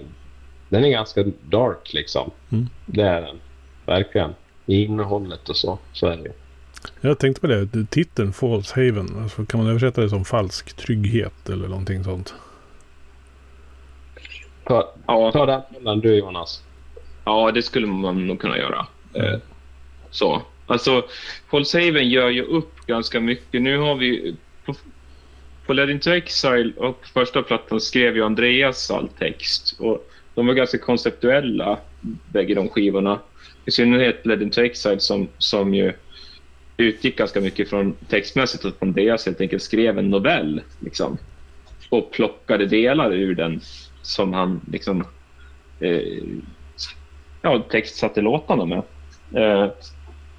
Den 0.68 0.84
är 0.84 0.88
ganska 0.88 1.24
dark 1.48 1.92
liksom. 1.92 2.30
Mm. 2.52 2.68
Det 2.86 3.02
är 3.02 3.22
den. 3.22 3.40
Verkligen. 3.86 4.34
I 4.66 4.84
innehållet 4.84 5.48
och 5.48 5.56
så. 5.56 5.78
Så 5.92 6.06
är 6.06 6.16
det. 6.16 6.32
Jag 7.00 7.18
tänkte 7.18 7.40
på 7.40 7.46
det, 7.46 7.86
titeln 7.90 8.32
False 8.32 8.74
Haven. 8.74 9.22
Alltså, 9.22 9.44
kan 9.46 9.60
man 9.60 9.70
översätta 9.70 10.00
det 10.00 10.08
som 10.08 10.24
falsk 10.24 10.76
trygghet 10.76 11.48
eller 11.48 11.68
någonting 11.68 12.04
sånt? 12.04 12.34
Ta, 14.64 14.92
Ja, 15.06 15.32
ta 15.32 15.46
den 15.46 15.60
mellan 15.70 16.00
du 16.00 16.14
Jonas. 16.14 16.62
ja, 17.24 17.50
det 17.52 17.62
skulle 17.62 17.86
man 17.86 18.26
nog 18.26 18.40
kunna 18.40 18.58
göra. 18.58 18.86
Eh, 19.14 19.38
så. 20.10 20.42
Alltså, 20.66 21.04
Paul 21.50 21.66
Saven 21.66 22.08
gör 22.08 22.28
ju 22.28 22.42
upp 22.42 22.86
ganska 22.86 23.20
mycket. 23.20 23.62
Nu 23.62 23.78
har 23.78 23.94
vi... 23.94 24.36
På, 24.64 24.74
på 25.66 25.72
Led 25.72 25.90
Into 25.90 26.10
Exile 26.10 26.72
och 26.76 27.06
första 27.14 27.42
plattan 27.42 27.80
skrev 27.80 28.16
ju 28.16 28.24
Andreas 28.24 28.90
all 28.90 29.08
text. 29.08 29.76
Och 29.80 30.10
de 30.36 30.46
var 30.46 30.54
ganska 30.54 30.78
konceptuella, 30.78 31.78
bägge 32.32 32.54
de 32.54 32.68
skivorna. 32.68 33.18
I 33.64 33.70
synnerhet 33.70 34.26
Led 34.26 34.42
Into 34.42 34.62
Exile 34.62 35.00
som, 35.00 35.28
som 35.38 35.74
ju 35.74 35.92
utgick 36.76 37.16
ganska 37.16 37.40
mycket 37.40 37.70
från 37.70 37.96
textmässigt 38.08 38.64
att 38.64 38.82
Andreas 38.82 39.26
helt 39.26 39.40
enkelt 39.40 39.62
skrev 39.62 39.98
en 39.98 40.10
novell. 40.10 40.60
Liksom, 40.80 41.18
och 41.88 42.12
plockade 42.12 42.66
delar 42.66 43.12
ur 43.12 43.34
den 43.34 43.60
som 44.02 44.32
han 44.32 44.60
liksom 44.72 45.04
eh, 45.80 46.22
ja, 47.42 47.62
textsatte 47.70 48.20
låtarna 48.20 48.64
med. 48.64 48.82
Eh, 49.34 49.70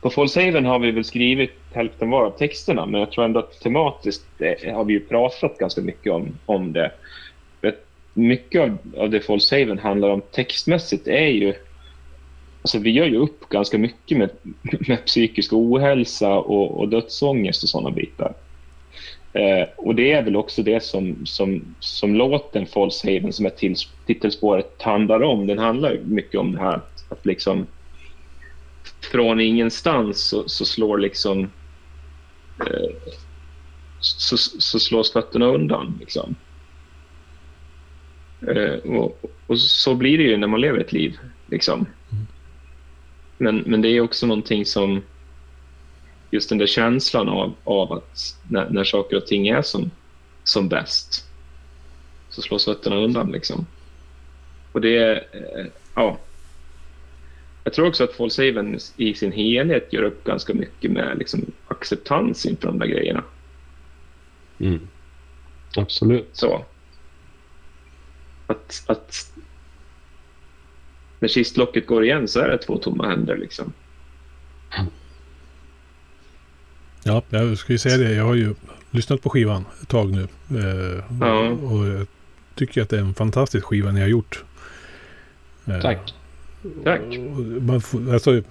på 0.02 0.10
False 0.10 0.60
har 0.60 0.80
vi 0.80 0.92
väl 0.92 1.04
skrivit 1.04 1.56
hälften 1.72 2.10
var 2.10 2.26
av 2.26 2.38
texterna, 2.38 2.86
men 2.86 3.00
jag 3.00 3.12
tror 3.12 3.26
ändå 3.26 3.40
att 3.40 3.60
tematiskt 3.60 4.26
eh, 4.40 4.76
har 4.76 4.84
vi 4.84 4.94
ju 4.94 5.00
pratat 5.00 5.58
ganska 5.58 5.82
mycket 5.82 6.14
om, 6.14 6.38
om 6.46 6.74
det. 6.74 6.92
Mycket 8.18 8.62
av, 8.62 8.78
av 8.98 9.10
det 9.10 9.20
False 9.20 9.60
Haven 9.60 9.80
handlar 9.80 10.10
om 10.10 10.22
textmässigt 10.32 11.08
är 11.08 11.28
ju... 11.28 11.54
Alltså 12.62 12.80
vi 12.80 12.92
gör 12.92 13.06
ju 13.06 13.18
upp 13.18 13.50
ganska 13.50 13.78
mycket 13.78 14.18
med, 14.18 14.30
med 14.88 15.06
psykisk 15.06 15.54
ohälsa 15.54 16.34
och, 16.34 16.80
och 16.80 16.90
dödsångest 16.90 17.64
och 17.64 17.70
sådana 17.70 17.92
bitar. 17.92 18.34
Eh, 19.34 19.68
och 19.78 19.96
det 19.96 20.12
är 20.12 20.24
väl 20.24 20.36
också 20.36 20.64
det 20.64 20.84
som, 20.84 21.26
som, 21.26 21.76
som 21.80 22.16
låten 22.16 22.66
False 22.66 23.14
Haven, 23.14 23.34
som 23.34 23.46
är 23.46 23.50
till, 23.50 23.76
titelspåret, 24.06 24.82
handlar 24.82 25.24
om. 25.24 25.48
Den 25.48 25.60
handlar 25.60 26.00
mycket 26.06 26.40
om 26.40 26.52
det 26.52 26.60
här 26.60 26.82
att 27.10 27.26
liksom 27.26 27.68
från 29.12 29.40
ingenstans 29.40 30.28
så, 30.30 30.50
så 30.50 30.66
slår 30.66 30.98
liksom 30.98 31.40
eh, 32.60 33.14
så, 34.00 34.38
så 34.38 34.80
slås 34.80 35.14
fötterna 35.14 35.46
undan. 35.46 35.98
Liksom. 36.00 36.36
Eh, 38.42 38.92
och, 38.92 39.22
och 39.48 39.60
så 39.60 39.96
blir 39.96 40.18
det 40.18 40.24
ju 40.24 40.38
när 40.38 40.48
man 40.48 40.62
lever 40.62 40.80
ett 40.80 40.92
liv. 40.92 41.18
Liksom. 41.48 41.86
Men, 43.38 43.64
men 43.66 43.82
det 43.82 43.90
är 43.90 44.02
också 44.02 44.26
någonting 44.28 44.66
som 44.66 45.02
just 46.32 46.50
den 46.50 46.58
där 46.58 46.68
känslan 46.68 47.30
av, 47.30 47.54
av 47.64 47.94
att 47.94 48.38
när, 48.48 48.70
när 48.70 48.84
saker 48.84 49.18
och 49.18 49.28
ting 49.28 49.48
är 49.48 49.62
som, 49.62 49.92
som 50.44 50.70
bäst 50.70 51.26
så 52.30 52.42
slås 52.42 52.66
fötterna 52.66 52.96
undan. 52.96 53.32
Liksom. 53.32 53.66
Och 54.72 54.82
det 54.82 54.98
är, 54.98 55.16
eh, 55.16 55.66
ja. 55.96 56.18
Jag 57.64 57.74
tror 57.74 57.88
också 57.88 58.04
att 58.04 58.14
False 58.14 58.48
Haven 58.48 58.80
i 58.98 59.14
sin 59.14 59.32
helhet 59.32 59.94
gör 59.94 60.04
upp 60.04 60.24
ganska 60.24 60.54
mycket 60.54 60.92
med 60.92 61.18
liksom, 61.18 61.46
acceptans 61.68 62.46
inför 62.46 62.68
de 62.68 62.80
där 62.80 62.88
grejerna. 62.88 63.24
Mm. 64.60 64.88
Absolut. 65.78 66.30
Så. 66.34 66.66
Att, 68.48 68.84
att 68.88 69.32
när 71.20 71.28
kistlocket 71.28 71.88
går 71.88 72.04
igen 72.06 72.28
så 72.28 72.40
är 72.40 72.48
det 72.50 72.58
två 72.58 72.78
tomma 72.78 73.08
händer. 73.08 73.38
Liksom. 73.38 73.74
Ja, 77.04 77.22
jag 77.30 77.58
ska 77.58 77.74
ju 77.74 77.80
säga 77.80 77.98
det. 77.98 78.14
Jag 78.14 78.24
har 78.26 78.36
ju 78.36 78.56
lyssnat 78.92 79.22
på 79.22 79.30
skivan 79.30 79.66
ett 79.82 79.88
tag 79.88 80.12
nu. 80.12 80.22
Eh, 80.60 81.04
Ja. 81.22 81.50
och, 81.50 81.86
jag 81.88 82.08
tycker 82.56 82.82
att 82.82 82.90
det 82.90 82.98
är 82.98 83.02
en 83.02 83.14
fantastisk 83.14 83.66
skiva 83.66 83.92
ni 83.92 84.02
har 84.02 84.08
gjort. 84.08 84.44
Eh, 85.66 85.82
Tack. 85.82 86.14
Tack. 86.84 87.02
Man 87.62 87.82
får, 87.82 88.14
alltså, 88.14 88.42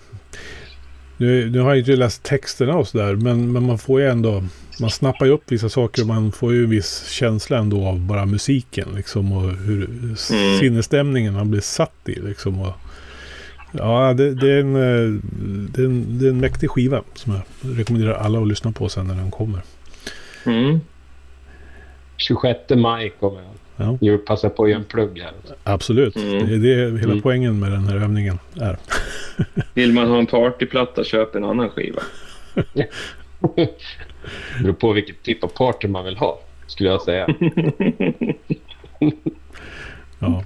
nu, 1.17 1.51
nu 1.51 1.61
har 1.61 1.69
jag 1.69 1.79
inte 1.79 1.97
läst 1.97 2.23
texterna 2.23 2.77
och 2.77 2.89
sådär, 2.89 3.15
men, 3.15 3.53
men 3.53 3.67
man 3.67 3.79
får 3.79 4.01
ju 4.01 4.09
ändå... 4.09 4.45
Man 4.81 4.91
snappar 4.91 5.27
ju 5.27 5.33
upp 5.33 5.53
vissa 5.53 5.69
saker 5.69 6.03
och 6.03 6.09
man 6.09 6.33
får 6.33 6.53
ju 6.53 6.65
en 6.65 6.71
viss 6.71 7.09
känsla 7.09 7.59
ändå 7.59 7.87
av 7.87 8.01
bara 8.01 8.27
musiken 8.27 8.89
liksom 8.95 9.33
och 9.33 9.51
hur 9.51 9.85
Mm. 9.85 10.17
sinnesstämningen 10.59 11.35
man 11.35 11.51
blir 11.51 11.61
satt 11.61 12.09
i 12.09 12.15
liksom. 12.21 12.61
Och, 12.61 12.73
ja, 13.73 14.15
det, 14.15 14.35
det, 14.35 14.51
är 14.51 14.61
en, 14.61 14.73
det, 15.73 15.83
är 15.83 15.87
en, 15.87 16.19
det 16.19 16.27
är 16.27 16.31
en 16.31 16.41
mäktig 16.41 16.71
skiva 16.71 17.03
som 17.15 17.33
jag 17.33 17.43
rekommenderar 17.79 18.15
alla 18.15 18.41
att 18.41 18.49
lyssna 18.49 18.73
på 18.73 18.89
sen 18.89 19.07
när 19.07 19.15
den 19.15 19.31
kommer. 19.31 19.61
Mm. 20.47 20.81
26 22.17 22.61
maj 22.71 23.11
kommer 23.21 23.41
jag. 23.43 23.56
Ja. 23.77 23.99
Jag 24.01 24.13
vill 24.13 24.21
passa 24.27 24.51
på 24.51 24.65
att 24.65 24.71
göra 24.71 24.79
en 24.79 24.85
plugg 24.85 25.19
här. 25.21 25.33
Absolut, 25.65 26.17
Mm. 26.17 26.47
det 26.49 26.55
är 26.55 26.59
det 26.91 26.99
hela 26.99 27.11
Mm. 27.13 27.23
poängen 27.23 27.61
med 27.61 27.73
den 27.73 27.85
här 27.89 27.97
övningen 27.97 28.39
är. 28.61 28.77
Vill 29.75 29.93
man 29.93 30.09
ha 30.11 30.19
en 30.19 30.27
partyplatta, 30.27 31.05
köp 31.05 31.35
en 31.35 31.45
annan 31.45 31.71
skiva. 31.71 32.03
Det 32.75 32.89
beror 34.63 34.73
på 34.73 34.93
vilken 34.93 35.15
typ 35.23 35.45
av 35.45 35.49
party 35.49 35.89
man 35.89 36.05
vill 36.05 36.17
ha, 36.17 36.41
skulle 36.67 36.89
jag 36.91 37.03
säga. 37.03 37.27
Ja. 40.19 40.43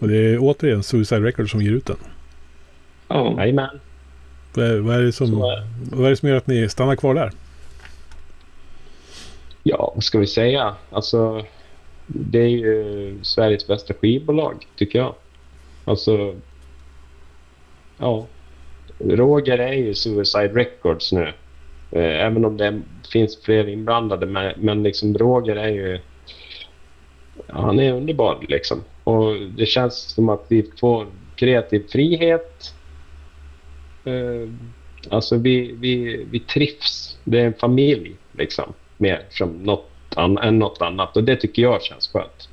Och 0.00 0.08
det 0.08 0.16
är 0.16 0.38
återigen 0.40 0.82
Suicide 0.82 1.20
Records 1.20 1.50
som 1.50 1.62
ger 1.62 1.72
ut 1.72 1.86
den. 1.86 1.96
Ja. 3.08 3.34
Jajamän. 3.38 3.80
Vad 4.54 4.64
är, 4.66 4.78
vad, 4.78 4.96
är 4.96 5.02
det 5.02 5.12
som, 5.12 5.26
är 5.42 5.56
det. 5.56 5.66
vad 5.96 6.06
är 6.06 6.10
det 6.10 6.16
som 6.16 6.28
gör 6.28 6.36
att 6.36 6.46
ni 6.46 6.68
stannar 6.68 6.96
kvar 6.96 7.14
där? 7.14 7.30
Ja, 9.62 9.92
vad 9.94 10.04
ska 10.04 10.18
vi 10.18 10.26
säga? 10.26 10.74
Alltså, 10.90 11.44
det 12.14 12.38
är 12.38 12.48
ju 12.48 13.18
Sveriges 13.22 13.66
bästa 13.66 13.94
skivbolag, 13.94 14.66
tycker 14.76 14.98
jag. 14.98 15.14
Alltså, 15.84 16.34
ja. 17.98 18.26
Roger 18.98 19.58
är 19.58 19.72
ju 19.72 19.94
Suicide 19.94 20.48
Records 20.54 21.12
nu. 21.12 21.32
Eh, 21.90 22.26
även 22.26 22.44
om 22.44 22.56
det 22.56 22.82
finns 23.12 23.42
fler 23.42 23.68
inblandade. 23.68 24.54
Men, 24.56 24.82
liksom 24.82 25.18
Roger 25.18 25.56
är 25.56 25.68
ju... 25.68 25.98
Han 27.46 27.80
är 27.80 27.92
underbar 27.92 28.46
liksom. 28.48 28.84
Och 29.04 29.34
det 29.56 29.66
känns 29.66 29.96
som 29.96 30.28
att 30.28 30.44
vi 30.48 30.70
får 30.80 31.06
kreativ 31.36 31.86
frihet. 31.88 32.74
Eh, 34.04 34.48
alltså 35.08 35.36
vi, 35.36 35.72
vi, 35.72 36.24
vi 36.30 36.40
trivs. 36.40 37.18
Det 37.24 37.40
är 37.40 37.46
en 37.46 37.54
familj 37.54 38.16
liksom. 38.32 38.72
Mer 38.96 39.22
som 39.30 39.50
något 39.50 39.89
an- 40.16 40.38
än 40.38 40.58
något 40.58 40.82
annat. 40.82 41.16
Och 41.16 41.24
det 41.24 41.36
tycker 41.36 41.62
jag 41.62 41.82
känns 41.82 42.08
skönt. 42.08 42.48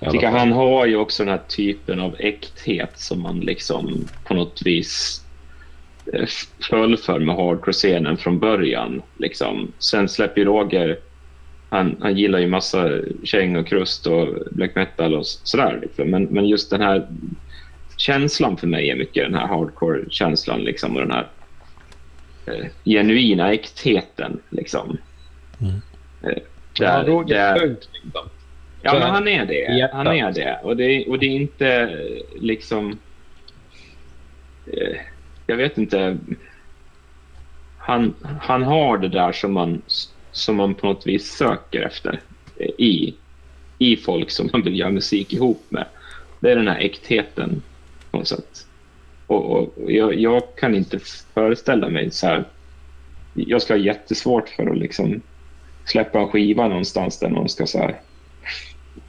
Jag 0.00 0.12
tycker 0.12 0.30
han 0.30 0.52
har 0.52 0.86
ju 0.86 0.96
också 0.96 1.24
den 1.24 1.32
här 1.32 1.42
typen 1.48 2.00
av 2.00 2.16
äkthet 2.18 2.90
som 2.94 3.22
man 3.22 3.40
liksom 3.40 4.08
på 4.24 4.34
något 4.34 4.62
vis 4.64 5.24
eh, 6.12 6.26
föll 6.70 6.96
för 6.96 7.18
med 7.18 7.36
hardcore-scenen 7.36 8.16
från 8.16 8.38
början. 8.38 9.02
Liksom. 9.18 9.72
Sen 9.78 10.08
släpper 10.08 10.40
ju 10.40 10.44
Roger, 10.44 10.98
han, 11.68 11.96
han 12.00 12.16
gillar 12.16 12.38
ju 12.38 12.46
massa 12.46 12.90
käng 13.24 13.56
och 13.56 13.66
krust 13.66 14.06
och 14.06 14.28
black 14.50 14.74
metal 14.74 15.14
och 15.14 15.26
sådär. 15.26 15.78
Liksom. 15.82 16.10
Men, 16.10 16.24
men 16.24 16.48
just 16.48 16.70
den 16.70 16.80
här 16.80 17.08
känslan 17.96 18.56
för 18.56 18.66
mig 18.66 18.90
är 18.90 18.96
mycket 18.96 19.24
den 19.24 19.34
här 19.34 19.46
hardcore-känslan 19.46 20.60
liksom, 20.60 20.96
och 20.96 21.00
den 21.00 21.10
här 21.10 21.26
eh, 22.46 22.66
genuina 22.84 23.52
äktheten. 23.52 24.40
Liksom. 24.50 24.98
Mm. 25.60 25.74
Eh, 26.22 26.42
Ja, 26.78 26.86
där- 26.98 27.04
Roger 27.04 27.34
där- 27.34 27.54
är 27.54 27.58
punkt 27.60 27.88
liksom. 27.92 28.28
Ja, 28.82 28.92
men 28.94 29.02
han 29.02 29.28
är 29.28 29.46
det. 29.46 29.90
Han 29.92 30.06
är 30.06 30.32
det. 30.32 30.60
Och 30.62 30.76
det, 30.76 31.06
och 31.06 31.18
det 31.18 31.26
är 31.26 31.30
inte 31.36 31.68
eh, 31.68 32.42
liksom... 32.42 32.98
Eh, 34.72 34.96
jag 35.46 35.56
vet 35.56 35.78
inte. 35.78 36.18
Han, 37.78 38.14
han 38.40 38.62
har 38.62 38.98
det 38.98 39.08
där 39.08 39.32
som 39.32 39.52
man, 39.52 39.82
som 40.32 40.56
man 40.56 40.74
på 40.74 40.86
något 40.86 41.06
vis 41.06 41.32
söker 41.36 41.80
efter 41.82 42.20
eh, 42.56 42.66
i, 42.78 43.14
i 43.78 43.96
folk 43.96 44.30
som 44.30 44.50
man 44.52 44.62
vill 44.62 44.78
göra 44.78 44.90
musik 44.90 45.32
ihop 45.32 45.64
med. 45.68 45.84
Det 46.40 46.50
är 46.50 46.56
den 46.56 46.68
här 46.68 46.78
äktheten 46.80 47.62
på 48.10 48.16
något 48.18 48.28
sätt. 48.28 48.66
Och, 49.26 49.50
och 49.50 49.78
och 49.78 49.92
jag, 49.92 50.14
jag 50.20 50.42
kan 50.56 50.74
inte 50.74 50.98
föreställa 51.34 51.88
mig 51.88 52.10
så 52.10 52.26
här. 52.26 52.44
Jag 53.34 53.62
ska 53.62 53.74
ha 53.74 53.78
jättesvårt 53.78 54.48
för 54.48 54.66
att 54.70 54.78
liksom 54.78 55.20
släppa 55.86 56.20
en 56.20 56.28
skiva 56.28 56.68
någonstans 56.68 57.18
där 57.18 57.28
någon 57.28 57.48
ska 57.48 57.66
så 57.66 57.78
här 57.78 58.00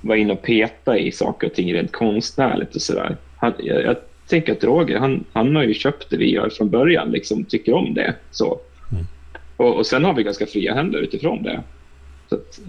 vara 0.01 0.17
inne 0.17 0.33
och 0.33 0.41
peta 0.41 0.97
i 0.97 1.11
saker 1.11 1.47
och 1.47 1.53
ting 1.53 1.73
rent 1.73 1.91
konstnärligt 1.91 2.75
och 2.75 2.81
sådär. 2.81 3.17
Jag, 3.41 3.83
jag 3.83 3.95
tänker 4.27 4.51
att 4.51 4.63
Roger, 4.63 4.99
han, 4.99 5.23
han 5.33 5.55
har 5.55 5.63
ju 5.63 5.73
köpt 5.73 6.09
det 6.09 6.17
vi 6.17 6.31
gör 6.31 6.49
från 6.49 6.69
början, 6.69 7.11
liksom 7.11 7.43
tycker 7.43 7.73
om 7.73 7.93
det. 7.93 8.15
Så. 8.31 8.59
Mm. 8.91 9.05
Och, 9.57 9.75
och 9.75 9.85
sen 9.85 10.03
har 10.03 10.13
vi 10.13 10.23
ganska 10.23 10.45
fria 10.45 10.73
händer 10.73 10.99
utifrån 10.99 11.43
det. 11.43 11.63
Att, 12.29 12.59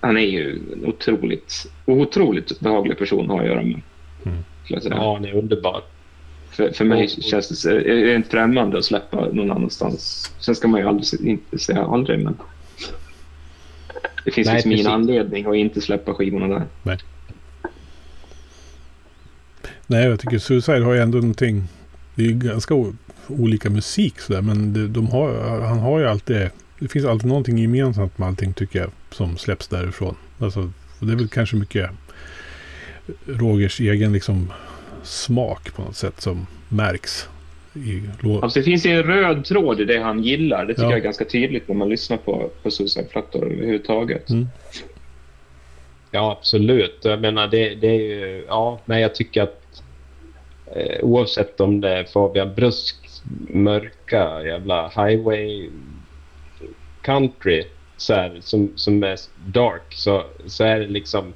han 0.00 0.16
är 0.16 0.26
ju 0.26 0.58
en 0.72 0.86
otroligt, 0.86 1.66
otroligt 1.86 2.60
behaglig 2.60 2.98
person 2.98 3.24
att 3.24 3.30
ha 3.30 3.40
att 3.40 3.46
göra 3.46 3.62
med. 3.62 3.80
Mm. 4.26 4.38
Ja, 4.68 5.12
han 5.14 5.24
är 5.24 5.34
underbar. 5.34 5.82
För, 6.58 6.72
för 6.72 6.84
mig 6.84 7.08
känns 7.08 7.48
det 7.48 7.54
så- 7.54 7.70
är 7.70 7.74
det 7.74 8.04
rent 8.14 8.26
främmande 8.26 8.78
att 8.78 8.84
släppa 8.84 9.28
någon 9.32 9.50
annanstans. 9.50 10.32
Sen 10.40 10.54
ska 10.54 10.68
man 10.68 10.80
ju 10.80 10.88
aldrig, 10.88 11.20
inte 11.20 11.58
säga 11.58 11.82
aldrig, 11.84 12.24
men 12.24 12.36
det 14.24 14.30
finns 14.30 14.46
Nej, 14.46 14.54
liksom 14.54 14.72
ingen 14.72 14.86
anledning 14.86 15.46
att 15.46 15.54
inte 15.56 15.80
släppa 15.80 16.14
skivorna 16.14 16.66
där. 16.82 16.98
Nej, 19.86 20.04
jag 20.04 20.20
tycker 20.20 20.38
Suicide 20.38 20.84
har 20.84 20.92
ju 20.92 21.00
ändå 21.00 21.18
någonting. 21.18 21.64
Det 22.14 22.22
är 22.22 22.26
ju 22.26 22.34
ganska 22.34 22.74
olika 23.28 23.70
musik 23.70 24.20
sådär. 24.20 24.42
Men 24.42 24.72
det, 24.72 24.88
de 24.88 25.06
har, 25.06 25.60
han 25.60 25.78
har 25.78 25.98
ju 25.98 26.06
alltid. 26.08 26.50
Det 26.78 26.88
finns 26.88 27.04
alltid 27.06 27.28
någonting 27.28 27.58
gemensamt 27.58 28.18
med 28.18 28.28
allting 28.28 28.52
tycker 28.52 28.78
jag. 28.78 28.90
Som 29.10 29.36
släpps 29.36 29.68
därifrån. 29.68 30.14
Alltså, 30.38 30.72
det 31.00 31.12
är 31.12 31.16
väl 31.16 31.28
kanske 31.28 31.56
mycket 31.56 31.90
Rogers 33.26 33.80
egen 33.80 34.12
liksom 34.12 34.52
smak 35.02 35.74
på 35.74 35.82
något 35.82 35.96
sätt 35.96 36.20
som 36.20 36.46
märks. 36.68 37.28
I 37.74 38.02
Alltså 38.42 38.58
det 38.58 38.64
finns 38.64 38.86
ju 38.86 38.90
en 38.90 39.02
röd 39.02 39.44
tråd 39.44 39.80
i 39.80 39.84
det 39.84 39.98
han 39.98 40.22
gillar. 40.24 40.64
Det 40.66 40.74
tycker 40.74 40.82
Ja. 40.82 40.90
jag 40.90 40.98
är 40.98 41.04
ganska 41.04 41.24
tydligt 41.24 41.68
när 41.68 41.74
man 41.74 41.88
lyssnar 41.88 42.16
på, 42.16 42.50
på 42.62 42.70
Suicide-plattor 42.70 43.44
överhuvudtaget. 43.52 44.30
Mm. 44.30 44.48
Ja, 46.10 46.36
absolut. 46.40 46.98
Jag 47.02 47.20
menar, 47.20 47.46
det, 47.48 47.74
det 47.74 47.86
är 47.88 48.00
ju... 48.00 48.44
Ja, 48.48 48.80
men 48.84 49.00
jag 49.00 49.14
tycker 49.14 49.42
att 49.42 49.82
eh, 50.76 51.00
oavsett 51.04 51.60
om 51.60 51.80
det 51.80 51.90
är 51.90 52.04
Fabian 52.04 52.54
Brusks 52.54 53.22
mörka 53.48 54.42
jävla 54.44 54.88
highway 54.88 55.70
country 57.02 57.64
så 57.96 58.14
här, 58.14 58.38
som, 58.40 58.72
som 58.76 59.02
är 59.02 59.18
dark 59.46 59.94
så, 59.94 60.24
så 60.46 60.64
är 60.64 60.80
det 60.80 60.86
liksom... 60.86 61.32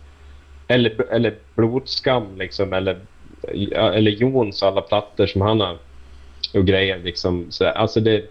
Eller, 0.68 1.12
eller 1.12 1.34
blodskam 1.54 2.26
liksom, 2.38 2.72
eller, 2.72 2.98
eller 3.74 4.10
Jons 4.10 4.62
alla 4.62 4.80
plattor 4.80 5.26
som 5.26 5.40
han 5.40 5.60
har 5.60 5.78
och 6.54 6.66
grejer 6.66 6.98
liksom. 6.98 7.46
Så, 7.50 7.66
alltså 7.66 8.00
det, 8.00 8.24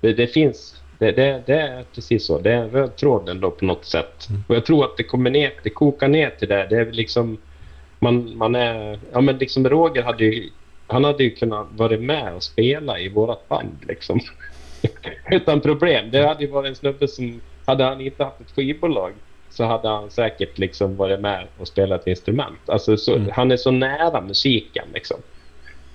det, 0.00 0.12
det 0.12 0.26
finns... 0.26 0.78
Det, 0.98 1.12
det, 1.12 1.42
det 1.46 1.60
är 1.60 1.84
precis 1.94 2.26
så. 2.26 2.38
Det 2.38 2.52
är 2.52 2.56
en 2.56 2.70
röd 2.70 2.96
tråd 2.96 3.28
ändå 3.28 3.50
på 3.50 3.64
något 3.64 3.84
sätt. 3.84 4.28
Och 4.48 4.56
jag 4.56 4.66
tror 4.66 4.84
att 4.84 4.96
det 4.96 5.02
kommer 5.02 5.30
ner, 5.30 5.52
det 5.62 5.70
kokar 5.70 6.08
ner 6.08 6.30
till 6.30 6.48
det. 6.48 6.66
Det 6.70 6.76
är 6.76 6.92
liksom... 6.92 7.38
Man, 7.98 8.36
man 8.36 8.54
är... 8.54 8.98
Ja 9.12 9.20
men 9.20 9.38
liksom 9.38 9.68
Roger 9.68 10.02
hade 10.02 10.24
ju... 10.24 10.50
Han 10.86 11.04
hade 11.04 11.24
ju 11.24 11.30
kunnat 11.30 11.66
vara 11.76 11.98
med 11.98 12.34
och 12.34 12.42
spela 12.42 12.98
i 12.98 13.08
vårat 13.08 13.48
band 13.48 13.78
liksom. 13.88 14.20
Utan 15.30 15.60
problem. 15.60 16.10
Det 16.10 16.26
hade 16.26 16.44
ju 16.44 16.50
varit 16.50 16.68
en 16.68 16.74
snubbe 16.74 17.08
som... 17.08 17.40
Hade 17.64 17.84
han 17.84 18.00
inte 18.00 18.24
haft 18.24 18.40
ett 18.40 18.50
skivbolag 18.50 19.12
så 19.52 19.64
hade 19.64 19.88
han 19.88 20.10
säkert 20.10 20.58
liksom 20.58 20.96
varit 20.96 21.20
med 21.20 21.46
och 21.58 21.68
spelat 21.68 22.06
instrument. 22.06 22.58
Alltså 22.66 22.96
så, 22.96 23.14
Mm. 23.16 23.30
han 23.32 23.50
är 23.50 23.56
så 23.56 23.70
nära 23.70 24.20
musiken 24.20 24.84
liksom. 24.94 25.16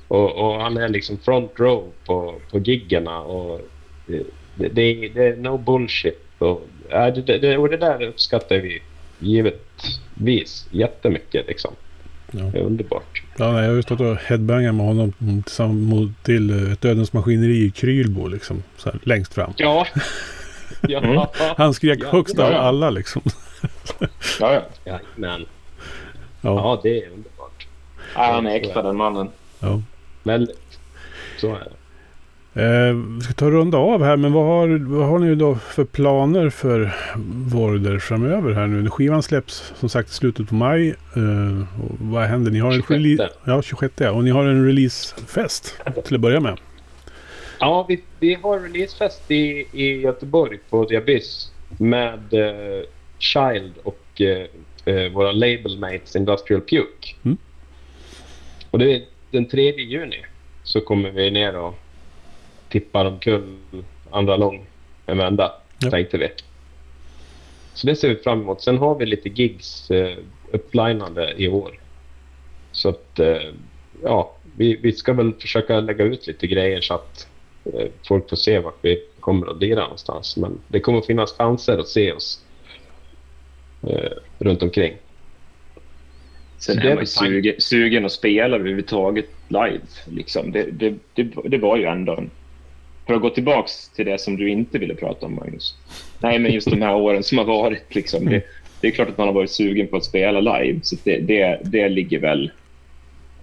Och, 0.07 0.31
och 0.35 0.61
han 0.61 0.77
är 0.77 0.89
liksom 0.89 1.17
front 1.17 1.51
row 1.55 1.83
på, 2.05 2.35
på 2.51 2.59
giggerna 2.59 3.19
och 3.19 3.61
det, 4.07 4.23
det, 4.55 4.67
det, 4.69 5.09
det 5.13 5.27
är 5.27 5.35
no 5.35 5.57
bullshit. 5.57 6.23
Och, 6.37 6.67
ja, 6.89 7.11
det, 7.11 7.37
det, 7.37 7.57
och 7.57 7.69
det 7.69 7.77
där 7.77 8.03
uppskattar 8.03 8.55
vi 8.57 8.81
givetvis 9.19 10.67
jättemycket 10.71 11.47
liksom. 11.47 11.73
Ja. 12.31 12.39
Det 12.43 12.57
är 12.57 12.63
underbart. 12.63 13.23
Ja, 13.37 13.51
nej, 13.51 13.61
jag 13.61 13.69
har 13.69 13.75
ju 13.75 13.81
stått 13.83 13.99
och 14.01 14.15
headbangat 14.17 14.75
med 14.75 14.85
honom 14.85 15.13
tillsammans 15.43 16.11
till 16.23 16.49
eh, 16.65 16.71
ett 16.71 16.81
Dödens 16.81 17.13
Maskineri 17.13 17.65
i 17.65 17.69
Krylbo 17.71 18.27
liksom. 18.27 18.63
Så 18.77 18.89
här, 18.89 18.99
längst 19.03 19.33
fram. 19.33 19.53
Ja. 19.57 19.87
ja. 20.87 20.99
Mm. 20.99 21.21
Han 21.57 21.73
skrek 21.73 21.99
Ja, 22.03 22.09
högst 22.11 22.39
av 22.39 22.51
ja. 22.51 22.57
alla 22.57 22.89
liksom. 22.89 23.21
Ja, 24.39 24.53
ja. 24.53 24.61
ja 24.83 24.99
men, 25.15 25.45
Ja, 26.41 26.55
ja, 26.55 26.79
det 26.83 27.03
är 27.03 27.09
underbart. 27.09 27.67
Ja, 28.15 28.31
han 28.33 28.47
är 28.47 28.55
äkta 28.55 28.81
den 28.81 28.95
mannen. 28.97 29.29
ja. 29.59 29.81
Väldigt. 30.23 30.79
Så 31.37 31.47
är 31.47 31.59
det. 31.59 31.71
Eh, 32.53 32.93
vi 33.17 33.21
ska 33.21 33.33
ta 33.33 33.45
och 33.45 33.51
runda 33.51 33.77
av 33.77 34.03
här, 34.03 34.17
men 34.17 34.33
vad 34.33 34.45
har, 34.45 34.67
vad 34.97 35.07
har 35.07 35.19
ni 35.19 35.35
då 35.35 35.55
för 35.55 35.83
planer 35.85 36.49
för 36.49 36.95
Vorder 37.47 37.99
framöver 37.99 38.53
här 38.53 38.67
nu? 38.67 38.89
Skivan 38.89 39.23
släpps 39.23 39.73
som 39.79 39.89
sagt 39.89 40.09
i 40.09 40.13
slutet 40.13 40.49
på 40.49 40.55
maj. 40.55 40.89
Eh, 40.89 41.63
vad 42.01 42.23
händer? 42.23 42.51
Ni 42.51 42.59
har 42.59 42.67
en 42.71 42.73
26. 42.81 42.91
release... 42.91 43.29
Ja, 43.43 43.61
26. 43.61 43.93
ja. 43.97 44.11
Och 44.11 44.23
ni 44.23 44.29
har 44.29 44.45
en 44.45 44.65
releasefest 44.65 45.75
till 46.05 46.15
att 46.15 46.21
börja 46.21 46.39
med. 46.39 46.57
Ja, 47.59 47.85
vi, 47.89 48.03
vi 48.19 48.33
har 48.33 48.59
releasefest 48.59 49.31
i, 49.31 49.67
i 49.71 50.01
Göteborg 50.01 50.59
på 50.69 50.85
The 50.85 50.97
Abyss 50.97 51.51
med 51.77 52.33
eh, 52.33 52.83
Child 53.19 53.73
och 53.83 54.21
eh, 54.21 54.45
eh, 54.85 55.11
våra 55.11 55.31
labelmates 55.31 56.15
Industrial 56.15 56.61
Puke. 56.61 57.15
Mm. 57.25 57.37
Och 58.71 58.79
det 58.79 58.95
är 58.95 59.01
den 59.31 59.45
3 59.45 59.71
juni 59.81 60.25
så 60.63 60.81
kommer 60.81 61.11
vi 61.11 61.31
ner 61.31 61.57
och 61.57 61.73
tippar 62.69 63.05
omkull 63.05 63.57
andra 64.11 64.37
lång 64.37 64.65
en 65.05 65.17
vända, 65.17 65.53
Ja. 65.79 65.91
tänkte 65.91 66.17
vi. 66.17 66.29
Så 67.73 67.87
det 67.87 67.95
ser 67.95 68.09
vi 68.09 68.15
fram 68.15 68.41
emot. 68.41 68.61
Sen 68.61 68.77
har 68.77 68.95
vi 68.95 69.05
lite 69.05 69.29
gigs 69.29 69.91
eh, 69.91 70.17
upplinade 70.51 71.33
i 71.37 71.47
år. 71.47 71.79
Så 72.71 72.89
att, 72.89 73.19
eh, 73.19 73.37
ja, 74.03 74.35
vi, 74.57 74.75
vi 74.75 74.91
ska 74.93 75.13
väl 75.13 75.33
försöka 75.33 75.79
lägga 75.79 76.05
ut 76.05 76.27
lite 76.27 76.47
grejer 76.47 76.81
så 76.81 76.93
att 76.93 77.27
folk 78.07 78.29
får 78.29 78.37
se 78.37 78.59
vart 78.59 78.77
vi 78.81 79.03
kommer 79.19 79.51
att 79.51 79.61
lira 79.61 79.81
någonstans. 79.81 80.37
Men 80.37 80.59
det 80.67 80.79
kommer 80.79 80.99
att 80.99 81.05
finnas 81.05 81.37
chanser 81.37 81.77
att 81.77 81.87
se 81.87 82.11
oss 82.11 82.41
eh, 83.83 84.11
runt 84.39 84.63
omkring. 84.63 84.93
Sen 86.57 86.75
Så 86.75 86.81
är 86.81 86.83
det 86.83 86.91
är 86.91 86.95
man 86.95 87.07
sugen, 87.07 87.55
sugen 87.57 88.05
att 88.05 88.11
spela 88.11 88.55
överhuvudtaget 88.55 89.25
live. 89.47 89.81
Liksom. 90.05 90.51
Det, 90.51 90.63
det, 90.71 90.95
det, 91.13 91.23
det 91.43 91.57
var 91.57 91.77
ju 91.77 91.83
ändå 91.83 92.13
en... 92.15 92.29
För 93.07 93.13
att 93.13 93.21
gå 93.21 93.29
tillbaks 93.29 93.89
till 93.89 94.05
det 94.05 94.21
som 94.21 94.37
du 94.37 94.49
inte 94.49 94.77
ville 94.77 94.95
prata 94.95 95.25
om, 95.25 95.35
Magnus. 95.35 95.75
Nej, 96.19 96.39
men 96.39 96.51
just 96.51 96.69
de 96.69 96.81
här 96.81 96.95
åren 97.05 97.23
som 97.23 97.37
har 97.37 97.45
varit. 97.45 97.95
Liksom, 97.95 98.25
det, 98.25 98.43
det 98.81 98.87
är 98.87 98.91
klart 98.91 99.09
att 99.09 99.17
man 99.17 99.27
har 99.27 99.33
varit 99.33 99.51
sugen 99.51 99.87
på 99.87 99.97
att 99.97 100.05
spela 100.05 100.39
live. 100.39 100.79
Så 100.83 100.95
det, 101.03 101.17
det, 101.17 101.59
det 101.63 101.89
ligger 101.89 102.19
väl 102.19 102.51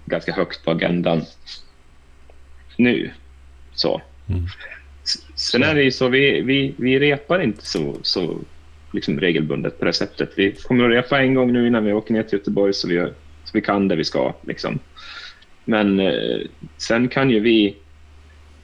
ganska 0.05 0.31
högt 0.31 0.65
på 0.65 0.71
agendan 0.71 1.21
nu. 2.77 3.11
Så. 3.73 4.01
Mm. 4.29 4.43
Sen 5.35 5.63
är 5.63 5.75
det 5.75 5.83
ju 5.83 5.91
så, 5.91 6.07
vi, 6.07 6.41
vi, 6.41 6.73
vi 6.77 6.99
repar 6.99 7.39
inte 7.41 7.65
så, 7.65 7.95
så 8.01 8.39
liksom 8.91 9.19
regelbundet 9.19 9.79
på 9.79 9.85
det 9.85 9.93
sättet. 9.93 10.29
Vi 10.35 10.51
kommer 10.51 10.83
att 10.85 10.91
repa 10.91 11.19
en 11.21 11.33
gång 11.33 11.53
nu 11.53 11.67
innan 11.67 11.85
vi 11.85 11.93
åker 11.93 12.13
ner 12.13 12.23
till 12.23 12.39
Göteborg 12.39 12.73
så 12.73 12.87
vi, 12.87 12.95
så 13.43 13.51
vi 13.53 13.61
kan 13.61 13.87
det 13.87 13.95
vi 13.95 14.03
ska. 14.03 14.33
Liksom. 14.41 14.79
Men 15.65 15.99
eh, 15.99 16.39
sen 16.77 17.07
kan 17.07 17.29
ju 17.29 17.39
vi 17.39 17.75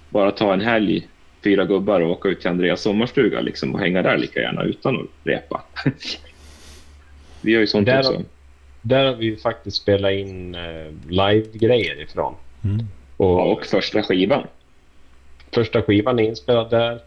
bara 0.09 0.31
ta 0.31 0.53
en 0.53 0.61
helg, 0.61 1.07
fyra 1.43 1.65
gubbar 1.65 2.01
och 2.01 2.11
åka 2.11 2.29
ut 2.29 2.41
till 2.41 2.49
Andreas 2.49 2.81
sommarstuga 2.81 3.41
liksom, 3.41 3.73
och 3.75 3.79
hänga 3.79 4.01
där 4.01 4.17
lika 4.17 4.39
gärna 4.41 4.63
utan 4.63 4.95
att 4.95 5.07
repa. 5.23 5.63
vi 7.41 7.51
gör 7.51 7.59
ju 7.59 7.67
sånt 7.67 7.85
Där- 7.85 7.99
också. 7.99 8.23
Där 8.81 9.05
har 9.05 9.15
vi 9.15 9.25
ju 9.25 9.37
faktiskt 9.37 9.77
spelat 9.77 10.11
in 10.11 10.55
eh, 10.55 10.91
live-grejer 11.09 12.01
ifrån. 12.01 12.35
Mm. 12.63 12.85
Och, 13.17 13.51
Och 13.51 13.65
första 13.65 14.03
skivan. 14.03 14.47
Första 15.53 15.81
skivan 15.81 16.19
är 16.19 16.23
inspelad 16.23 16.69
där. 16.69 17.01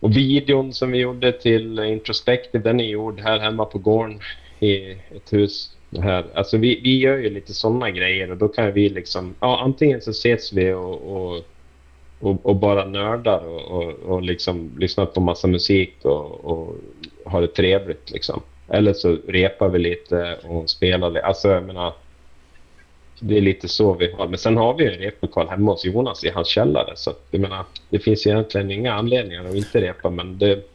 Och 0.00 0.16
videon 0.16 0.72
som 0.72 0.90
vi 0.90 0.98
gjorde 0.98 1.32
till 1.32 1.78
Introspective, 1.78 2.64
den 2.64 2.80
är 2.80 2.84
gjord 2.84 3.20
här 3.20 3.38
hemma 3.38 3.64
på 3.64 3.78
gården 3.78 4.20
i 4.60 4.90
ett 4.90 5.32
hus. 5.32 5.70
Det 5.90 6.00
här. 6.00 6.24
Alltså 6.34 6.56
vi, 6.56 6.80
vi 6.82 6.98
gör 6.98 7.16
ju 7.16 7.30
lite 7.30 7.54
sådana 7.54 7.90
grejer 7.90 8.30
och 8.30 8.36
då 8.36 8.48
kan 8.48 8.72
vi 8.72 8.88
liksom, 8.88 9.34
ja 9.40 9.60
antingen 9.60 10.00
så 10.00 10.10
ses 10.10 10.52
vi 10.52 10.72
och, 10.72 11.16
och, 11.16 11.44
och, 12.20 12.46
och 12.46 12.56
bara 12.56 12.84
nördar 12.84 13.38
och, 13.38 13.62
och, 13.62 13.92
och 13.92 14.22
liksom 14.22 14.70
lyssnar 14.78 15.06
på 15.06 15.20
massa 15.20 15.48
musik 15.48 15.94
och, 16.02 16.44
och 16.44 16.76
har 17.24 17.40
det 17.40 17.48
trevligt 17.48 18.10
liksom. 18.10 18.42
Eller 18.68 18.92
så 18.92 19.16
repar 19.28 19.68
vi 19.68 19.78
lite 19.78 20.38
och 20.42 20.70
spelar 20.70 21.10
lite. 21.10 21.26
Alltså 21.26 21.48
jag 21.48 21.62
menar, 21.62 21.92
det 23.20 23.36
är 23.36 23.40
lite 23.40 23.68
så 23.68 23.94
vi 23.94 24.12
har. 24.12 24.28
Men 24.28 24.38
sen 24.38 24.56
har 24.56 24.74
vi 24.74 24.86
en 24.86 24.98
replokal 24.98 25.48
hemma 25.48 25.72
hos 25.72 25.84
Jonas 25.84 26.24
i 26.24 26.28
hans 26.28 26.48
källare. 26.48 26.92
Så 26.96 27.10
att, 27.10 27.26
jag 27.30 27.40
menar, 27.40 27.64
det 27.90 27.98
finns 27.98 28.26
egentligen 28.26 28.70
inga 28.70 28.94
anledningar 28.94 29.44
att 29.44 29.54
inte 29.54 29.80
repa, 29.80 30.10
men 30.10 30.38
det, 30.38 30.68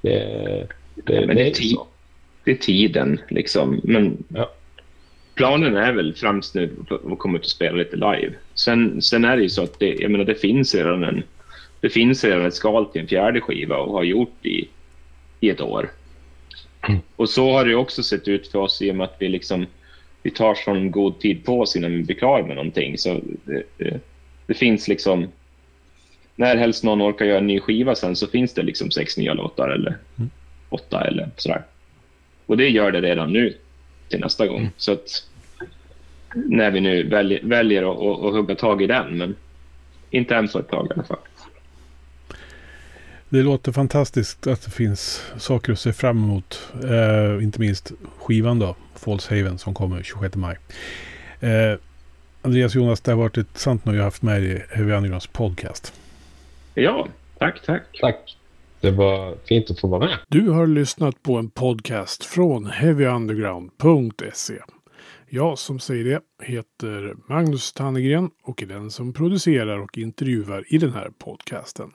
det, 0.00 0.66
det, 0.94 1.14
Ja, 1.14 1.26
men 1.26 1.36
det 1.36 1.42
är 1.42 1.46
ju 1.46 1.54
så. 1.54 1.86
Det 2.44 2.50
är 2.50 2.56
tiden, 2.56 3.20
liksom. 3.28 3.80
Men 3.84 4.24
Ja. 4.28 4.50
planen 5.34 5.76
är 5.76 5.92
väl 5.92 6.14
främst 6.14 6.54
nu 6.54 6.70
att 7.12 7.18
komma 7.18 7.38
ut 7.38 7.44
och 7.44 7.50
spela 7.50 7.76
lite 7.76 7.96
live. 7.96 8.32
Sen, 8.54 9.02
sen 9.02 9.24
är 9.24 9.36
det 9.36 9.42
ju 9.42 9.48
så 9.48 9.62
att 9.62 9.78
det, 9.78 9.94
jag 9.94 10.10
menar, 10.10 10.24
det 10.24 10.34
finns 10.34 10.74
redan 10.74 11.04
en 11.04 11.22
det 11.80 11.90
finns 11.90 12.24
redan 12.24 12.46
ett 12.46 12.54
skal 12.54 12.86
till 12.86 13.00
en 13.00 13.08
fjärde 13.08 13.40
skiva 13.40 13.76
och 13.76 13.92
har 13.92 14.02
gjort 14.02 14.46
i, 14.46 14.68
i 15.40 15.50
ett 15.50 15.60
år. 15.60 15.90
Mm. 16.88 17.00
Och 17.16 17.28
så 17.28 17.52
har 17.52 17.64
det 17.64 17.74
också 17.74 18.02
sett 18.02 18.28
ut 18.28 18.48
för 18.48 18.58
oss 18.58 18.82
i 18.82 18.90
och 18.90 18.94
med 18.96 19.04
att 19.04 19.16
vi 19.18 19.28
liksom 19.28 19.66
vi 20.22 20.30
tar 20.30 20.54
sån 20.54 20.90
god 20.90 21.20
tid 21.20 21.44
på 21.44 21.60
oss 21.60 21.76
innan 21.76 21.92
vi 21.92 22.02
blir 22.02 22.16
klar 22.16 22.42
med 22.42 22.56
någonting. 22.56 22.98
Så 22.98 23.20
det, 23.44 23.62
det, 23.76 24.00
det 24.46 24.54
finns 24.54 24.88
liksom 24.88 25.28
när 26.36 26.56
helst 26.56 26.84
någon 26.84 27.02
orkar 27.02 27.24
göra 27.24 27.38
en 27.38 27.46
ny 27.46 27.60
skiva 27.60 27.94
sen 27.94 28.16
så 28.16 28.26
finns 28.26 28.54
det 28.54 28.62
liksom 28.62 28.90
sex 28.90 29.16
nya 29.16 29.34
låtar 29.34 29.68
eller 29.68 29.96
Mm. 30.18 30.30
åtta 30.68 31.04
eller 31.04 31.28
sådär. 31.36 31.62
Och 32.46 32.56
det 32.56 32.68
gör 32.68 32.92
det 32.92 33.00
redan 33.00 33.32
nu 33.32 33.54
till 34.08 34.20
nästa 34.20 34.46
gång. 34.46 34.70
Så 34.76 34.92
att 34.92 35.26
när 36.34 36.70
vi 36.70 36.80
nu 36.80 37.08
väljer, 37.08 37.40
väljer 37.42 37.82
att, 37.82 37.98
att, 37.98 38.24
att 38.26 38.32
hugga 38.32 38.54
tag 38.54 38.82
i 38.82 38.86
den, 38.86 39.18
men 39.18 39.36
inte 40.10 40.36
än 40.36 40.48
på 40.48 40.58
ett 40.58 40.68
tag 40.68 40.86
i 40.90 40.92
alla 40.94 41.04
fall. 41.04 41.18
Det 43.28 43.42
låter 43.42 43.72
fantastiskt 43.72 44.46
att 44.46 44.62
det 44.62 44.70
finns 44.70 45.22
saker 45.38 45.72
att 45.72 45.80
se 45.80 45.92
fram 45.92 46.24
emot. 46.24 46.68
Eh, 46.84 47.44
inte 47.44 47.60
minst 47.60 47.92
skivan 48.18 48.58
då, 48.58 48.76
False 49.00 49.36
Haven, 49.36 49.58
som 49.58 49.74
kommer 49.74 50.02
26 50.02 50.36
maj. 50.36 50.58
Eh, 51.40 51.78
Andreas 52.42 52.74
Jonas, 52.74 53.00
det 53.00 53.10
har 53.10 53.18
varit 53.18 53.38
ett 53.38 53.58
sant 53.58 53.84
nöje 53.84 53.98
att 53.98 54.02
ha 54.02 54.06
haft 54.06 54.22
med 54.22 54.42
dig 54.42 54.52
i 54.52 54.76
Heavy 54.76 54.92
Undergrounds 54.92 55.26
podcast. 55.26 55.92
Ja, 56.74 57.08
tack, 57.38 57.62
tack. 57.66 57.82
Tack. 58.00 58.36
Det 58.80 58.90
var 58.90 59.36
fint 59.48 59.70
att 59.70 59.80
få 59.80 59.88
vara 59.88 60.06
med. 60.06 60.18
Du 60.28 60.48
har 60.48 60.66
lyssnat 60.66 61.22
på 61.22 61.36
en 61.36 61.50
podcast 61.50 62.24
från 62.24 62.66
heavyunderground.se. 62.66 64.54
Jag 65.28 65.58
som 65.58 65.80
säger 65.80 66.04
det 66.04 66.20
heter 66.46 67.14
Magnus 67.28 67.72
Tannegren 67.72 68.30
och 68.42 68.62
är 68.62 68.66
den 68.66 68.90
som 68.90 69.12
producerar 69.12 69.78
och 69.78 69.98
intervjuar 69.98 70.64
i 70.68 70.78
den 70.78 70.92
här 70.92 71.10
podcasten. 71.18 71.90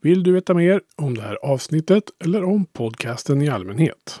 Vill 0.00 0.22
du 0.22 0.32
veta 0.32 0.54
mer 0.54 0.80
om 0.96 1.14
det 1.14 1.22
här 1.22 1.38
avsnittet 1.42 2.04
eller 2.24 2.44
om 2.44 2.64
podcasten 2.64 3.42
i 3.42 3.48
allmänhet? 3.48 4.20